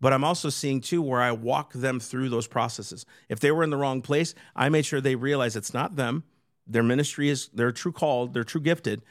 But 0.03 0.13
I'm 0.13 0.25
also 0.25 0.49
seeing 0.49 0.81
too 0.81 1.01
where 1.01 1.23
I 1.23 1.31
walk 1.31 1.73
them 1.75 2.01
through 2.01 2.29
those 2.29 2.49
processes. 2.49 3.07
If 3.29 3.39
they 3.39 3.53
were 3.53 3.63
in 3.63 3.71
the 3.71 3.77
wrong 3.77 4.03
place, 4.03 4.35
I 4.57 4.69
made 4.69 4.85
sure 4.85 5.01
they 5.01 5.15
realize 5.15 5.55
it's 5.55 5.73
not 5.73 5.95
them. 5.95 6.25
Their 6.67 6.83
ministry 6.83 7.29
is 7.29 7.49
they're 7.55 7.71
true 7.71 7.93
called, 7.93 8.35
they're 8.35 8.43
true 8.43 8.61
gifted. 8.61 9.03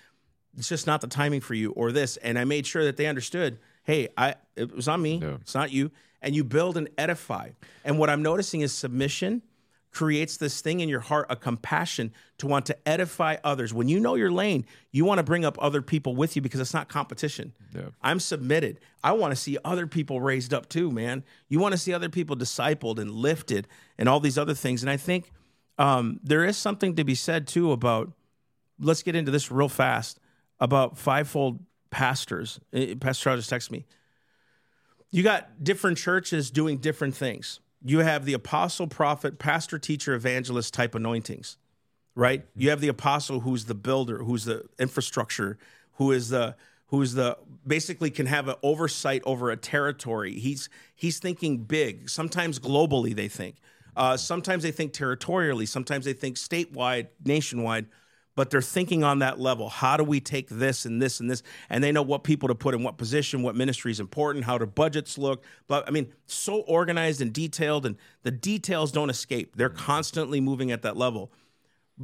It's 0.58 0.68
just 0.68 0.88
not 0.88 1.00
the 1.00 1.08
timing 1.08 1.40
for 1.40 1.54
you 1.54 1.72
or 1.72 1.94
this. 1.94 2.18
And 2.18 2.38
I 2.38 2.44
made 2.44 2.68
sure 2.68 2.84
that 2.84 2.98
they 2.98 3.06
understood, 3.08 3.58
hey, 3.86 4.10
I 4.18 4.36
it 4.58 4.76
was 4.76 4.90
on 4.90 5.02
me, 5.02 5.20
it's 5.40 5.56
not 5.56 5.72
you. 5.72 5.92
And 6.22 6.36
you 6.36 6.44
build 6.44 6.76
and 6.76 6.90
edify. 6.98 7.52
And 7.86 7.98
what 7.98 8.10
I'm 8.10 8.22
noticing 8.22 8.60
is 8.60 8.74
submission 8.74 9.44
creates 9.92 10.38
this 10.38 10.62
thing 10.62 10.80
in 10.80 10.88
your 10.88 11.02
heart, 11.02 11.28
a 11.30 11.36
compassion 11.36 12.14
to 12.38 12.48
want 12.48 12.66
to 12.66 12.88
edify 12.88 13.36
others. 13.44 13.74
When 13.74 13.90
you 13.90 14.00
know 14.00 14.16
your 14.16 14.32
lane, 14.32 14.66
you 14.92 15.04
want 15.04 15.20
to 15.20 15.24
bring 15.24 15.44
up 15.44 15.58
other 15.62 15.82
people 15.82 16.16
with 16.16 16.36
you 16.36 16.42
because 16.42 16.60
it's 16.60 16.74
not 16.74 16.88
competition. 16.88 17.54
Yeah. 17.76 17.90
I'm 18.02 18.20
submitted. 18.20 18.80
I 19.04 19.12
want 19.12 19.32
to 19.32 19.36
see 19.36 19.58
other 19.66 19.88
people 19.88 20.22
raised 20.22 20.54
up 20.54 20.70
too, 20.70 20.92
man. 20.92 21.24
You 21.50 21.60
want 21.60 21.74
to 21.74 21.78
see 21.78 21.94
other 21.94 22.10
people 22.10 22.36
discipled 22.36 23.00
and 23.00 23.12
lifted 23.12 23.68
and 23.98 24.08
all 24.08 24.22
these 24.22 24.38
other 24.38 24.54
things. 24.54 24.82
And 24.82 24.90
I 24.90 24.98
think 24.98 25.32
um, 25.78 26.20
there 26.24 26.46
is 26.46 26.56
something 26.56 26.96
to 26.96 27.04
be 27.04 27.16
said 27.16 27.48
too 27.48 27.72
about, 27.74 28.12
let's 28.80 29.04
get 29.04 29.16
into 29.16 29.32
this 29.32 29.52
real 29.52 29.70
fast, 29.70 30.20
about 30.60 30.98
fivefold 30.98 31.60
pastors. 31.90 32.60
Eh, 32.72 32.96
Pastor 33.00 33.24
Charles 33.24 33.48
just 33.48 33.52
texted 33.52 33.72
me. 33.72 33.86
You 35.10 35.24
got 35.24 35.62
different 35.62 35.98
churches 35.98 36.50
doing 36.50 36.78
different 36.78 37.16
things. 37.16 37.60
You 37.84 38.00
have 38.00 38.26
the 38.26 38.34
apostle, 38.34 38.88
prophet, 38.88 39.40
pastor, 39.40 39.80
teacher, 39.80 40.14
evangelist 40.14 40.74
type 40.74 40.94
anointings, 40.94 41.58
right? 42.16 42.46
You 42.56 42.70
have 42.70 42.82
the 42.82 42.90
apostle 42.90 43.42
who's 43.42 43.66
the 43.66 43.76
builder, 43.76 44.24
who's 44.24 44.46
the 44.46 44.66
infrastructure, 44.78 45.58
who 45.94 46.12
is 46.12 46.30
the 46.30 46.56
who's 46.88 47.14
the 47.14 47.38
basically 47.66 48.12
can 48.12 48.26
have 48.26 48.48
an 48.48 48.56
oversight 48.62 49.24
over 49.26 49.50
a 49.50 49.58
territory. 49.58 50.40
He's 50.40 50.70
he's 50.96 51.20
thinking 51.20 51.64
big. 51.64 52.10
Sometimes 52.10 52.60
globally 52.60 53.16
they 53.16 53.28
think. 53.28 53.56
Uh, 53.96 54.16
sometimes 54.16 54.64
they 54.64 54.72
think 54.72 54.94
territorially. 54.94 55.66
Sometimes 55.66 56.06
they 56.06 56.14
think 56.14 56.38
statewide, 56.38 57.08
nationwide. 57.26 57.88
But 58.36 58.50
they're 58.50 58.62
thinking 58.62 59.04
on 59.04 59.20
that 59.20 59.40
level. 59.40 59.68
How 59.68 59.98
do 59.98 60.04
we 60.06 60.22
take 60.22 60.48
this 60.48 60.86
and 60.86 61.02
this 61.02 61.20
and 61.20 61.30
this? 61.30 61.44
And 61.70 61.84
they 61.84 61.92
know 61.92 62.02
what 62.02 62.24
people 62.24 62.48
to 62.48 62.56
put 62.56 62.74
in 62.74 62.82
what 62.82 62.98
position, 62.98 63.44
what 63.44 63.56
ministry 63.56 63.92
is 63.92 64.00
important, 64.00 64.46
how 64.46 64.58
do 64.58 64.66
budgets 64.66 65.18
look. 65.18 65.44
But 65.68 65.86
I 65.88 65.92
mean, 65.92 66.14
so 66.28 66.62
organized 66.62 67.20
and 67.22 67.34
detailed, 67.34 67.86
and 67.86 67.98
the 68.24 68.32
details 68.32 68.94
don't 68.94 69.10
escape. 69.10 69.58
They're 69.58 69.70
constantly 69.70 70.40
moving 70.40 70.72
at 70.72 70.82
that 70.84 70.96
level 70.96 71.32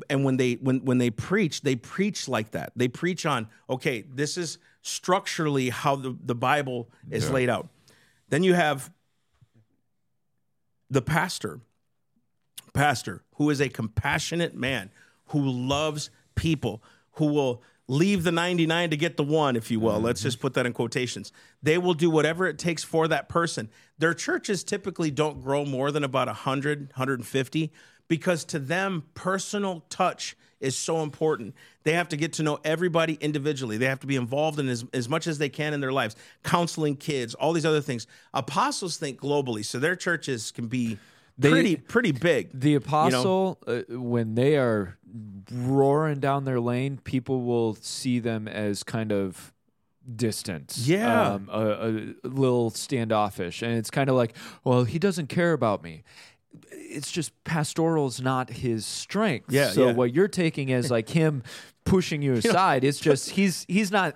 and 0.09 0.23
when 0.23 0.37
they 0.37 0.53
when 0.55 0.83
when 0.85 0.97
they 0.97 1.09
preach 1.09 1.61
they 1.61 1.75
preach 1.75 2.27
like 2.27 2.51
that 2.51 2.71
they 2.75 2.87
preach 2.87 3.25
on 3.25 3.47
okay 3.69 4.01
this 4.01 4.37
is 4.37 4.57
structurally 4.81 5.69
how 5.69 5.95
the, 5.95 6.15
the 6.23 6.35
bible 6.35 6.89
is 7.09 7.25
Yeah. 7.25 7.31
laid 7.31 7.49
out 7.49 7.69
then 8.29 8.43
you 8.43 8.53
have 8.53 8.91
the 10.89 11.01
pastor 11.01 11.61
pastor 12.73 13.23
who 13.35 13.49
is 13.49 13.59
a 13.59 13.69
compassionate 13.69 14.53
man 14.53 14.91
who 15.27 15.41
loves 15.41 16.09
people 16.35 16.81
who 17.13 17.27
will 17.27 17.61
leave 17.87 18.23
the 18.23 18.31
99 18.31 18.89
to 18.89 18.97
get 18.97 19.17
the 19.17 19.23
one 19.23 19.55
if 19.55 19.71
you 19.71 19.79
will. 19.79 19.95
Mm-hmm. 19.95 20.05
Let's 20.05 20.21
just 20.21 20.39
put 20.39 20.53
that 20.55 20.65
in 20.65 20.73
quotations. 20.73 21.31
They 21.63 21.77
will 21.77 21.93
do 21.93 22.09
whatever 22.09 22.47
it 22.47 22.59
takes 22.59 22.83
for 22.83 23.07
that 23.07 23.29
person. 23.29 23.69
Their 23.97 24.13
churches 24.13 24.63
typically 24.63 25.11
don't 25.11 25.41
grow 25.41 25.65
more 25.65 25.91
than 25.91 26.03
about 26.03 26.27
100 26.27 26.91
150 26.95 27.71
because 28.07 28.45
to 28.45 28.59
them 28.59 29.03
personal 29.13 29.83
touch 29.89 30.35
is 30.59 30.75
so 30.75 31.03
important. 31.03 31.53
They 31.83 31.93
have 31.93 32.09
to 32.09 32.17
get 32.17 32.33
to 32.33 32.43
know 32.43 32.59
everybody 32.63 33.13
individually. 33.21 33.77
They 33.77 33.85
have 33.85 33.99
to 33.99 34.07
be 34.07 34.15
involved 34.15 34.59
in 34.59 34.67
as, 34.69 34.85
as 34.93 35.07
much 35.07 35.27
as 35.27 35.37
they 35.37 35.49
can 35.49 35.73
in 35.73 35.81
their 35.81 35.91
lives. 35.91 36.15
Counseling 36.43 36.95
kids 36.95 37.35
all 37.35 37.53
these 37.53 37.65
other 37.65 37.81
things. 37.81 38.07
Apostles 38.33 38.97
think 38.97 39.19
globally 39.19 39.63
so 39.63 39.79
their 39.79 39.95
churches 39.95 40.51
can 40.51 40.67
be 40.67 40.97
They- 41.37 41.49
pretty 41.51 41.75
pretty 41.75 42.11
big 42.11 42.49
The 42.59 42.75
apostle, 42.75 43.59
uh, 43.67 43.81
when 43.89 44.35
they 44.35 44.57
are 44.57 44.97
roaring 45.51 46.19
down 46.19 46.45
their 46.45 46.59
lane, 46.59 46.99
people 47.03 47.41
will 47.43 47.75
see 47.75 48.19
them 48.19 48.47
as 48.47 48.83
kind 48.83 49.11
of 49.11 49.53
distant. 50.15 50.75
Yeah. 50.77 51.33
Um, 51.33 51.49
a, 51.51 52.25
a 52.25 52.27
little 52.27 52.69
standoffish. 52.69 53.61
And 53.61 53.77
it's 53.77 53.89
kind 53.91 54.09
of 54.09 54.15
like, 54.15 54.35
well, 54.63 54.83
he 54.83 54.99
doesn't 54.99 55.27
care 55.27 55.53
about 55.53 55.83
me. 55.83 56.03
It's 56.71 57.11
just 57.11 57.31
pastoral 57.43 58.07
is 58.07 58.21
not 58.21 58.49
his 58.49 58.85
strength. 58.85 59.51
Yeah, 59.51 59.69
So 59.69 59.87
yeah. 59.87 59.93
what 59.93 60.13
you're 60.13 60.27
taking 60.29 60.71
as 60.71 60.89
like 60.89 61.09
him 61.09 61.43
pushing 61.85 62.21
you 62.21 62.33
aside, 62.43 62.83
it's 62.83 62.99
just 62.99 63.31
he's 63.31 63.65
he's 63.67 63.91
not. 63.91 64.15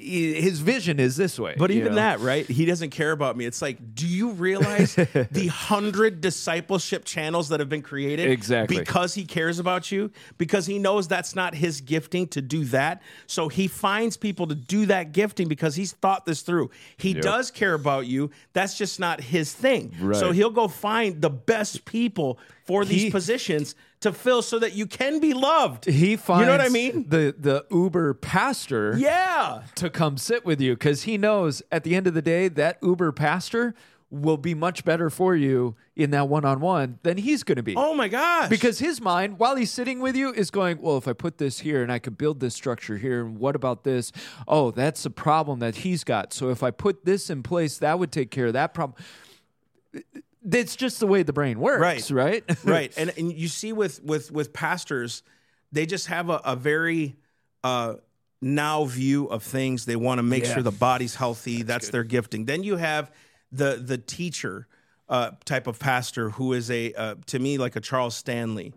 His 0.00 0.60
vision 0.60 0.98
is 0.98 1.16
this 1.16 1.38
way. 1.38 1.54
But 1.58 1.70
even 1.70 1.90
know? 1.90 1.96
that, 1.96 2.20
right? 2.20 2.46
He 2.46 2.64
doesn't 2.64 2.90
care 2.90 3.12
about 3.12 3.36
me. 3.36 3.44
It's 3.44 3.60
like, 3.60 3.94
do 3.94 4.06
you 4.06 4.30
realize 4.30 4.94
the 5.30 5.48
hundred 5.48 6.20
discipleship 6.20 7.04
channels 7.04 7.50
that 7.50 7.60
have 7.60 7.68
been 7.68 7.82
created? 7.82 8.30
Exactly. 8.30 8.78
Because 8.78 9.14
he 9.14 9.24
cares 9.24 9.58
about 9.58 9.92
you, 9.92 10.10
because 10.38 10.66
he 10.66 10.78
knows 10.78 11.08
that's 11.08 11.34
not 11.34 11.54
his 11.54 11.80
gifting 11.80 12.28
to 12.28 12.40
do 12.40 12.64
that. 12.66 13.02
So 13.26 13.48
he 13.48 13.68
finds 13.68 14.16
people 14.16 14.46
to 14.46 14.54
do 14.54 14.86
that 14.86 15.12
gifting 15.12 15.48
because 15.48 15.74
he's 15.74 15.92
thought 15.92 16.26
this 16.26 16.42
through. 16.42 16.70
He 16.96 17.14
does 17.14 17.50
care 17.50 17.74
about 17.74 18.06
you. 18.06 18.30
That's 18.52 18.76
just 18.76 19.00
not 19.00 19.20
his 19.20 19.52
thing. 19.52 19.94
Right. 20.00 20.16
So 20.16 20.32
he'll 20.32 20.50
go 20.50 20.68
find 20.68 21.20
the 21.20 21.30
best 21.30 21.84
people 21.84 22.38
for 22.70 22.84
these 22.84 23.02
He- 23.02 23.10
positions 23.10 23.74
to 24.00 24.12
fill 24.12 24.42
so 24.42 24.58
that 24.60 24.72
you 24.74 24.86
can 24.86 25.18
be 25.20 25.34
loved. 25.34 25.84
he 25.86 26.14
finds 26.16 26.40
You 26.42 26.46
know 26.46 26.52
what 26.52 26.60
I 26.60 26.68
mean? 26.68 27.06
the 27.08 27.34
the 27.38 27.66
Uber 27.70 28.14
pastor 28.14 28.94
Yeah. 28.96 29.62
to 29.74 29.90
come 29.90 30.16
sit 30.16 30.44
with 30.44 30.60
you 30.60 30.74
because 30.74 31.02
he 31.02 31.18
knows 31.18 31.62
at 31.72 31.82
the 31.84 31.96
end 31.96 32.06
of 32.06 32.14
the 32.14 32.22
day 32.22 32.48
that 32.48 32.78
Uber 32.82 33.12
pastor 33.12 33.74
will 34.12 34.36
be 34.36 34.54
much 34.54 34.84
better 34.84 35.08
for 35.08 35.36
you 35.36 35.76
in 35.94 36.10
that 36.10 36.28
one 36.28 36.44
on 36.44 36.58
one 36.60 36.98
than 37.04 37.16
he's 37.16 37.44
going 37.44 37.54
to 37.56 37.62
be. 37.62 37.74
Oh 37.76 37.94
my 37.94 38.08
gosh. 38.08 38.48
Because 38.48 38.80
his 38.80 39.00
mind, 39.00 39.38
while 39.38 39.54
he's 39.54 39.70
sitting 39.70 40.00
with 40.00 40.16
you, 40.16 40.32
is 40.32 40.50
going, 40.50 40.80
Well, 40.80 40.96
if 40.96 41.06
I 41.06 41.12
put 41.12 41.38
this 41.38 41.60
here 41.60 41.80
and 41.82 41.92
I 41.92 41.98
could 42.00 42.18
build 42.18 42.40
this 42.40 42.54
structure 42.54 42.96
here, 42.98 43.24
and 43.24 43.38
what 43.38 43.54
about 43.54 43.84
this? 43.84 44.10
Oh, 44.48 44.70
that's 44.72 45.04
a 45.06 45.10
problem 45.10 45.60
that 45.60 45.76
he's 45.76 46.02
got. 46.02 46.32
So 46.32 46.50
if 46.50 46.62
I 46.64 46.70
put 46.72 47.04
this 47.04 47.30
in 47.30 47.42
place, 47.44 47.78
that 47.78 47.98
would 48.00 48.10
take 48.10 48.30
care 48.32 48.46
of 48.46 48.52
that 48.54 48.74
problem. 48.74 49.00
It's 50.52 50.76
just 50.76 51.00
the 51.00 51.06
way 51.06 51.22
the 51.22 51.32
brain 51.32 51.60
works, 51.60 52.10
right? 52.10 52.44
right 52.46 52.58
right. 52.64 52.94
and, 52.96 53.12
and 53.18 53.32
you 53.32 53.48
see 53.48 53.72
with 53.72 54.02
with 54.02 54.30
with 54.32 54.52
pastors 54.52 55.22
they 55.72 55.86
just 55.86 56.06
have 56.08 56.30
a, 56.30 56.40
a 56.44 56.56
very 56.56 57.16
uh 57.62 57.94
now 58.42 58.84
view 58.86 59.26
of 59.26 59.42
things 59.42 59.84
they 59.84 59.96
want 59.96 60.18
to 60.18 60.22
make 60.22 60.44
Yeah. 60.44 60.54
sure 60.54 60.62
the 60.62 60.70
body's 60.72 61.14
healthy 61.14 61.62
that's, 61.62 61.90
their 61.90 62.04
gifting 62.04 62.46
then 62.46 62.62
you 62.62 62.76
have 62.76 63.10
the 63.52 63.76
the 63.84 63.98
teacher 63.98 64.66
uh 65.10 65.32
type 65.44 65.66
of 65.66 65.78
pastor 65.78 66.30
who 66.30 66.54
is 66.54 66.70
a 66.70 66.94
uh, 66.94 67.14
to 67.26 67.38
me 67.38 67.58
like 67.58 67.76
a 67.76 67.80
charles 67.80 68.16
stanley 68.16 68.72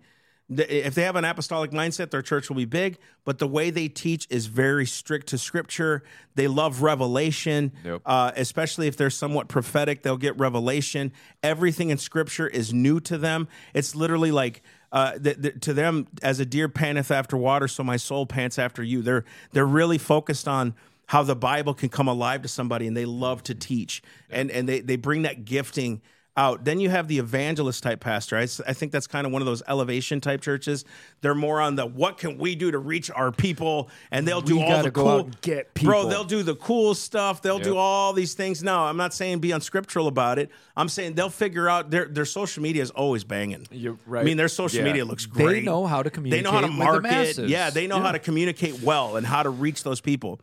if 0.59 0.95
they 0.95 1.03
have 1.03 1.15
an 1.15 1.25
apostolic 1.25 1.71
mindset 1.71 2.11
their 2.11 2.21
church 2.21 2.49
will 2.49 2.55
be 2.57 2.65
big 2.65 2.97
but 3.25 3.39
the 3.39 3.47
way 3.47 3.69
they 3.69 3.87
teach 3.87 4.27
is 4.29 4.47
very 4.47 4.85
strict 4.85 5.27
to 5.27 5.37
scripture 5.37 6.03
they 6.35 6.47
love 6.47 6.81
revelation 6.81 7.71
Yep. 7.83 8.01
uh, 8.05 8.31
especially 8.35 8.87
if 8.87 8.97
they're 8.97 9.09
somewhat 9.09 9.47
prophetic, 9.47 10.01
they'll 10.01 10.17
get 10.17 10.37
revelation. 10.37 11.11
Everything 11.43 11.89
in 11.89 11.97
Scripture 11.97 12.47
is 12.47 12.73
new 12.73 12.99
to 13.01 13.17
them. 13.17 13.47
It's 13.73 13.95
literally 13.95 14.31
like 14.31 14.63
uh, 14.91 15.17
th- 15.19 15.41
th- 15.41 15.59
to 15.61 15.73
them, 15.73 16.07
as 16.21 16.39
a 16.39 16.45
deer 16.45 16.69
panteth 16.69 17.11
after 17.11 17.37
water, 17.37 17.67
so 17.67 17.83
my 17.83 17.97
soul 17.97 18.25
pants 18.25 18.57
after 18.57 18.81
you. 18.83 19.01
They're 19.01 19.25
they're 19.51 19.65
really 19.65 19.97
focused 19.97 20.47
on 20.47 20.73
how 21.07 21.23
the 21.23 21.35
Bible 21.35 21.73
can 21.73 21.89
come 21.89 22.07
alive 22.07 22.41
to 22.43 22.47
somebody, 22.47 22.87
and 22.87 22.95
they 22.97 23.05
love 23.05 23.43
to 23.43 23.55
teach, 23.55 24.01
and 24.29 24.49
and 24.51 24.67
they 24.67 24.79
they 24.81 24.95
bring 24.95 25.21
that 25.23 25.45
gifting 25.45 26.01
out. 26.35 26.65
Then 26.65 26.79
you 26.79 26.89
have 26.89 27.07
the 27.07 27.19
evangelist 27.19 27.83
type 27.83 27.99
pastor. 27.99 28.37
I, 28.37 28.43
I 28.43 28.73
think 28.73 28.91
that's 28.91 29.07
kind 29.07 29.27
of 29.27 29.33
one 29.33 29.41
of 29.41 29.45
those 29.45 29.61
elevation 29.67 30.19
type 30.19 30.41
churches. 30.41 30.83
They're 31.21 31.35
more 31.35 31.61
on 31.61 31.75
the 31.75 31.85
what 31.85 32.17
can 32.17 32.37
we 32.37 32.55
do 32.55 32.71
to 32.71 32.79
reach 32.79 33.11
our 33.11 33.31
people, 33.31 33.89
and 34.11 34.27
they'll 34.27 34.41
do 34.41 34.57
We 34.57 34.63
all 34.63 34.83
the 34.83 34.91
cool 34.91 35.29
get 35.41 35.73
Bro, 35.75 36.09
they'll 36.09 36.23
do 36.23 36.43
the 36.43 36.55
cool 36.55 36.95
stuff. 36.95 37.41
They'll 37.41 37.59
do 37.59 37.77
all 37.77 38.13
these 38.13 38.33
things. 38.33 38.63
No, 38.63 38.79
I'm 38.79 38.97
not 38.97 39.13
saying 39.13 39.39
be 39.39 39.51
unscriptural 39.51 40.07
about 40.07 40.39
it. 40.39 40.49
I'm 40.75 40.89
saying 40.89 41.13
they'll 41.13 41.29
figure 41.29 41.69
out 41.69 41.91
their 41.91 42.05
their 42.05 42.25
social 42.25 42.63
media 42.63 42.81
is 42.81 42.91
always 42.91 43.23
banging. 43.23 43.67
You're 43.71 43.97
right. 44.05 44.21
I 44.21 44.23
mean, 44.23 44.37
their 44.37 44.47
social 44.47 44.79
Yeah. 44.79 44.85
media 44.85 45.05
looks 45.05 45.25
great. 45.25 45.45
They 45.53 45.61
know 45.61 45.85
how 45.85 46.01
to 46.01 46.09
communicate. 46.09 46.43
They 46.45 46.49
know 46.51 46.55
how 46.55 46.65
to 46.65 46.71
market. 46.73 47.37
Yeah, 47.47 47.69
they 47.69 47.87
know 47.87 47.97
Yeah. 47.97 48.03
how 48.03 48.11
to 48.11 48.19
communicate 48.19 48.81
well 48.81 49.15
and 49.15 49.25
how 49.25 49.43
to 49.43 49.49
reach 49.49 49.83
those 49.83 50.01
people. 50.01 50.39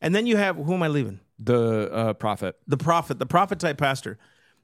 And 0.00 0.14
then 0.14 0.26
you 0.26 0.36
have 0.36 0.56
who 0.56 0.74
am 0.74 0.82
I 0.82 0.88
leaving? 0.88 1.20
The 1.38 1.90
uh, 1.92 2.12
prophet. 2.14 2.56
the 2.66 2.76
prophet, 2.76 3.18
the 3.18 3.26
prophet 3.26 3.58
type 3.60 3.78
pastor. 3.78 4.18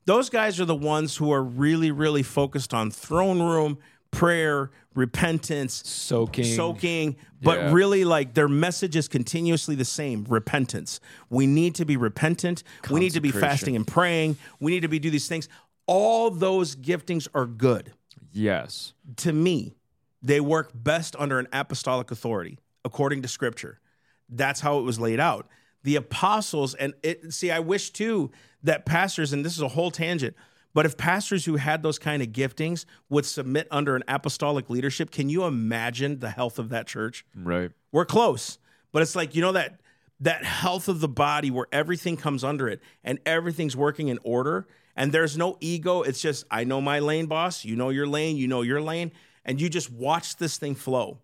Those 0.06 0.28
guys 0.30 0.60
are 0.60 0.64
the 0.64 0.74
ones 0.74 1.16
who 1.16 1.32
are 1.32 1.42
really, 1.42 1.90
really 1.90 2.22
focused 2.22 2.74
on 2.74 2.90
throne 2.90 3.40
room, 3.40 3.78
prayer, 4.10 4.70
repentance, 4.94 5.82
Soaking. 5.86 6.44
soaking, 6.44 7.16
but 7.42 7.58
Yeah. 7.58 7.72
really 7.72 8.04
like 8.04 8.34
their 8.34 8.48
message 8.48 8.94
is 8.96 9.08
continuously 9.08 9.74
the 9.74 9.84
same 9.84 10.24
repentance. 10.28 11.00
We 11.30 11.46
need 11.46 11.74
to 11.76 11.84
be 11.84 11.96
repentant. 11.96 12.62
We 12.90 13.00
need 13.00 13.12
to 13.14 13.20
be 13.20 13.30
fasting 13.32 13.74
and 13.76 13.86
praying. 13.86 14.36
We 14.60 14.72
need 14.72 14.80
to 14.82 14.88
be 14.88 14.98
do 14.98 15.10
these 15.10 15.26
things. 15.26 15.48
All 15.86 16.30
those 16.30 16.76
giftings 16.76 17.26
are 17.34 17.46
good. 17.46 17.92
Yes. 18.32 18.92
To 19.16 19.32
me, 19.32 19.74
they 20.22 20.40
work 20.40 20.70
best 20.74 21.16
under 21.18 21.38
an 21.38 21.48
apostolic 21.52 22.10
authority, 22.10 22.58
according 22.84 23.22
to 23.22 23.28
scripture. 23.28 23.80
That's 24.28 24.60
how 24.60 24.78
it 24.78 24.82
was 24.82 24.98
laid 25.00 25.18
out. 25.20 25.48
The 25.84 25.96
apostles, 25.96 26.74
and 26.74 26.94
it 27.02 27.32
see, 27.32 27.50
I 27.50 27.60
wish 27.60 27.90
too 27.90 28.32
that 28.62 28.84
pastors, 28.84 29.32
and 29.32 29.44
this 29.44 29.54
is 29.54 29.62
a 29.62 29.68
whole 29.68 29.90
tangent, 29.90 30.34
but 30.72 30.84
if 30.84 30.96
pastors 30.96 31.44
who 31.44 31.56
had 31.56 31.82
those 31.82 31.98
kind 31.98 32.20
of 32.22 32.28
giftings 32.28 32.84
would 33.08 33.24
submit 33.24 33.68
under 33.70 33.94
an 33.94 34.02
apostolic 34.08 34.68
leadership, 34.68 35.12
can 35.12 35.28
you 35.28 35.44
imagine 35.44 36.18
the 36.18 36.30
health 36.30 36.58
of 36.58 36.70
that 36.70 36.86
church? 36.88 37.24
Right. 37.34 37.70
We're 37.92 38.04
close, 38.04 38.58
but 38.90 39.02
it's 39.02 39.14
like, 39.14 39.36
you 39.36 39.42
know, 39.42 39.52
that 39.52 39.80
that 40.20 40.44
health 40.44 40.88
of 40.88 41.00
the 41.00 41.08
body 41.08 41.50
where 41.50 41.66
everything 41.72 42.16
comes 42.16 42.44
under 42.44 42.68
it 42.68 42.80
and 43.02 43.18
everything's 43.26 43.76
working 43.76 44.08
in 44.08 44.18
order 44.24 44.66
and 44.96 45.12
there's 45.12 45.36
no 45.36 45.56
ego. 45.60 46.02
It's 46.02 46.20
just, 46.20 46.44
I 46.50 46.64
know 46.64 46.80
my 46.80 47.00
lane, 47.00 47.26
boss. 47.26 47.64
You 47.64 47.76
know 47.76 47.90
your 47.90 48.06
lane, 48.06 48.36
you 48.36 48.48
know 48.48 48.62
your 48.62 48.80
lane, 48.80 49.12
and 49.44 49.60
you 49.60 49.68
just 49.68 49.90
watch 49.90 50.36
this 50.36 50.56
thing 50.56 50.74
flow. 50.74 51.18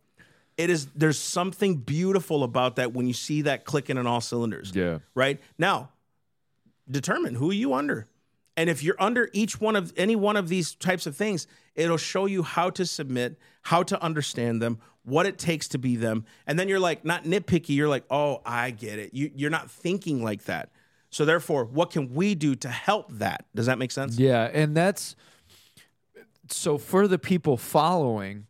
It 0.60 0.68
is 0.68 0.86
there's 0.94 1.18
something 1.18 1.76
beautiful 1.76 2.44
about 2.44 2.76
that 2.76 2.92
when 2.92 3.06
you 3.06 3.14
see 3.14 3.42
that 3.42 3.64
clicking 3.64 3.96
on 3.96 4.06
all 4.06 4.20
cylinders. 4.20 4.72
Yeah. 4.74 4.98
Right? 5.14 5.40
Now, 5.58 5.90
determine 6.90 7.34
who 7.34 7.50
are 7.50 7.54
you 7.54 7.72
under. 7.72 8.06
And 8.56 8.68
if 8.68 8.82
you're 8.82 9.00
under 9.00 9.30
each 9.32 9.58
one 9.58 9.74
of 9.74 9.92
any 9.96 10.16
one 10.16 10.36
of 10.36 10.48
these 10.48 10.74
types 10.74 11.06
of 11.06 11.16
things, 11.16 11.46
it'll 11.74 11.96
show 11.96 12.26
you 12.26 12.42
how 12.42 12.68
to 12.70 12.84
submit, 12.84 13.38
how 13.62 13.82
to 13.84 14.02
understand 14.02 14.60
them, 14.60 14.80
what 15.02 15.24
it 15.24 15.38
takes 15.38 15.66
to 15.68 15.78
be 15.78 15.96
them. 15.96 16.26
And 16.46 16.58
then 16.58 16.68
you're 16.68 16.80
like, 16.80 17.02
not 17.02 17.24
nitpicky, 17.24 17.74
you're 17.74 17.88
like, 17.88 18.04
oh, 18.10 18.42
I 18.44 18.70
get 18.70 18.98
it. 18.98 19.14
You, 19.14 19.30
you're 19.34 19.50
not 19.50 19.70
thinking 19.70 20.22
like 20.22 20.44
that. 20.44 20.68
So 21.08 21.24
therefore, 21.24 21.64
what 21.64 21.90
can 21.90 22.12
we 22.12 22.34
do 22.34 22.54
to 22.56 22.68
help 22.68 23.10
that? 23.12 23.46
Does 23.54 23.64
that 23.64 23.78
make 23.78 23.92
sense? 23.92 24.18
Yeah, 24.18 24.50
and 24.52 24.76
that's 24.76 25.16
so 26.48 26.76
for 26.76 27.08
the 27.08 27.18
people 27.18 27.56
following, 27.56 28.46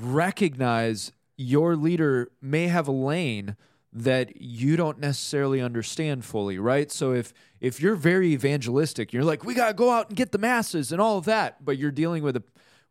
recognize 0.00 1.12
your 1.36 1.76
leader 1.76 2.30
may 2.40 2.68
have 2.68 2.88
a 2.88 2.92
lane 2.92 3.56
that 3.92 4.40
you 4.40 4.76
don't 4.76 4.98
necessarily 4.98 5.60
understand 5.60 6.24
fully, 6.24 6.58
right? 6.58 6.90
So 6.90 7.12
if 7.12 7.32
if 7.60 7.80
you're 7.80 7.94
very 7.94 8.32
evangelistic, 8.32 9.12
you're 9.12 9.24
like, 9.24 9.44
we 9.44 9.54
gotta 9.54 9.74
go 9.74 9.90
out 9.90 10.08
and 10.08 10.16
get 10.16 10.32
the 10.32 10.38
masses 10.38 10.90
and 10.90 11.00
all 11.00 11.16
of 11.16 11.24
that, 11.26 11.64
but 11.64 11.78
you're 11.78 11.92
dealing 11.92 12.22
with 12.22 12.36
a 12.36 12.42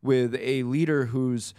with 0.02 0.36
a 0.40 0.64
leader 0.64 1.08
who's 1.08 1.54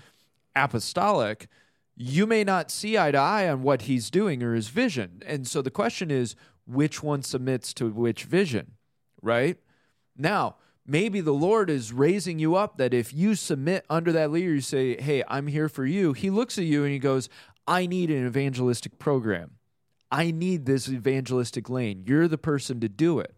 apostolic, 0.57 1.49
you 1.97 2.27
may 2.27 2.43
not 2.45 2.71
see 2.71 2.99
eye 2.99 3.11
to 3.11 3.19
eye 3.19 3.49
on 3.49 3.63
what 3.63 3.83
he's 3.83 4.11
doing 4.11 4.43
or 4.43 4.55
his 4.55 4.69
vision. 4.69 5.23
And 5.27 5.47
so 5.47 5.63
the 5.63 5.71
question 5.71 6.11
is, 6.11 6.37
which 6.67 7.03
one 7.03 7.23
submits 7.23 7.75
to 7.75 7.91
which 7.91 8.25
vision, 8.25 8.73
right? 9.23 9.59
Now, 10.17 10.57
maybe 10.87 11.21
the 11.21 11.33
Lord 11.33 11.71
is 11.71 11.93
raising 11.93 12.39
you 12.39 12.55
up 12.55 12.77
that 12.79 12.95
if 12.95 13.13
you 13.13 13.35
submit 13.35 13.85
under 13.89 14.13
that 14.13 14.31
leader, 14.31 14.55
you 14.55 14.61
say, 14.61 15.01
Hey, 15.01 15.23
I'm 15.29 15.47
here 15.47 15.69
for 15.69 15.87
you. 15.87 16.13
He 16.13 16.31
looks 16.31 16.59
at 16.59 16.65
you 16.65 16.85
and 16.85 16.93
he 16.93 16.99
goes, 16.99 17.29
I 17.67 17.87
need 17.87 18.11
an 18.11 18.27
evangelistic 18.27 18.99
program. 18.99 19.53
I 20.11 20.31
need 20.31 20.67
this 20.67 20.89
evangelistic 20.89 21.69
lane. 21.69 22.05
You're 22.07 22.29
the 22.29 22.39
person 22.39 22.81
to 22.81 22.89
do 22.89 23.19
it. 23.19 23.35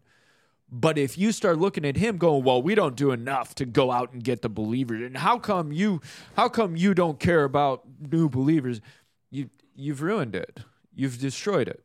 But 0.70 0.98
if 0.98 1.16
you 1.16 1.30
start 1.30 1.58
looking 1.58 1.84
at 1.84 1.96
him 1.96 2.18
going, 2.18 2.42
well, 2.42 2.60
we 2.60 2.74
don't 2.74 2.96
do 2.96 3.12
enough 3.12 3.54
to 3.56 3.64
go 3.64 3.92
out 3.92 4.12
and 4.12 4.22
get 4.22 4.42
the 4.42 4.48
believers, 4.48 5.02
and 5.06 5.16
how 5.16 5.38
come 5.38 5.72
you 5.72 6.00
how 6.36 6.48
come 6.48 6.74
you 6.76 6.92
don't 6.92 7.20
care 7.20 7.44
about 7.44 7.84
new 8.00 8.28
believers? 8.28 8.80
You 9.30 9.48
you've 9.76 10.02
ruined 10.02 10.34
it. 10.34 10.58
You've 10.92 11.18
destroyed 11.20 11.68
it. 11.68 11.84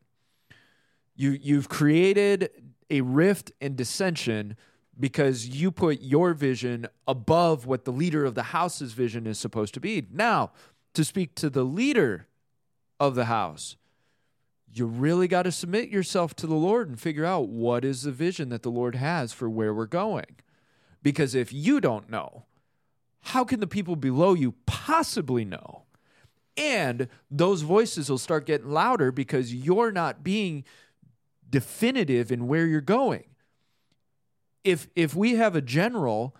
You 1.16 1.38
you've 1.40 1.70
created 1.70 2.50
a 2.90 3.02
rift 3.02 3.52
and 3.62 3.76
dissension 3.76 4.58
because 5.00 5.48
you 5.48 5.72
put 5.72 6.02
your 6.02 6.34
vision 6.34 6.88
above 7.08 7.66
what 7.66 7.86
the 7.86 7.92
leader 7.92 8.26
of 8.26 8.36
the 8.36 8.44
house's 8.44 8.94
vision 8.94 9.26
is 9.26 9.40
supposed 9.40 9.74
to 9.74 9.80
be. 9.80 10.08
Now, 10.12 10.52
to 10.94 11.04
speak 11.04 11.36
to 11.36 11.50
the 11.50 11.64
leader 11.64 12.28
of 13.00 13.16
the 13.16 13.26
house, 13.26 13.78
you 14.74 14.86
really 14.86 15.28
got 15.28 15.44
to 15.44 15.52
submit 15.52 15.90
yourself 15.90 16.36
to 16.36 16.48
the 16.48 16.56
Lord 16.56 16.88
and 16.88 17.00
figure 17.00 17.26
out 17.26 17.50
what 17.50 17.84
is 17.84 18.04
the 18.04 18.12
vision 18.12 18.50
that 18.50 18.64
the 18.64 18.72
Lord 18.72 18.96
has 18.96 19.34
for 19.34 19.50
where 19.50 19.74
we're 19.74 19.86
going. 19.86 20.38
Because 21.04 21.36
if 21.36 21.52
you 21.52 21.82
don't 21.82 22.10
know, 22.10 22.46
how 23.22 23.44
can 23.44 23.60
the 23.60 23.68
people 23.68 23.96
below 23.96 24.34
you 24.34 24.56
possibly 24.66 25.46
know? 25.46 25.84
And 26.58 27.08
those 27.30 27.62
voices 27.62 28.10
will 28.10 28.18
start 28.18 28.46
getting 28.46 28.70
louder 28.70 29.12
because 29.12 29.54
you're 29.54 29.92
not 29.92 30.24
being 30.24 30.64
definitive 31.50 32.32
in 32.32 32.48
where 32.48 32.66
you're 32.66 32.82
going. 32.82 33.26
If 34.64 34.88
if 34.96 35.16
we 35.16 35.36
have 35.36 35.56
a 35.56 35.62
general 35.62 36.36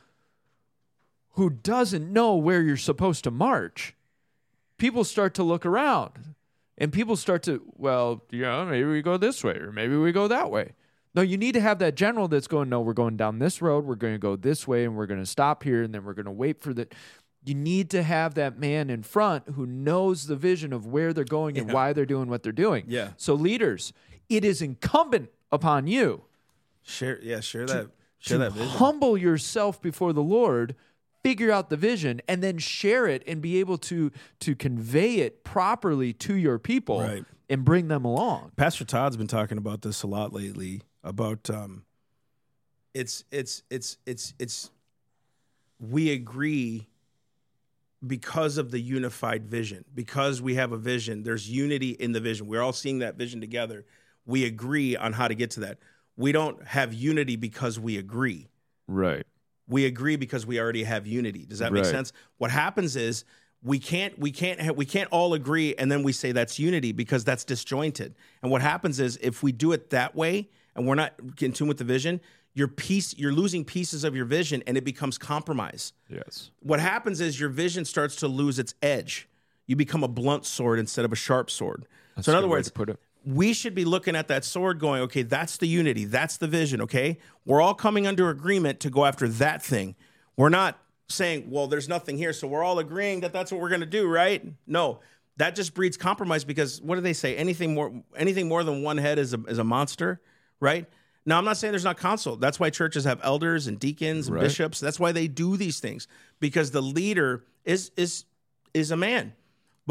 who 1.34 1.50
doesn't 1.50 2.12
know 2.12 2.36
where 2.36 2.62
you're 2.62 2.78
supposed 2.78 3.24
to 3.24 3.32
march, 3.32 3.96
people 4.78 5.04
start 5.04 5.34
to 5.36 5.44
look 5.44 5.66
around 5.66 6.36
and 6.78 6.92
people 6.92 7.16
start 7.16 7.44
to, 7.44 7.62
well, 7.78 8.24
yeah, 8.32 8.64
maybe 8.66 8.86
we 8.86 9.02
go 9.02 9.18
this 9.18 9.44
way 9.44 9.54
or 9.54 9.72
maybe 9.72 9.96
we 9.96 10.12
go 10.12 10.28
that 10.28 10.52
way. 10.52 10.74
No, 11.14 11.22
you 11.22 11.38
need 11.38 11.54
to 11.54 11.62
have 11.62 11.80
that 11.80 11.96
general 11.96 12.28
that's 12.28 12.48
going, 12.48 12.70
no, 12.70 12.80
we're 12.82 12.94
going 12.94 13.18
down 13.18 13.40
this 13.40 13.62
road, 13.62 13.86
we're 13.86 13.96
going 13.96 14.14
to 14.14 14.20
go 14.20 14.36
this 14.38 14.66
way, 14.68 14.86
and 14.86 14.96
we're 14.96 15.08
going 15.08 15.20
to 15.20 15.26
stop 15.26 15.64
here, 15.64 15.84
and 15.84 15.94
then 15.94 16.06
we're 16.06 16.14
going 16.14 16.26
to 16.26 16.32
wait 16.32 16.62
for 16.62 16.74
the. 16.74 16.88
You 17.44 17.54
need 17.54 17.90
to 17.90 18.04
have 18.04 18.36
that 18.36 18.60
man 18.60 18.90
in 18.90 19.04
front 19.04 19.50
who 19.56 19.66
knows 19.66 20.28
the 20.28 20.36
vision 20.36 20.72
of 20.72 20.86
where 20.86 21.12
they're 21.12 21.24
going 21.24 21.58
and 21.58 21.74
why 21.74 21.92
they're 21.92 22.06
doing 22.06 22.30
what 22.30 22.44
they're 22.44 22.52
doing. 22.52 22.86
Yeah. 22.88 23.10
So, 23.18 23.34
leaders, 23.34 23.94
it 24.30 24.46
is 24.46 24.62
incumbent 24.62 25.30
upon 25.52 25.88
you 25.88 26.24
Share, 26.84 27.20
yeah, 27.22 27.42
share 27.42 27.66
that, 27.68 27.90
share 28.22 28.38
to 28.38 28.44
that 28.46 28.54
vision. 28.54 28.70
humble 28.78 29.18
yourself 29.18 29.82
before 29.82 30.14
the 30.14 30.24
Lord, 30.24 30.76
figure 31.24 31.52
out 31.52 31.70
the 31.70 31.78
vision, 31.78 32.22
and 32.28 32.42
then 32.42 32.58
share 32.58 33.08
it 33.08 33.24
and 33.28 33.42
be 33.42 33.60
able 33.60 33.78
to 33.80 34.12
to 34.40 34.56
convey 34.56 35.16
it 35.18 35.44
properly 35.44 36.14
to 36.14 36.36
your 36.36 36.58
people 36.60 37.02
Right. 37.02 37.26
and 37.50 37.66
bring 37.66 37.88
them 37.90 38.06
along. 38.06 38.54
Pastor 38.56 38.86
Todd's 38.86 39.18
been 39.18 39.28
talking 39.28 39.58
about 39.58 39.82
this 39.82 40.04
a 40.04 40.08
lot 40.08 40.32
lately 40.34 40.82
about 41.04 41.50
um 41.50 41.84
it's 42.94 43.24
it's 43.32 43.64
it's 43.70 43.98
it's 44.06 44.34
it's 44.40 44.70
we 45.80 46.12
agree 46.12 46.88
because 48.06 48.58
of 48.58 48.72
the 48.72 48.80
unified 48.80 49.46
vision 49.48 49.86
because 49.94 50.42
we 50.42 50.56
have 50.56 50.72
a 50.72 50.78
vision 50.78 51.24
there's 51.24 51.50
unity 51.50 51.92
in 51.92 52.12
the 52.12 52.20
vision 52.20 52.48
we're 52.48 52.62
all 52.62 52.74
seeing 52.74 53.00
that 53.00 53.16
vision 53.16 53.40
together 53.40 53.86
we 54.26 54.44
agree 54.46 54.96
on 54.96 55.14
how 55.14 55.28
to 55.28 55.36
get 55.36 55.52
to 55.52 55.60
that 55.62 55.78
we 56.22 56.32
don't 56.32 56.64
have 56.68 56.94
unity 56.94 57.36
because 57.36 57.80
we 57.80 57.98
agree 57.98 58.48
Right. 58.88 59.26
we 59.68 59.86
agree 59.86 60.16
because 60.16 60.46
we 60.46 60.60
already 60.60 60.84
have 60.84 61.08
unity. 61.08 61.46
Does 61.46 61.60
that 61.60 61.72
make 61.74 61.84
Right. 61.84 61.92
sense? 61.92 62.14
What 62.38 62.52
happens 62.52 62.96
is 62.96 63.24
we 63.64 63.80
can't 63.80 64.18
we 64.20 64.32
can't 64.32 64.60
ha- 64.62 64.72
we 64.74 64.86
can't 64.86 65.10
all 65.12 65.34
agree 65.34 65.76
and 65.76 65.92
then 65.92 66.04
we 66.04 66.12
say 66.12 66.32
that's 66.32 66.58
unity 66.60 66.92
because 66.92 67.24
that's 67.24 67.44
disjointed. 67.44 68.16
And 68.42 68.52
what 68.52 68.62
happens 68.62 69.00
is 69.00 69.18
if 69.22 69.44
we 69.44 69.52
do 69.52 69.72
it 69.72 69.90
that 69.92 70.16
way 70.16 70.50
and 70.76 70.88
we're 70.88 70.96
not 70.96 71.14
in 71.42 71.54
tune 71.54 71.68
with 71.68 71.78
the 71.78 71.84
vision, 71.84 72.22
your 72.54 72.68
piece 72.68 73.16
you're 73.18 73.32
losing 73.34 73.64
pieces 73.64 74.04
of 74.04 74.16
your 74.16 74.26
vision 74.26 74.62
and 74.68 74.78
it 74.78 74.84
becomes 74.84 75.18
compromise. 75.18 75.94
Yes. 76.10 76.52
What 76.60 76.80
happens 76.80 77.22
is 77.22 77.40
your 77.40 77.50
vision 77.50 77.86
starts 77.86 78.16
to 78.18 78.28
lose 78.28 78.60
its 78.60 78.74
edge. 78.82 79.28
You 79.68 79.76
become 79.76 80.04
a 80.04 80.08
blunt 80.10 80.46
sword 80.46 80.80
instead 80.80 81.06
of 81.06 81.14
a 81.14 81.16
sharp 81.16 81.50
sword. 81.50 81.86
so 82.20 82.32
in 82.32 82.38
other 82.38 82.48
words, 82.50 82.70
put 82.70 82.90
it. 82.90 83.00
We 83.24 83.54
should 83.54 83.76
be 83.76 83.86
looking 83.86 84.16
at 84.16 84.28
that 84.30 84.44
sword 84.44 84.80
going, 84.80 85.02
okay, 85.04 85.22
that's 85.24 85.58
the 85.58 85.68
unity, 85.68 86.06
that's 86.06 86.38
the 86.38 86.48
vision, 86.48 86.82
okay? 86.82 87.20
We're 87.46 87.62
all 87.62 87.74
coming 87.76 88.08
under 88.08 88.30
agreement 88.30 88.80
to 88.82 88.90
go 88.90 89.06
after 89.06 89.28
that 89.28 89.62
thing. 89.62 89.96
We're 90.38 90.50
not 90.50 90.80
saying, 91.08 91.50
well, 91.52 91.68
there's 91.68 91.88
nothing 91.90 92.18
here, 92.18 92.34
so 92.34 92.48
we're 92.48 92.64
all 92.64 92.80
agreeing 92.80 93.20
that 93.22 93.34
that's 93.34 93.52
what 93.52 93.62
we're 93.62 93.70
going 93.70 93.82
to 93.82 93.86
do, 93.86 94.08
right? 94.08 94.44
No. 94.66 95.00
That 95.38 95.56
just 95.56 95.74
breeds 95.74 95.98
compromise 95.98 96.44
because 96.44 96.82
what 96.82 96.96
do 96.96 97.02
they 97.02 97.14
say? 97.14 97.36
Anything 97.36 97.74
more 97.74 97.92
anything 98.16 98.48
more 98.48 98.64
than 98.64 98.84
one 98.84 98.98
head 98.98 99.18
is 99.18 99.34
a 99.34 99.42
is 99.48 99.58
a 99.58 99.64
monster, 99.64 100.22
right? 100.60 100.86
Now, 101.26 101.38
I'm 101.38 101.46
not 101.46 101.58
saying 101.58 101.72
there's 101.72 101.84
not 101.86 101.98
counsel. 101.98 102.36
That's 102.36 102.60
why 102.60 102.70
churches 102.70 103.06
have 103.06 103.20
elders 103.24 103.68
and 103.68 103.80
deacons 103.80 104.28
and 104.28 104.36
Right. 104.36 104.44
bishops. 104.44 104.80
That's 104.80 105.00
why 105.00 105.12
they 105.14 105.28
do 105.28 105.56
these 105.58 105.80
things 105.80 106.08
because 106.40 106.72
the 106.72 106.82
leader 106.82 107.46
is 107.66 107.92
is 107.98 108.26
is 108.74 108.92
a 108.92 108.98
man. 108.98 109.34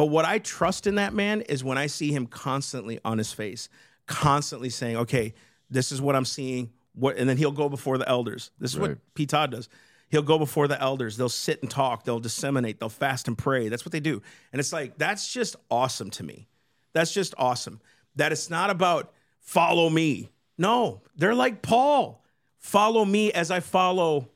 But 0.00 0.06
what 0.06 0.24
I 0.24 0.38
trust 0.38 0.86
in 0.86 0.94
that 0.94 1.12
man 1.12 1.42
is 1.42 1.62
when 1.62 1.76
I 1.76 1.86
see 1.86 2.10
him 2.10 2.26
constantly 2.26 3.00
on 3.04 3.18
his 3.18 3.34
face, 3.34 3.68
constantly 4.06 4.70
saying, 4.70 4.96
"Okay, 4.96 5.34
this 5.68 5.92
is 5.92 6.00
what 6.00 6.16
I'm 6.16 6.24
seeing." 6.24 6.70
What, 6.94 7.18
and 7.18 7.28
then 7.28 7.36
he'll 7.36 7.52
go 7.52 7.68
before 7.68 7.98
the 7.98 8.08
elders. 8.08 8.50
This 8.58 8.70
is 8.72 8.78
Right. 8.78 8.88
what 8.92 9.14
Pete 9.14 9.28
Todd 9.28 9.50
does. 9.50 9.68
He'll 10.08 10.22
go 10.22 10.38
before 10.38 10.68
the 10.68 10.80
elders. 10.80 11.18
They'll 11.18 11.28
sit 11.28 11.60
and 11.60 11.70
talk. 11.70 12.04
They'll 12.04 12.18
disseminate. 12.18 12.80
They'll 12.80 12.88
fast 12.88 13.28
and 13.28 13.36
pray. 13.36 13.68
That's 13.68 13.84
what 13.84 13.92
they 13.92 14.00
do. 14.00 14.22
And 14.54 14.58
it's 14.60 14.72
like 14.72 14.96
that's 14.96 15.30
just 15.30 15.54
awesome 15.70 16.08
to 16.12 16.22
me. 16.22 16.48
That's 16.94 17.12
just 17.12 17.34
awesome. 17.36 17.78
That 18.16 18.32
it's 18.32 18.48
not 18.48 18.70
about 18.70 19.12
follow 19.38 19.90
me. 19.90 20.30
No, 20.56 21.02
they're 21.14 21.34
like 21.34 21.60
Paul. 21.60 22.24
Follow 22.56 23.04
me 23.04 23.32
as 23.34 23.50
I 23.50 23.60
follow 23.60 24.30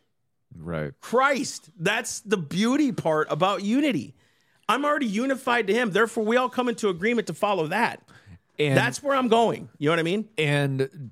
Right. 0.54 0.92
Christ. 1.00 1.70
That's 1.78 2.20
the 2.20 2.36
beauty 2.36 2.92
part 2.92 3.28
about 3.30 3.62
unity. 3.62 4.14
I'm 4.68 4.84
already 4.84 5.06
unified 5.06 5.66
to 5.66 5.74
him. 5.74 5.90
Therefore, 5.90 6.24
we 6.24 6.36
all 6.36 6.48
come 6.48 6.68
into 6.68 6.88
agreement 6.88 7.26
to 7.26 7.34
follow 7.34 7.66
that. 7.68 8.02
And 8.58 8.76
That's 8.76 9.02
where 9.02 9.16
I'm 9.16 9.28
going. 9.28 9.68
You 9.78 9.88
know 9.88 9.92
what 9.92 9.98
I 9.98 10.04
mean? 10.04 10.28
and 10.38 11.10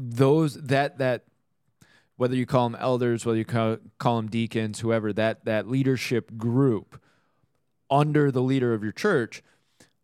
those 0.00 0.54
that 0.54 0.98
that 0.98 1.24
whether 2.16 2.36
you 2.36 2.46
call 2.46 2.68
them 2.68 2.78
elders, 2.80 3.26
whether 3.26 3.38
you 3.38 3.44
call, 3.44 3.78
call 3.98 4.16
them 4.16 4.28
deacons, 4.28 4.80
whoever 4.80 5.12
that 5.12 5.44
that 5.44 5.68
leadership 5.68 6.36
group 6.36 7.00
under 7.90 8.30
the 8.30 8.42
leader 8.42 8.74
of 8.74 8.82
your 8.82 8.92
church, 8.92 9.42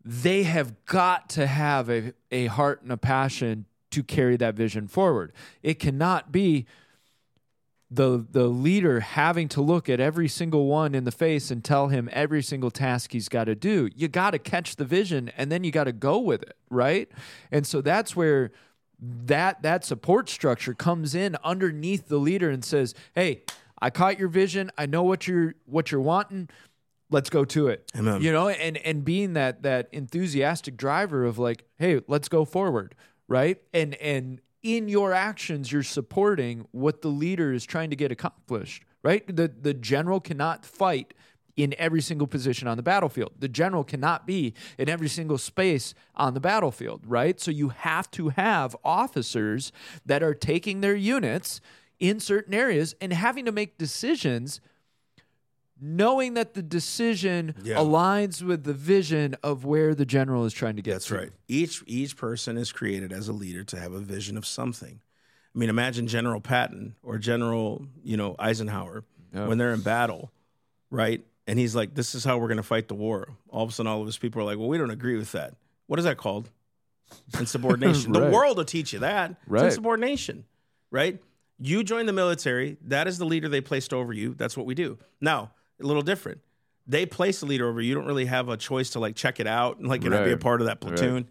they 0.05 0.43
have 0.45 0.85
got 0.85 1.29
to 1.31 1.47
have 1.47 1.91
a, 1.91 2.13
a 2.31 2.47
heart 2.47 2.83
and 2.83 2.93
a 2.93 2.97
passion 2.97 3.67
to 3.91 4.03
carry 4.03 4.37
that 4.37 4.55
vision 4.55 4.89
forward. 4.89 5.33
It 5.63 5.79
cannot 5.79 6.33
be 6.33 6.67
the 7.95 8.27
the 8.31 8.47
leader 8.47 9.01
having 9.01 9.49
to 9.49 9.61
look 9.61 9.89
at 9.89 10.01
every 10.01 10.29
single 10.29 10.67
one 10.67 10.95
in 10.95 11.05
the 11.05 11.13
face 11.13 11.51
and 11.51 11.63
tell 11.63 11.89
him 11.89 12.09
every 12.13 12.43
single 12.43 12.71
task 12.71 13.13
he's 13.13 13.29
got 13.29 13.45
to 13.45 13.55
do. 13.55 13.89
You 13.95 14.09
got 14.09 14.33
to 14.33 14.39
catch 14.39 14.77
the 14.77 14.85
vision 14.85 15.31
and 15.37 15.51
then 15.51 15.65
you 15.65 15.71
got 15.71 15.85
to 15.85 15.93
go 15.93 16.19
with 16.19 16.43
it, 16.43 16.57
right? 16.71 17.11
And 17.53 17.67
so 17.67 17.81
that's 17.81 18.17
where 18.17 18.51
that 19.01 19.63
that 19.63 19.85
support 19.85 20.29
structure 20.29 20.75
comes 20.75 21.15
in 21.15 21.37
underneath 21.45 22.09
the 22.09 22.19
leader 22.19 22.51
and 22.51 22.65
says, 22.65 22.95
"Hey, 23.15 23.43
I 23.81 23.91
caught 23.91 24.19
your 24.19 24.29
vision. 24.29 24.71
I 24.77 24.87
know 24.87 25.03
what 25.03 25.27
you're 25.29 25.55
what 25.67 25.93
you're 25.93 26.01
wanting. 26.01 26.49
Let's 27.11 27.31
go 27.31 27.45
to 27.45 27.69
it." 27.69 27.91
Amen. 27.97 28.23
You 28.23 28.33
know, 28.33 28.49
and 28.49 28.77
and 28.79 29.05
being 29.05 29.35
that 29.35 29.63
that 29.63 29.89
enthusiastic 29.93 30.77
driver 30.77 31.25
of 31.25 31.39
like, 31.39 31.65
"Hey, 31.79 32.01
let's 32.09 32.29
go 32.29 32.45
forward." 32.45 32.95
Right? 33.29 33.63
And 33.73 33.95
and 33.97 34.41
in 34.65 34.89
your 34.89 35.13
actions 35.13 35.71
you're 35.71 35.85
supporting 35.85 36.67
what 36.73 37.03
the 37.03 37.09
leader 37.09 37.53
is 37.53 37.65
trying 37.65 37.91
to 37.91 37.97
get 37.97 38.11
accomplished, 38.11 38.83
right? 39.05 39.25
The 39.29 39.47
the 39.49 39.75
general 39.75 40.19
cannot 40.19 40.65
fight 40.65 41.15
in 41.57 41.75
every 41.79 42.01
single 42.01 42.27
position 42.27 42.67
on 42.67 42.77
the 42.77 42.83
battlefield. 42.83 43.33
The 43.39 43.49
general 43.49 43.85
cannot 43.85 44.27
be 44.27 44.55
in 44.77 44.89
every 44.89 45.09
single 45.09 45.39
space 45.39 45.95
on 46.17 46.35
the 46.35 46.41
battlefield, 46.41 47.03
right? 47.07 47.39
So 47.39 47.53
you 47.53 47.69
have 47.69 48.11
to 48.13 48.31
have 48.31 48.75
officers 48.85 49.71
that 50.05 50.23
are 50.23 50.35
taking 50.35 50.81
their 50.81 50.97
units 50.97 51.61
in 52.01 52.19
certain 52.19 52.55
areas 52.55 52.95
and 53.01 53.13
having 53.13 53.45
to 53.45 53.53
make 53.53 53.79
decisions 53.79 54.61
knowing 55.81 56.35
that 56.35 56.55
the 56.55 56.63
decision 56.63 57.55
Yeah. 57.63 57.77
aligns 57.77 58.43
with 58.43 58.65
the 58.65 58.73
vision 58.75 59.35
of 59.43 59.65
where 59.65 59.95
the 59.95 60.07
general 60.07 60.45
is 60.45 60.53
trying 60.53 60.77
to 60.77 60.83
get 60.83 60.93
That's 60.93 61.07
to. 61.07 61.17
right. 61.17 61.33
Each 61.49 61.83
each 61.87 62.17
person 62.17 62.57
is 62.57 62.73
created 62.73 63.13
as 63.13 63.29
a 63.29 63.33
leader 63.33 63.65
to 63.65 63.79
have 63.79 63.93
a 63.93 64.01
vision 64.01 64.37
of 64.37 64.47
something. 64.47 65.01
I 65.55 65.59
mean, 65.59 65.69
imagine 65.69 66.07
General 66.07 66.41
Patton 66.41 66.97
or 67.03 67.19
General, 67.19 67.87
you 68.03 68.17
know, 68.17 68.35
Eisenhower 68.39 69.05
Yeah. 69.33 69.47
when 69.47 69.59
they're 69.59 69.73
in 69.75 69.83
battle, 69.83 70.33
right? 70.91 71.25
And 71.47 71.59
he's 71.59 71.75
like, 71.77 71.95
"This 71.95 72.15
is 72.15 72.25
how 72.25 72.39
we're 72.39 72.49
going 72.49 72.57
to 72.57 72.63
fight 72.63 72.89
the 72.89 72.95
war." 72.95 73.37
All 73.51 73.63
of 73.65 73.69
a 73.71 73.73
sudden, 73.73 73.91
all 73.91 74.01
of 74.01 74.07
his 74.07 74.17
people 74.19 74.41
are 74.41 74.45
like, 74.45 74.59
"Well, 74.59 74.69
we 74.69 74.79
don't 74.79 74.91
agree 74.91 75.17
with 75.17 75.33
that." 75.33 75.55
What 75.87 75.99
is 75.99 76.05
that 76.07 76.17
called? 76.17 76.51
Insubordination. 77.39 78.13
The 78.13 78.31
world 78.31 78.57
will 78.57 78.65
teach 78.65 78.93
you 78.93 78.99
that. 79.01 79.33
It's 79.33 79.41
Right. 79.47 79.65
insubordination, 79.67 80.45
right? 80.91 81.23
You 81.59 81.85
join 81.85 82.07
the 82.07 82.13
military. 82.13 82.79
That 82.83 83.07
is 83.07 83.19
the 83.19 83.25
leader 83.27 83.49
they 83.49 83.61
placed 83.61 83.93
over 83.93 84.13
you. 84.13 84.35
That's 84.35 84.57
what 84.57 84.67
we 84.67 84.75
do. 84.75 84.99
Now, 85.21 85.53
a 85.81 85.87
little 85.87 86.03
different. 86.03 86.41
They 86.87 87.07
place 87.07 87.43
a 87.43 87.47
leader 87.47 87.69
over 87.69 87.81
you. 87.81 87.89
You 87.89 87.95
don't 87.95 88.07
really 88.07 88.27
have 88.27 88.49
a 88.49 88.57
choice 88.57 88.91
to 88.91 89.01
like 89.01 89.17
check 89.17 89.41
it 89.41 89.47
out 89.47 89.79
and 89.79 89.89
like 89.89 90.05
you 90.05 90.11
know, 90.11 90.25
be 90.25 90.33
a 90.33 90.37
part 90.37 90.61
of 90.61 90.67
that 90.67 90.81
platoon. 90.81 91.29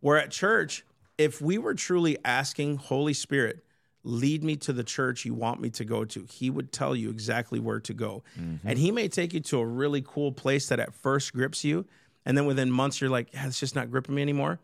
Where 0.00 0.18
at 0.18 0.30
church, 0.30 0.84
if 1.18 1.40
we 1.40 1.58
were 1.58 1.74
truly 1.74 2.18
asking 2.24 2.76
Holy 2.76 3.14
Spirit, 3.14 3.64
lead 4.02 4.42
me 4.42 4.56
to 4.56 4.72
the 4.72 4.84
church 4.84 5.24
you 5.24 5.34
want 5.34 5.60
me 5.60 5.70
to 5.70 5.84
go 5.84 6.04
to, 6.04 6.26
He 6.30 6.50
would 6.50 6.72
tell 6.72 6.94
you 6.96 7.10
exactly 7.10 7.58
where 7.60 7.80
to 7.80 7.94
go. 7.94 8.22
Mm-hmm. 8.38 8.66
And 8.66 8.78
He 8.78 8.90
may 8.90 9.08
take 9.08 9.34
you 9.34 9.40
to 9.40 9.58
a 9.58 9.66
really 9.66 10.02
cool 10.06 10.32
place 10.32 10.68
that 10.68 10.80
at 10.80 10.94
first 10.94 11.32
grips 11.32 11.64
you. 11.64 11.86
And 12.24 12.36
then 12.36 12.46
within 12.46 12.70
months, 12.70 13.00
you're 13.00 13.10
like, 13.10 13.32
yeah, 13.32 13.46
it's 13.46 13.60
just 13.60 13.74
not 13.74 13.90
gripping 13.90 14.14
me 14.14 14.22
anymore. 14.22 14.60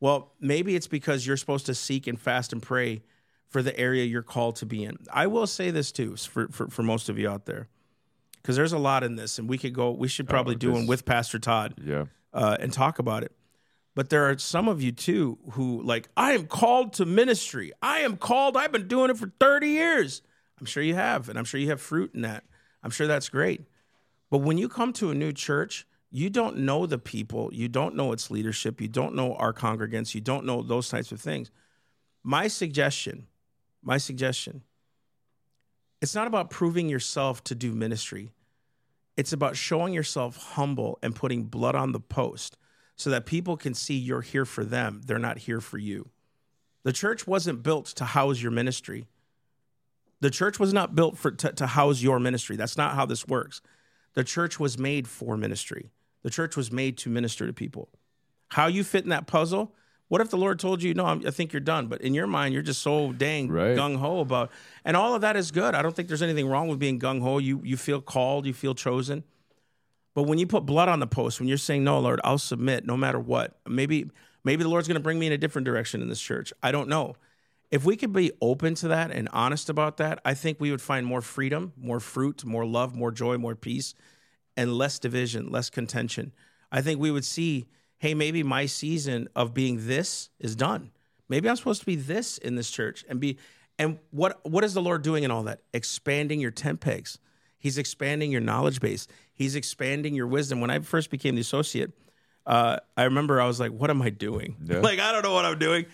Well, 0.00 0.32
maybe 0.40 0.74
it's 0.76 0.88
because 0.88 1.26
you're 1.26 1.36
supposed 1.36 1.66
to 1.66 1.74
seek 1.74 2.06
and 2.06 2.20
fast 2.20 2.52
and 2.52 2.62
pray 2.62 3.02
for 3.48 3.62
the 3.62 3.78
area 3.78 4.04
you're 4.04 4.22
called 4.22 4.56
to 4.56 4.66
be 4.66 4.84
in. 4.84 4.98
I 5.12 5.26
will 5.28 5.46
say 5.46 5.70
this 5.70 5.92
too 5.92 6.16
for, 6.16 6.48
for, 6.48 6.68
for 6.68 6.82
most 6.82 7.08
of 7.08 7.18
you 7.18 7.28
out 7.28 7.46
there, 7.46 7.68
because 8.46 8.54
there's 8.54 8.72
a 8.72 8.78
lot 8.78 9.02
in 9.02 9.16
this, 9.16 9.40
and 9.40 9.48
we 9.48 9.58
could 9.58 9.74
go, 9.74 9.90
we 9.90 10.06
should 10.06 10.28
probably 10.28 10.54
do 10.54 10.70
one 10.70 10.86
with 10.86 11.04
Pastor 11.04 11.40
Todd 11.40 11.74
Yeah. 11.82 12.04
uh, 12.32 12.56
and 12.60 12.72
talk 12.72 13.00
about 13.00 13.24
it. 13.24 13.32
But 13.96 14.08
there 14.08 14.30
are 14.30 14.38
some 14.38 14.68
of 14.68 14.80
you 14.80 14.92
too 14.92 15.36
who 15.50 15.82
like, 15.82 16.08
I 16.16 16.30
am 16.34 16.46
called 16.46 16.92
to 16.92 17.06
ministry. 17.06 17.72
I 17.82 18.00
am 18.02 18.16
called. 18.16 18.56
I've 18.56 18.70
been 18.70 18.86
doing 18.86 19.10
it 19.10 19.18
for 19.18 19.32
30 19.40 19.70
years. 19.70 20.22
I'm 20.60 20.66
sure 20.66 20.80
you 20.80 20.94
have, 20.94 21.28
and 21.28 21.36
I'm 21.36 21.44
sure 21.44 21.58
you 21.58 21.70
have 21.70 21.80
fruit 21.80 22.12
in 22.14 22.20
that. 22.20 22.44
I'm 22.84 22.92
sure 22.92 23.08
that's 23.08 23.28
great. 23.28 23.62
But 24.30 24.38
when 24.38 24.58
you 24.58 24.68
come 24.68 24.92
to 24.92 25.10
a 25.10 25.14
new 25.14 25.32
church, 25.32 25.84
you 26.12 26.30
don't 26.30 26.58
know 26.58 26.86
the 26.86 26.98
people, 26.98 27.50
you 27.52 27.66
don't 27.66 27.96
know 27.96 28.12
its 28.12 28.30
leadership, 28.30 28.80
you 28.80 28.86
don't 28.86 29.16
know 29.16 29.34
our 29.34 29.52
congregants, 29.52 30.14
you 30.14 30.20
don't 30.20 30.46
know 30.46 30.62
those 30.62 30.88
types 30.88 31.10
of 31.10 31.20
things. 31.20 31.50
My 32.22 32.46
suggestion, 32.46 33.26
my 33.82 33.98
suggestion, 33.98 34.62
it's 36.00 36.14
not 36.14 36.28
about 36.28 36.48
proving 36.50 36.88
yourself 36.88 37.42
to 37.44 37.56
do 37.56 37.74
ministry. 37.74 38.30
It's 39.16 39.32
about 39.32 39.56
showing 39.56 39.94
yourself 39.94 40.36
humble 40.36 40.98
and 41.02 41.14
putting 41.14 41.44
blood 41.44 41.74
on 41.74 41.92
the 41.92 42.00
post 42.00 42.56
so 42.96 43.10
that 43.10 43.26
people 43.26 43.56
can 43.56 43.74
see 43.74 43.94
you're 43.94 44.22
here 44.22 44.44
for 44.44 44.64
them. 44.64 45.02
They're 45.04 45.18
not 45.18 45.38
here 45.38 45.60
for 45.60 45.78
you. 45.78 46.10
The 46.82 46.92
church 46.92 47.26
wasn't 47.26 47.62
built 47.62 47.86
to 47.86 48.04
house 48.04 48.40
your 48.40 48.52
ministry. 48.52 49.06
The 50.20 50.30
church 50.30 50.58
was 50.58 50.72
not 50.72 50.94
built 50.94 51.18
for 51.18 51.30
to, 51.30 51.52
to 51.52 51.66
house 51.66 52.00
your 52.00 52.18
ministry. 52.18 52.56
That's 52.56 52.76
not 52.76 52.94
how 52.94 53.06
this 53.06 53.26
works. 53.26 53.60
The 54.14 54.24
church 54.24 54.58
was 54.58 54.78
made 54.78 55.06
for 55.06 55.36
ministry. 55.36 55.90
The 56.22 56.30
church 56.30 56.56
was 56.56 56.72
made 56.72 56.96
to 56.98 57.10
minister 57.10 57.46
to 57.46 57.52
people. 57.52 57.90
How 58.48 58.66
you 58.66 58.82
fit 58.84 59.04
in 59.04 59.10
that 59.10 59.26
puzzle? 59.26 59.74
What 60.08 60.20
if 60.20 60.30
the 60.30 60.36
Lord 60.36 60.58
told 60.58 60.82
you, 60.82 60.94
"No, 60.94 61.06
I'm, 61.06 61.26
I 61.26 61.30
think 61.30 61.52
you're 61.52 61.60
done," 61.60 61.88
but 61.88 62.00
in 62.00 62.14
your 62.14 62.26
mind, 62.26 62.54
you're 62.54 62.62
just 62.62 62.82
so 62.82 63.12
dang 63.12 63.48
Right. 63.48 63.76
gung 63.76 63.96
ho 63.96 64.20
about, 64.20 64.50
and 64.84 64.96
all 64.96 65.14
of 65.14 65.20
that 65.22 65.36
is 65.36 65.50
good. 65.50 65.74
I 65.74 65.82
don't 65.82 65.94
think 65.96 66.08
there's 66.08 66.22
anything 66.22 66.48
wrong 66.48 66.68
with 66.68 66.78
being 66.78 67.00
gung 67.00 67.20
ho. 67.22 67.38
You 67.38 67.60
you 67.64 67.76
feel 67.76 68.00
called, 68.00 68.46
you 68.46 68.52
feel 68.54 68.74
chosen. 68.74 69.24
But 70.14 70.22
when 70.22 70.38
you 70.38 70.46
put 70.46 70.64
blood 70.64 70.88
on 70.88 71.00
the 71.00 71.06
post, 71.06 71.40
when 71.40 71.48
you're 71.48 71.58
saying, 71.58 71.84
"No, 71.84 71.98
Lord, 71.98 72.20
I'll 72.24 72.38
submit 72.38 72.86
no 72.86 72.96
matter 72.96 73.18
what," 73.18 73.58
maybe 73.68 74.10
maybe 74.44 74.62
the 74.62 74.68
Lord's 74.68 74.86
going 74.86 74.94
to 74.94 75.02
bring 75.02 75.18
me 75.18 75.26
in 75.26 75.32
a 75.32 75.38
different 75.38 75.66
direction 75.66 76.00
in 76.00 76.08
this 76.08 76.20
church. 76.20 76.52
I 76.62 76.70
don't 76.70 76.88
know. 76.88 77.16
If 77.72 77.84
we 77.84 77.96
could 77.96 78.12
be 78.12 78.30
open 78.40 78.76
to 78.76 78.88
that 78.88 79.10
and 79.10 79.28
honest 79.32 79.68
about 79.68 79.96
that, 79.96 80.20
I 80.24 80.34
think 80.34 80.60
we 80.60 80.70
would 80.70 80.80
find 80.80 81.04
more 81.04 81.20
freedom, 81.20 81.72
more 81.76 81.98
fruit, 81.98 82.44
more 82.44 82.64
love, 82.64 82.94
more 82.94 83.10
joy, 83.10 83.38
more 83.38 83.56
peace, 83.56 83.92
and 84.56 84.72
less 84.72 85.00
division, 85.00 85.50
less 85.50 85.68
contention. 85.68 86.32
I 86.70 86.80
think 86.80 87.00
we 87.00 87.10
would 87.10 87.24
see, 87.24 87.66
hey, 87.98 88.14
maybe 88.14 88.42
my 88.42 88.66
season 88.66 89.28
of 89.34 89.54
being 89.54 89.86
this 89.86 90.30
is 90.38 90.56
done. 90.56 90.90
Maybe 91.28 91.48
I'm 91.48 91.56
supposed 91.56 91.80
to 91.80 91.86
be 91.86 91.96
this 91.96 92.38
in 92.38 92.54
this 92.54 92.70
church 92.70 93.04
and 93.08 93.20
be 93.20 93.38
and 93.78 93.98
what 94.10 94.40
what 94.44 94.64
is 94.64 94.74
the 94.74 94.82
Lord 94.82 95.02
doing 95.02 95.24
in 95.24 95.30
all 95.30 95.42
that? 95.44 95.60
Expanding 95.74 96.40
your 96.40 96.50
tent 96.50 96.80
pegs. 96.80 97.18
He's 97.58 97.78
expanding 97.78 98.30
your 98.30 98.40
knowledge 98.40 98.80
base. 98.80 99.06
He's 99.32 99.56
expanding 99.56 100.14
your 100.14 100.26
wisdom. 100.26 100.60
When 100.60 100.70
I 100.70 100.78
first 100.80 101.10
became 101.10 101.34
the 101.34 101.40
associate, 101.40 101.92
uh, 102.46 102.78
I 102.96 103.04
remember 103.04 103.40
I 103.40 103.46
was 103.46 103.58
like, 103.58 103.72
"What 103.72 103.90
am 103.90 104.00
I 104.02 104.10
doing? 104.10 104.56
Yeah. 104.64 104.78
Like, 104.80 105.00
I 105.00 105.12
don't 105.12 105.22
know 105.22 105.34
what 105.34 105.44
I'm 105.44 105.58
doing." 105.58 105.86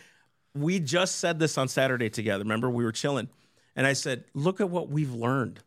We 0.55 0.81
just 0.81 1.17
said 1.17 1.39
this 1.39 1.57
on 1.57 1.67
Saturday 1.69 2.11
together. 2.11 2.45
Remember, 2.45 2.69
we 2.69 2.85
were 2.85 2.93
chilling, 2.93 3.29
and 3.75 3.87
I 3.87 3.95
said, 3.95 4.25
"Look 4.35 4.61
at 4.61 4.69
what 4.69 4.89
we've 4.89 5.13
learned. 5.15 5.61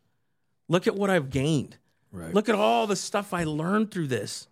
Look 0.67 0.87
at 0.87 0.95
what 0.95 1.09
I've 1.09 1.29
gained. 1.29 1.77
Right. 2.11 2.33
Look 2.33 2.49
at 2.49 2.55
all 2.55 2.87
the 2.87 2.95
stuff 2.95 3.33
I 3.33 3.43
learned 3.43 3.91
through 3.91 4.07
this, 4.07 4.47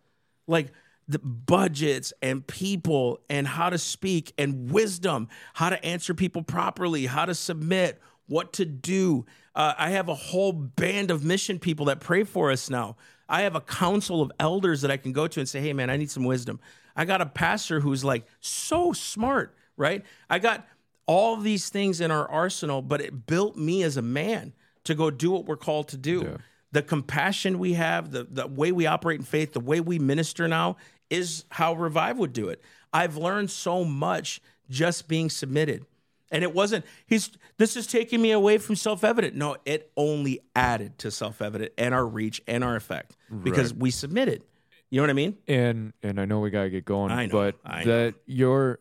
like 0.48 0.72
the 1.08 1.20
budgets 1.20 2.14
and 2.22 2.45
people 2.45 3.20
and 3.30 3.47
how 3.47 3.70
to 3.70 3.78
speak 3.78 4.34
and 4.38 4.72
wisdom, 4.72 5.28
how 5.54 5.70
to 5.70 5.84
answer 5.86 6.14
people 6.14 6.43
properly, 6.43 7.06
how 7.06 7.26
to 7.26 7.36
submit, 7.36 8.01
what 8.28 8.54
to 8.54 8.66
do. 8.66 9.26
Uh, 9.56 9.74
I 9.78 9.91
have 9.91 10.10
a 10.10 10.16
whole 10.16 10.54
band 10.54 11.12
of 11.12 11.24
mission 11.24 11.60
people 11.60 11.86
that 11.88 11.99
pray 11.99 12.24
for 12.24 12.51
us 12.51 12.70
now. 12.70 12.95
I 13.28 13.41
have 13.41 13.56
a 13.56 13.62
council 13.62 14.22
of 14.22 14.32
elders 14.39 14.82
that 14.82 14.91
I 14.91 14.97
can 14.97 15.12
go 15.12 15.28
to 15.28 15.39
and 15.39 15.47
say, 15.47 15.62
hey, 15.62 15.74
man, 15.74 15.89
I 15.89 15.97
need 15.97 16.12
some 16.12 16.24
wisdom. 16.24 16.60
I 16.95 17.06
got 17.06 17.22
a 17.22 17.26
pastor 17.26 17.80
who's 17.80 18.04
like 18.04 18.26
so 18.39 18.93
smart, 18.93 19.56
right? 19.78 20.04
I 20.30 20.39
got 20.39 20.68
all 21.06 21.38
these 21.38 21.70
things 21.70 22.01
in 22.01 22.12
our 22.12 22.30
arsenal, 22.30 22.82
but 22.82 23.01
it 23.01 23.26
built 23.26 23.56
me 23.58 23.84
as 23.84 23.97
a 23.97 24.01
man 24.01 24.54
to 24.86 24.95
go 24.95 25.10
do 25.10 25.32
what 25.32 25.45
we're 25.45 25.58
called 25.58 25.88
to 25.89 25.97
do. 25.97 26.24
Yeah. 26.24 26.38
The 26.74 26.82
compassion 26.82 27.60
we 27.60 27.74
have, 27.74 28.12
the, 28.12 28.26
the 28.30 28.48
way 28.48 28.72
we 28.72 28.86
operate 28.86 29.20
in 29.20 29.26
faith, 29.26 29.54
the 29.54 29.60
way 29.62 29.80
we 29.80 29.98
minister 30.00 30.48
now 30.48 30.76
is 31.10 31.46
how 31.50 31.74
Revive 31.74 32.18
would 32.18 32.34
do 32.34 32.50
it. 32.50 32.62
I've 32.92 33.16
learned 33.16 33.50
so 33.52 33.86
much 33.86 34.42
just 34.70 35.08
being 35.08 35.30
submitted. 35.30 35.86
And 36.32 36.44
it 36.44 36.54
wasn't, 36.54 36.84
he's, 37.06 37.30
this 37.58 37.78
is 37.78 37.86
taking 37.86 38.22
me 38.22 38.32
away 38.32 38.58
from 38.58 38.76
self 38.76 39.04
evident. 39.04 39.36
No, 39.36 39.56
it 39.66 39.92
only 39.96 40.40
added 40.56 40.98
to 41.00 41.12
self 41.12 41.42
evident 41.42 41.74
and 41.78 41.94
our 41.94 42.06
reach 42.06 42.42
and 42.48 42.64
our 42.64 42.76
effect 42.76 43.16
because 43.44 43.72
we 43.74 43.92
submitted. 43.92 44.44
You 44.90 44.98
know 44.98 45.04
what 45.04 45.10
I 45.10 45.14
mean? 45.14 45.38
and 45.48 45.94
and 46.04 46.22
I 46.22 46.26
know 46.26 46.40
we 46.40 46.52
gotta 46.52 46.70
get 46.70 46.86
going, 46.86 47.12
I 47.12 47.26
know, 47.26 47.32
but 47.32 47.56
I 47.66 47.84
know. 47.84 47.92
that 47.92 48.16
your 48.28 48.80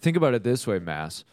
think 0.00 0.16
about 0.16 0.34
it 0.34 0.42
this 0.42 0.66
way, 0.66 0.80
Mass. 0.80 1.24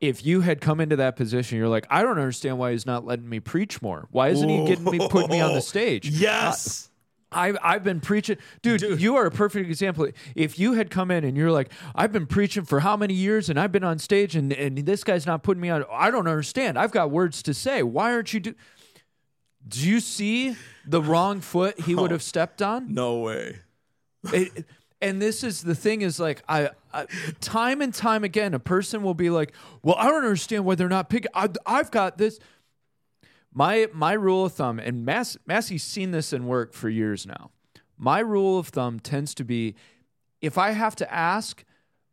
If 0.00 0.26
you 0.26 0.42
had 0.42 0.60
come 0.60 0.80
into 0.80 0.96
that 0.96 1.16
position, 1.16 1.56
you're 1.58 1.68
like, 1.68 1.86
I 1.88 2.02
don't 2.02 2.18
understand 2.18 2.58
why 2.58 2.72
he's 2.72 2.84
not 2.84 3.06
letting 3.06 3.28
me 3.28 3.40
preach 3.40 3.80
more. 3.80 4.08
Why 4.10 4.28
isn't 4.28 4.48
he 4.48 4.66
getting 4.66 4.84
me 4.84 4.98
putting 5.08 5.30
me 5.30 5.40
on 5.40 5.54
the 5.54 5.62
stage? 5.62 6.08
Yes. 6.20 6.90
I've 7.32 7.58
I've 7.62 7.82
been 7.82 8.00
preaching, 8.00 8.38
dude, 8.62 9.00
You 9.00 9.16
are 9.16 9.26
a 9.26 9.30
perfect 9.32 9.68
example. 9.68 10.08
If 10.36 10.60
you 10.60 10.74
had 10.74 10.90
come 10.90 11.10
in 11.10 11.24
and 11.24 11.36
you're 11.36 11.50
like, 11.50 11.70
I've 11.94 12.12
been 12.12 12.26
preaching 12.26 12.64
for 12.64 12.80
how 12.80 12.96
many 12.96 13.14
years, 13.14 13.50
and 13.50 13.58
I've 13.58 13.72
been 13.72 13.82
on 13.84 13.98
stage, 13.98 14.36
and 14.36 14.52
and 14.52 14.78
this 14.78 15.02
guy's 15.02 15.26
not 15.26 15.42
putting 15.42 15.60
me 15.60 15.68
on. 15.68 15.84
I 15.90 16.10
don't 16.12 16.28
understand. 16.28 16.78
I've 16.78 16.92
got 16.92 17.10
words 17.10 17.42
to 17.42 17.52
say. 17.52 17.82
Why 17.82 18.12
aren't 18.12 18.32
you 18.32 18.40
do? 18.40 18.54
Do 19.66 19.80
you 19.86 19.98
see 19.98 20.56
the 20.86 21.02
wrong 21.02 21.40
foot 21.40 21.80
he 21.80 21.94
would 21.96 22.12
have 22.12 22.22
stepped 22.22 22.62
on? 22.62 22.94
no 22.94 23.18
way. 23.18 23.58
It, 24.32 24.64
and 25.02 25.20
this 25.20 25.42
is 25.42 25.62
the 25.62 25.74
thing 25.74 26.02
is 26.02 26.20
like 26.20 26.42
I, 26.48 26.70
I 26.96 27.06
time 27.40 27.80
and 27.80 27.92
time 27.92 28.24
again 28.24 28.54
a 28.54 28.58
person 28.58 29.02
will 29.02 29.14
be 29.14 29.30
like, 29.30 29.52
well, 29.82 29.96
I 29.98 30.06
don't 30.06 30.24
understand 30.24 30.64
why 30.64 30.74
they're 30.74 30.88
not 30.88 31.08
picking. 31.08 31.30
I, 31.34 31.48
I've 31.64 31.90
got 31.90 32.18
this. 32.18 32.38
My 33.52 33.88
my 33.92 34.12
rule 34.12 34.44
of 34.44 34.52
thumb, 34.52 34.78
and 34.78 35.04
Mass, 35.04 35.36
Massey's 35.46 35.82
seen 35.82 36.10
this 36.10 36.32
in 36.32 36.46
work 36.46 36.74
for 36.74 36.88
years 36.88 37.26
now. 37.26 37.50
My 37.96 38.20
rule 38.20 38.58
of 38.58 38.68
thumb 38.68 39.00
tends 39.00 39.34
to 39.34 39.44
be, 39.44 39.74
if 40.42 40.58
I 40.58 40.72
have 40.72 40.94
to 40.96 41.12
ask, 41.12 41.64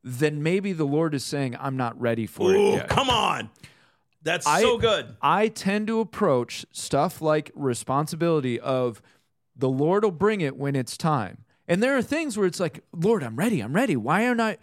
then 0.03 0.41
maybe 0.41 0.71
the 0.71 0.85
Lord 0.85 1.13
is 1.13 1.25
saying 1.25 1.57
I'm 1.59 1.75
not 1.75 1.99
ready 1.99 2.25
for 2.25 2.53
it 2.53 2.73
yet. 2.73 2.89
come 2.89 3.09
on. 3.09 3.49
That's 4.21 4.47
I- 4.47 4.61
so 4.61 4.77
good. 4.77 5.15
I 5.21 5.49
tend 5.49 5.87
to 5.87 5.99
approach 5.99 6.65
stuff 6.71 7.21
like 7.21 7.51
responsibility 7.55 8.59
of 8.59 9.01
the 9.55 9.69
Lord 9.69 10.03
will 10.03 10.11
bring 10.11 10.41
it 10.41 10.55
when 10.57 10.75
it's 10.75 10.97
time. 10.97 11.45
And 11.67 11.81
there 11.81 11.97
are 11.97 12.01
things 12.01 12.37
where 12.37 12.45
it's 12.47 12.59
like, 12.59 12.83
Lord, 12.93 13.23
I'm 13.23 13.35
ready. 13.35 13.61
I'm 13.61 13.73
ready. 13.73 13.95
Why 13.95 14.27
aren't 14.27 14.41
I? 14.41 14.57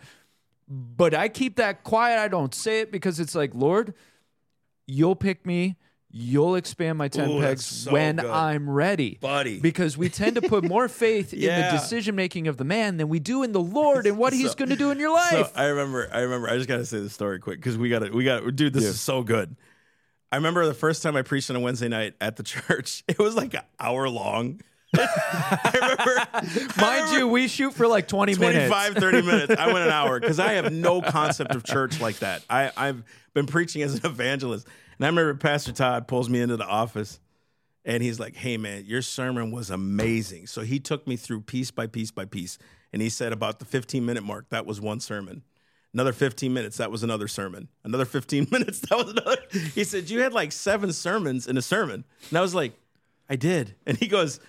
But 0.68 1.14
I 1.14 1.28
keep 1.28 1.56
that 1.56 1.82
quiet. 1.82 2.18
I 2.18 2.28
don't 2.28 2.54
say 2.54 2.80
it 2.80 2.92
because 2.92 3.18
it's 3.18 3.34
like, 3.34 3.54
Lord, 3.54 3.94
you'll 4.86 5.16
pick 5.16 5.44
me. 5.46 5.76
You'll 6.12 6.56
expand 6.56 6.98
my 6.98 7.06
10 7.06 7.30
Ooh, 7.30 7.40
pegs 7.40 7.64
so 7.64 7.92
when 7.92 8.16
good. 8.16 8.26
I'm 8.26 8.68
ready. 8.68 9.16
Buddy. 9.20 9.60
Because 9.60 9.96
we 9.96 10.08
tend 10.08 10.34
to 10.34 10.42
put 10.42 10.64
more 10.64 10.88
faith 11.04 11.32
in 11.32 11.40
the 11.40 11.68
decision 11.70 12.16
making 12.16 12.48
of 12.48 12.56
the 12.56 12.64
man 12.64 12.96
than 12.96 13.08
we 13.08 13.20
do 13.20 13.44
in 13.44 13.52
the 13.52 13.60
Lord 13.60 14.06
and 14.06 14.18
what 14.18 14.32
he's 14.32 14.56
going 14.56 14.70
to 14.70 14.76
do 14.76 14.90
in 14.90 14.98
your 14.98 15.16
So 15.30 15.36
life. 15.36 15.52
I 15.54 15.66
remember, 15.66 16.10
I 16.12 16.20
remember. 16.20 16.50
I 16.50 16.56
just 16.56 16.68
gotta 16.68 16.84
say 16.84 16.98
the 16.98 17.10
story 17.10 17.38
quick 17.38 17.58
because 17.60 17.78
we 17.78 17.88
got 17.88 18.00
to, 18.00 18.10
we 18.10 18.24
got 18.24 18.40
to, 18.40 18.50
dude. 18.50 18.72
This 18.72 18.84
is 18.84 19.00
so 19.00 19.22
good. 19.22 19.54
I 20.32 20.36
remember 20.36 20.66
the 20.66 20.74
first 20.74 21.02
time 21.04 21.14
I 21.14 21.22
preached 21.22 21.48
on 21.50 21.54
a 21.56 21.60
Wednesday 21.60 21.88
night 21.88 22.14
at 22.20 22.34
the 22.34 22.42
church. 22.44 23.04
It 23.06 23.18
was 23.20 23.36
like 23.36 23.54
an 23.54 23.62
hour 23.78 24.08
long. 24.08 24.60
I 24.96 25.70
remember, 25.74 26.02
I 26.32 26.80
Mind 26.80 27.04
remember 27.04 27.18
you, 27.18 27.28
we 27.28 27.48
shoot 27.48 27.74
for 27.74 27.86
like 27.86 28.08
20 28.08 28.36
minutes. 28.36 28.68
25, 28.70 28.94
30 28.94 29.22
minutes. 29.22 29.54
I 29.58 29.66
went 29.66 29.86
an 29.86 29.92
hour 29.92 30.18
because 30.18 30.40
I 30.40 30.54
have 30.54 30.72
no 30.72 31.00
concept 31.02 31.54
of 31.54 31.64
church 31.64 32.00
like 32.00 32.18
that. 32.20 32.44
I, 32.50 32.70
I've 32.76 33.02
been 33.34 33.46
preaching 33.46 33.82
as 33.82 33.94
an 33.94 34.06
evangelist. 34.06 34.66
And 34.98 35.06
I 35.06 35.08
remember 35.08 35.34
Pastor 35.34 35.72
Todd 35.72 36.08
pulls 36.08 36.28
me 36.28 36.40
into 36.40 36.56
the 36.56 36.66
office 36.66 37.20
and 37.84 38.02
he's 38.02 38.20
like, 38.20 38.36
Hey, 38.36 38.56
man, 38.56 38.84
your 38.86 39.02
sermon 39.02 39.50
was 39.50 39.70
amazing. 39.70 40.46
So 40.46 40.62
he 40.62 40.80
took 40.80 41.06
me 41.06 41.16
through 41.16 41.42
piece 41.42 41.70
by 41.70 41.86
piece 41.86 42.10
by 42.10 42.24
piece. 42.24 42.58
And 42.92 43.00
he 43.00 43.08
said, 43.08 43.32
About 43.32 43.58
the 43.58 43.64
15 43.64 44.04
minute 44.04 44.24
mark, 44.24 44.48
that 44.50 44.66
was 44.66 44.80
one 44.80 45.00
sermon. 45.00 45.42
Another 45.92 46.12
15 46.12 46.52
minutes, 46.52 46.76
that 46.76 46.90
was 46.92 47.02
another 47.02 47.26
sermon. 47.26 47.68
Another 47.82 48.04
15 48.04 48.48
minutes, 48.52 48.80
that 48.80 48.96
was 48.96 49.10
another. 49.10 49.38
He 49.74 49.84
said, 49.84 50.10
You 50.10 50.20
had 50.20 50.32
like 50.32 50.52
seven 50.52 50.92
sermons 50.92 51.46
in 51.46 51.56
a 51.56 51.62
sermon. 51.62 52.04
And 52.28 52.38
I 52.38 52.42
was 52.42 52.54
like, 52.54 52.72
I 53.28 53.36
did. 53.36 53.74
And 53.86 53.96
he 53.96 54.08
goes, 54.08 54.40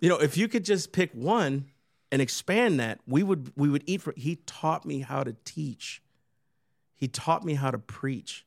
You 0.00 0.08
know, 0.08 0.18
if 0.18 0.36
you 0.36 0.48
could 0.48 0.64
just 0.64 0.92
pick 0.92 1.12
one 1.12 1.66
and 2.10 2.20
expand 2.20 2.80
that, 2.80 3.00
we 3.06 3.22
would 3.22 3.52
we 3.56 3.68
would 3.68 3.84
eat 3.86 4.02
for 4.02 4.14
he 4.16 4.36
taught 4.46 4.84
me 4.84 5.00
how 5.00 5.22
to 5.22 5.36
teach. 5.44 6.02
He 6.96 7.08
taught 7.08 7.44
me 7.44 7.54
how 7.54 7.70
to 7.70 7.78
preach. 7.78 8.46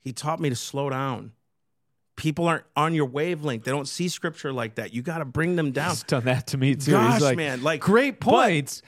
He 0.00 0.12
taught 0.12 0.40
me 0.40 0.48
to 0.48 0.56
slow 0.56 0.90
down. 0.90 1.32
People 2.16 2.46
aren't 2.46 2.64
on 2.76 2.94
your 2.94 3.06
wavelength. 3.06 3.64
They 3.64 3.70
don't 3.70 3.88
see 3.88 4.08
scripture 4.08 4.52
like 4.52 4.74
that. 4.76 4.92
You 4.92 5.02
got 5.02 5.18
to 5.18 5.24
bring 5.24 5.56
them 5.56 5.72
down. 5.72 5.90
He's 5.90 6.02
done 6.02 6.24
that 6.24 6.48
to 6.48 6.58
me 6.58 6.74
too. 6.74 6.92
Gosh, 6.92 7.14
He's 7.14 7.22
like, 7.22 7.36
man, 7.36 7.62
like 7.62 7.80
great 7.80 8.20
points. 8.20 8.82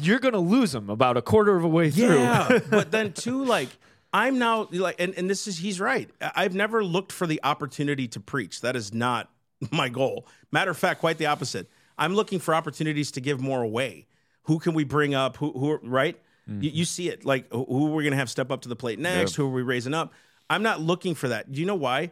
You're 0.00 0.18
gonna 0.18 0.38
lose 0.38 0.72
them 0.72 0.90
about 0.90 1.16
a 1.16 1.22
quarter 1.22 1.56
of 1.56 1.64
a 1.64 1.68
way 1.68 1.90
through. 1.90 2.18
Yeah, 2.18 2.58
but 2.70 2.90
then 2.90 3.12
too, 3.12 3.44
like 3.44 3.68
I'm 4.12 4.38
now 4.38 4.68
like, 4.72 4.96
and, 4.98 5.14
and 5.14 5.30
this 5.30 5.46
is 5.46 5.58
he's 5.58 5.80
right. 5.80 6.10
I've 6.20 6.54
never 6.54 6.84
looked 6.84 7.12
for 7.12 7.26
the 7.26 7.40
opportunity 7.42 8.08
to 8.08 8.20
preach. 8.20 8.60
That 8.60 8.76
is 8.76 8.92
not 8.92 9.30
my 9.70 9.88
goal. 9.88 10.26
Matter 10.50 10.70
of 10.70 10.78
fact, 10.78 11.00
quite 11.00 11.18
the 11.18 11.26
opposite. 11.26 11.68
I'm 11.98 12.14
looking 12.14 12.38
for 12.38 12.54
opportunities 12.54 13.10
to 13.12 13.20
give 13.20 13.40
more 13.40 13.62
away. 13.62 14.06
Who 14.44 14.58
can 14.58 14.74
we 14.74 14.84
bring 14.84 15.14
up? 15.14 15.36
Who, 15.36 15.52
who 15.52 15.78
right? 15.82 16.18
You, 16.46 16.54
mm-hmm. 16.54 16.76
you 16.76 16.84
see 16.84 17.08
it 17.08 17.24
like 17.24 17.50
who 17.52 17.64
who 17.64 17.88
are 17.88 17.94
we 17.94 18.02
going 18.02 18.12
to 18.12 18.16
have 18.16 18.30
step 18.30 18.50
up 18.50 18.62
to 18.62 18.68
the 18.68 18.76
plate 18.76 18.98
next? 18.98 19.34
Who 19.36 19.46
are 19.46 19.52
we 19.52 19.62
raising 19.62 19.94
up? 19.94 20.12
I'm 20.48 20.62
not 20.62 20.80
looking 20.80 21.14
for 21.14 21.28
that. 21.28 21.52
Do 21.52 21.60
you 21.60 21.66
know 21.66 21.76
why? 21.76 22.10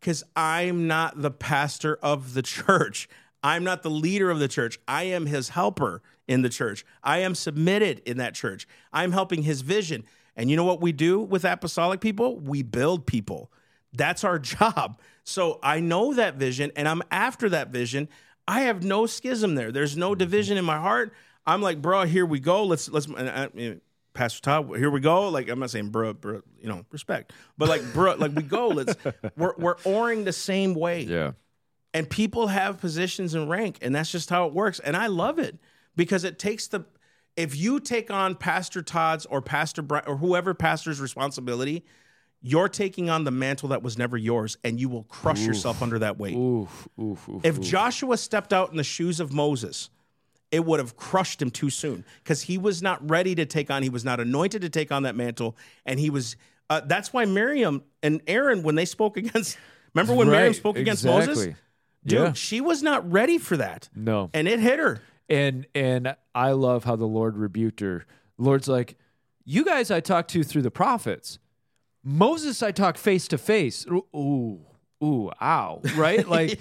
Because 0.00 0.22
I'm 0.36 0.86
not 0.86 1.20
the 1.20 1.30
pastor 1.30 1.98
of 2.02 2.34
the 2.34 2.42
church. 2.42 3.08
I'm 3.42 3.64
not 3.64 3.82
the 3.82 3.90
leader 3.90 4.30
of 4.30 4.38
the 4.38 4.48
church. 4.48 4.78
I 4.86 5.04
am 5.04 5.26
his 5.26 5.50
helper 5.50 6.02
in 6.28 6.42
the 6.42 6.48
church. 6.48 6.84
I 7.02 7.18
am 7.18 7.34
submitted 7.34 8.00
in 8.06 8.18
that 8.18 8.34
church. 8.34 8.68
I'm 8.92 9.10
helping 9.12 9.42
his 9.42 9.62
vision. 9.62 10.04
And 10.36 10.48
you 10.48 10.56
know 10.56 10.64
what 10.64 10.80
we 10.80 10.92
do 10.92 11.20
with 11.20 11.44
apostolic 11.44 12.00
people? 12.00 12.38
We 12.38 12.62
build 12.62 13.06
people. 13.06 13.50
That's 13.92 14.24
our 14.24 14.38
job. 14.38 15.00
So 15.24 15.58
I 15.62 15.80
know 15.80 16.14
that 16.14 16.36
vision 16.36 16.72
and 16.76 16.88
I'm 16.88 17.02
after 17.10 17.48
that 17.50 17.68
vision. 17.68 18.08
I 18.48 18.62
have 18.62 18.82
no 18.82 19.06
schism 19.06 19.54
there. 19.54 19.70
There's 19.70 19.96
no 19.96 20.10
mm-hmm. 20.10 20.18
division 20.18 20.56
in 20.56 20.64
my 20.64 20.78
heart. 20.78 21.12
I'm 21.46 21.62
like, 21.62 21.80
bro, 21.82 22.04
here 22.04 22.26
we 22.26 22.40
go. 22.40 22.64
Let's 22.64 22.88
let's 22.88 23.08
I, 23.10 23.48
you 23.54 23.80
Pastor 24.14 24.40
Todd, 24.42 24.76
here 24.76 24.90
we 24.90 25.00
go. 25.00 25.28
Like 25.28 25.48
I'm 25.48 25.58
not 25.58 25.70
saying 25.70 25.88
bro, 25.88 26.12
bro, 26.12 26.42
you 26.60 26.68
know, 26.68 26.84
respect, 26.90 27.32
but 27.56 27.68
like 27.68 27.82
bro, 27.92 28.14
like 28.16 28.32
we 28.34 28.42
go. 28.42 28.68
Let's 28.68 28.94
we're 29.36 29.54
we're 29.56 29.76
oaring 29.84 30.24
the 30.24 30.32
same 30.32 30.74
way 30.74 31.02
Yeah. 31.02 31.32
and 31.94 32.08
people 32.08 32.48
have 32.48 32.80
positions 32.80 33.34
and 33.34 33.48
rank 33.48 33.78
and 33.80 33.94
that's 33.94 34.10
just 34.10 34.30
how 34.30 34.46
it 34.46 34.52
works 34.52 34.78
and 34.80 34.96
i 34.96 35.06
love 35.06 35.38
it 35.38 35.58
because 35.96 36.24
it 36.24 36.38
takes 36.38 36.66
the 36.68 36.84
if 37.36 37.56
you 37.56 37.80
take 37.80 38.10
on 38.10 38.34
pastor 38.34 38.82
todd's 38.82 39.26
or 39.26 39.40
pastor 39.40 39.82
Bri- 39.82 40.02
or 40.06 40.16
whoever 40.16 40.54
pastor's 40.54 41.00
responsibility 41.00 41.84
you're 42.42 42.68
taking 42.68 43.08
on 43.08 43.24
the 43.24 43.30
mantle 43.30 43.68
that 43.70 43.82
was 43.82 43.96
never 43.96 44.16
yours 44.16 44.56
and 44.64 44.80
you 44.80 44.88
will 44.88 45.04
crush 45.04 45.40
yourself 45.46 45.80
under 45.82 45.98
that 46.00 46.18
weight 46.18 46.34
Oof, 46.36 46.88
oof, 47.00 47.28
oof. 47.28 47.44
if 47.44 47.60
joshua 47.60 48.16
stepped 48.16 48.52
out 48.52 48.70
in 48.70 48.76
the 48.76 48.84
shoes 48.84 49.20
of 49.20 49.32
moses 49.32 49.90
it 50.50 50.64
would 50.64 50.80
have 50.80 50.96
crushed 50.96 51.40
him 51.40 51.50
too 51.50 51.70
soon 51.70 52.04
because 52.22 52.42
he 52.42 52.58
was 52.58 52.82
not 52.82 53.08
ready 53.08 53.34
to 53.34 53.46
take 53.46 53.70
on 53.70 53.82
he 53.82 53.88
was 53.88 54.04
not 54.04 54.18
anointed 54.20 54.62
to 54.62 54.68
take 54.68 54.90
on 54.92 55.04
that 55.04 55.14
mantle 55.14 55.56
and 55.86 55.98
he 56.00 56.10
was 56.10 56.36
uh, 56.70 56.80
that's 56.84 57.12
why 57.12 57.24
miriam 57.24 57.82
and 58.02 58.20
aaron 58.26 58.62
when 58.62 58.74
they 58.74 58.84
spoke 58.84 59.16
against 59.22 59.56
remember 59.94 60.14
when 60.14 60.26
miriam 60.28 60.48
Right, 60.48 60.56
spoke 60.56 60.76
against 60.76 61.04
moses 61.04 61.44
dude 62.04 62.18
Yeah. 62.18 62.32
she 62.32 62.60
was 62.60 62.82
not 62.82 63.10
ready 63.10 63.38
for 63.38 63.56
that 63.56 63.88
No. 63.94 64.30
and 64.34 64.48
it 64.48 64.58
hit 64.58 64.78
her 64.80 65.00
And 65.28 65.66
and 65.74 66.16
I 66.34 66.50
love 66.52 66.84
how 66.84 66.96
the 66.96 67.06
Lord 67.06 67.36
rebuked 67.36 67.80
her. 67.80 68.04
Lord's 68.38 68.66
like, 68.68 68.96
you 69.44 69.64
guys 69.64 69.90
I 69.90 70.00
talked 70.00 70.30
to 70.32 70.42
through 70.42 70.62
the 70.62 70.70
prophets. 70.70 71.38
Moses 72.04 72.62
I 72.62 72.72
talk 72.72 72.96
face 72.98 73.28
to 73.28 73.38
face. 73.38 73.86
Ooh, 73.86 74.60
ooh, 75.02 75.30
ow. 75.40 75.80
Right? 75.96 76.26
Like 76.28 76.58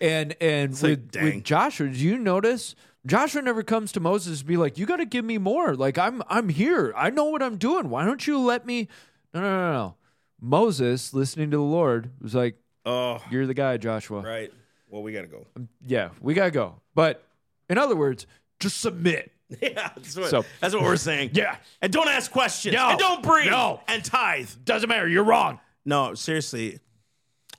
and 0.00 0.34
and 0.40 0.72
like, 0.74 0.82
with, 0.82 1.10
dang. 1.12 1.24
with 1.24 1.44
Joshua, 1.44 1.88
do 1.88 1.98
you 1.98 2.18
notice 2.18 2.74
Joshua 3.06 3.42
never 3.42 3.62
comes 3.62 3.92
to 3.92 4.00
Moses 4.00 4.40
to 4.40 4.44
be 4.44 4.56
like, 4.56 4.78
you 4.78 4.86
gotta 4.86 5.06
give 5.06 5.24
me 5.24 5.38
more. 5.38 5.74
Like 5.74 5.98
I'm 5.98 6.22
I'm 6.28 6.48
here. 6.48 6.92
I 6.96 7.10
know 7.10 7.24
what 7.26 7.42
I'm 7.42 7.56
doing. 7.56 7.88
Why 7.90 8.04
don't 8.04 8.24
you 8.26 8.38
let 8.38 8.66
me 8.66 8.88
No 9.34 9.40
no 9.40 9.50
no 9.50 9.72
no. 9.72 9.94
Moses, 10.40 11.14
listening 11.14 11.50
to 11.52 11.56
the 11.56 11.62
Lord, 11.62 12.10
was 12.20 12.34
like, 12.34 12.56
oh 12.84 13.22
You're 13.30 13.46
the 13.46 13.54
guy, 13.54 13.76
Joshua. 13.76 14.20
right 14.20 14.52
well 14.88 15.02
we 15.02 15.12
gotta 15.12 15.28
go 15.28 15.46
um, 15.56 15.68
Yeah, 15.86 16.10
we 16.20 16.34
gotta 16.34 16.50
go. 16.50 16.80
But 16.94 17.24
in 17.70 17.78
other 17.78 17.96
words, 17.96 18.26
just 18.60 18.80
submit. 18.80 19.32
yeah 19.62 19.90
that's 19.96 20.16
what, 20.16 20.30
So- 20.30 20.44
that's 20.60 20.74
what 20.74 20.82
we're 20.82 20.96
saying 21.10 21.30
Yeah. 21.34 21.56
and 21.80 21.92
don't 21.92 22.08
ask 22.08 22.30
questions 22.30 22.74
No. 22.74 22.90
and 22.90 22.98
don't 22.98 23.22
breathe 23.22 23.50
No. 23.50 23.80
and 23.88 24.04
tithe 24.04 24.48
Doesn't 24.64 24.88
matter. 24.88 25.08
You're 25.08 25.24
wrong. 25.24 25.58
No, 25.84 26.14
seriously, 26.14 26.78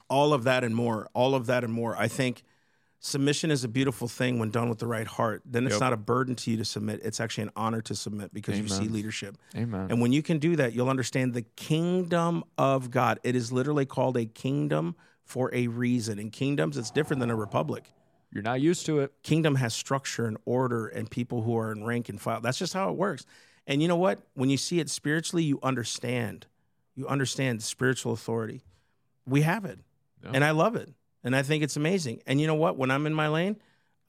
all 0.10 0.34
of 0.34 0.44
that 0.46 0.64
and 0.64 0.76
more, 0.76 1.10
all 1.14 1.36
of 1.36 1.48
that 1.48 1.64
and 1.64 1.74
more. 1.74 1.96
I 1.98 2.08
think 2.08 2.44
submission 3.00 3.52
is 3.52 3.64
a 3.66 3.68
beautiful 3.68 4.08
thing 4.08 4.40
when 4.40 4.50
done 4.50 4.70
with 4.70 4.80
the 4.80 4.88
right 4.88 5.08
heart. 5.08 5.42
Then 5.46 5.66
it's 5.66 5.74
Yep. 5.74 5.82
not 5.82 5.94
a 5.94 5.98
burden 5.98 6.36
to 6.36 6.52
you 6.52 6.58
to 6.58 6.64
submit. 6.66 7.02
It's 7.04 7.20
actually 7.20 7.44
an 7.44 7.52
honor 7.58 7.82
to 7.82 7.96
submit 7.96 8.34
because 8.34 8.58
you 8.58 8.68
see 8.70 8.88
leadership. 8.88 9.38
Amen. 9.58 9.88
And 9.90 10.00
when 10.02 10.14
you 10.14 10.24
can 10.24 10.40
do 10.40 10.56
that, 10.56 10.74
you'll 10.74 10.90
understand 10.90 11.34
the 11.34 11.42
kingdom 11.42 12.44
of 12.58 12.92
God. 12.92 13.20
It 13.24 13.36
is 13.36 13.52
literally 13.52 13.86
called 13.86 14.16
a 14.16 14.26
kingdom 14.26 14.96
for 15.26 15.54
a 15.54 15.68
reason. 15.68 16.18
In 16.20 16.30
kingdoms, 16.32 16.78
it's 16.78 16.92
different 16.92 17.20
than 17.20 17.30
a 17.30 17.36
republic. 17.36 17.92
You're 18.34 18.44
not 18.44 18.62
used 18.62 18.86
to 18.88 19.00
it. 19.00 19.14
Kingdom 19.22 19.56
has 19.56 19.74
structure 19.74 20.26
and 20.26 20.38
order 20.46 20.88
and 20.88 21.10
people 21.10 21.44
who 21.44 21.56
are 21.58 21.72
in 21.72 21.86
rank 21.86 22.10
and 22.10 22.20
file. 22.20 22.42
That's 22.42 22.58
just 22.58 22.74
how 22.74 22.90
it 22.90 22.96
works. 22.96 23.26
And 23.68 23.82
you 23.82 23.88
know 23.88 23.96
what? 23.96 24.20
When 24.34 24.50
you 24.50 24.58
see 24.58 24.80
it 24.80 24.90
spiritually, 24.90 25.44
you 25.44 25.60
understand. 25.62 26.48
You 26.96 27.08
understand 27.08 27.62
spiritual 27.62 28.14
authority. 28.14 28.64
We 29.26 29.42
have 29.42 29.66
it. 29.66 29.80
Yeah. 30.24 30.32
And 30.34 30.44
I 30.44 30.52
love 30.52 30.76
it. 30.76 30.90
And 31.24 31.36
I 31.36 31.44
think 31.44 31.64
it's 31.64 31.78
amazing. 31.78 32.22
And 32.26 32.42
you 32.42 32.48
know 32.48 32.56
what? 32.56 32.78
When 32.78 32.92
I'm 32.92 33.06
in 33.06 33.14
my 33.14 33.28
lane, 33.28 33.58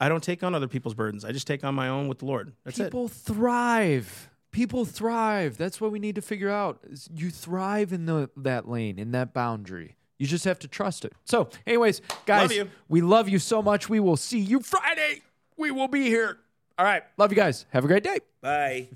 I 0.00 0.08
don't 0.08 0.22
take 0.22 0.42
on 0.42 0.54
other 0.54 0.68
people's 0.68 0.94
burdens. 0.94 1.24
I 1.24 1.32
just 1.32 1.46
take 1.46 1.62
on 1.62 1.74
my 1.74 1.88
own 1.88 2.08
with 2.08 2.18
the 2.18 2.24
Lord. 2.24 2.52
That's 2.64 2.78
it. 2.80 2.84
People 2.84 3.08
thrive. 3.08 4.30
people 4.54 4.84
thrive. 4.86 5.58
That's 5.58 5.80
what 5.80 5.92
we 5.92 5.98
need 5.98 6.14
to 6.14 6.22
figure 6.22 6.48
out. 6.48 6.80
You 7.14 7.30
thrive 7.30 7.92
in 7.92 8.06
the 8.06 8.30
that 8.38 8.68
lane, 8.68 8.98
in 8.98 9.10
that 9.10 9.34
boundary. 9.34 9.96
You 10.24 10.28
just 10.28 10.46
have 10.46 10.58
to 10.60 10.68
trust 10.68 11.04
it. 11.04 11.12
So, 11.24 11.50
anyways, 11.66 12.00
guys, 12.24 12.56
Love 12.56 12.70
we 12.88 13.02
love 13.02 13.28
you 13.28 13.38
so 13.38 13.60
much. 13.60 13.90
We 13.90 14.00
will 14.00 14.16
see 14.16 14.38
you 14.38 14.60
Friday. 14.60 15.20
We 15.58 15.70
will 15.70 15.86
be 15.86 16.04
here. 16.04 16.38
All 16.78 16.86
right. 16.86 17.02
Love 17.18 17.30
you 17.30 17.36
guys. 17.36 17.66
Have 17.74 17.84
a 17.84 17.88
great 17.88 18.04
day. 18.04 18.20
Bye. 18.40 18.88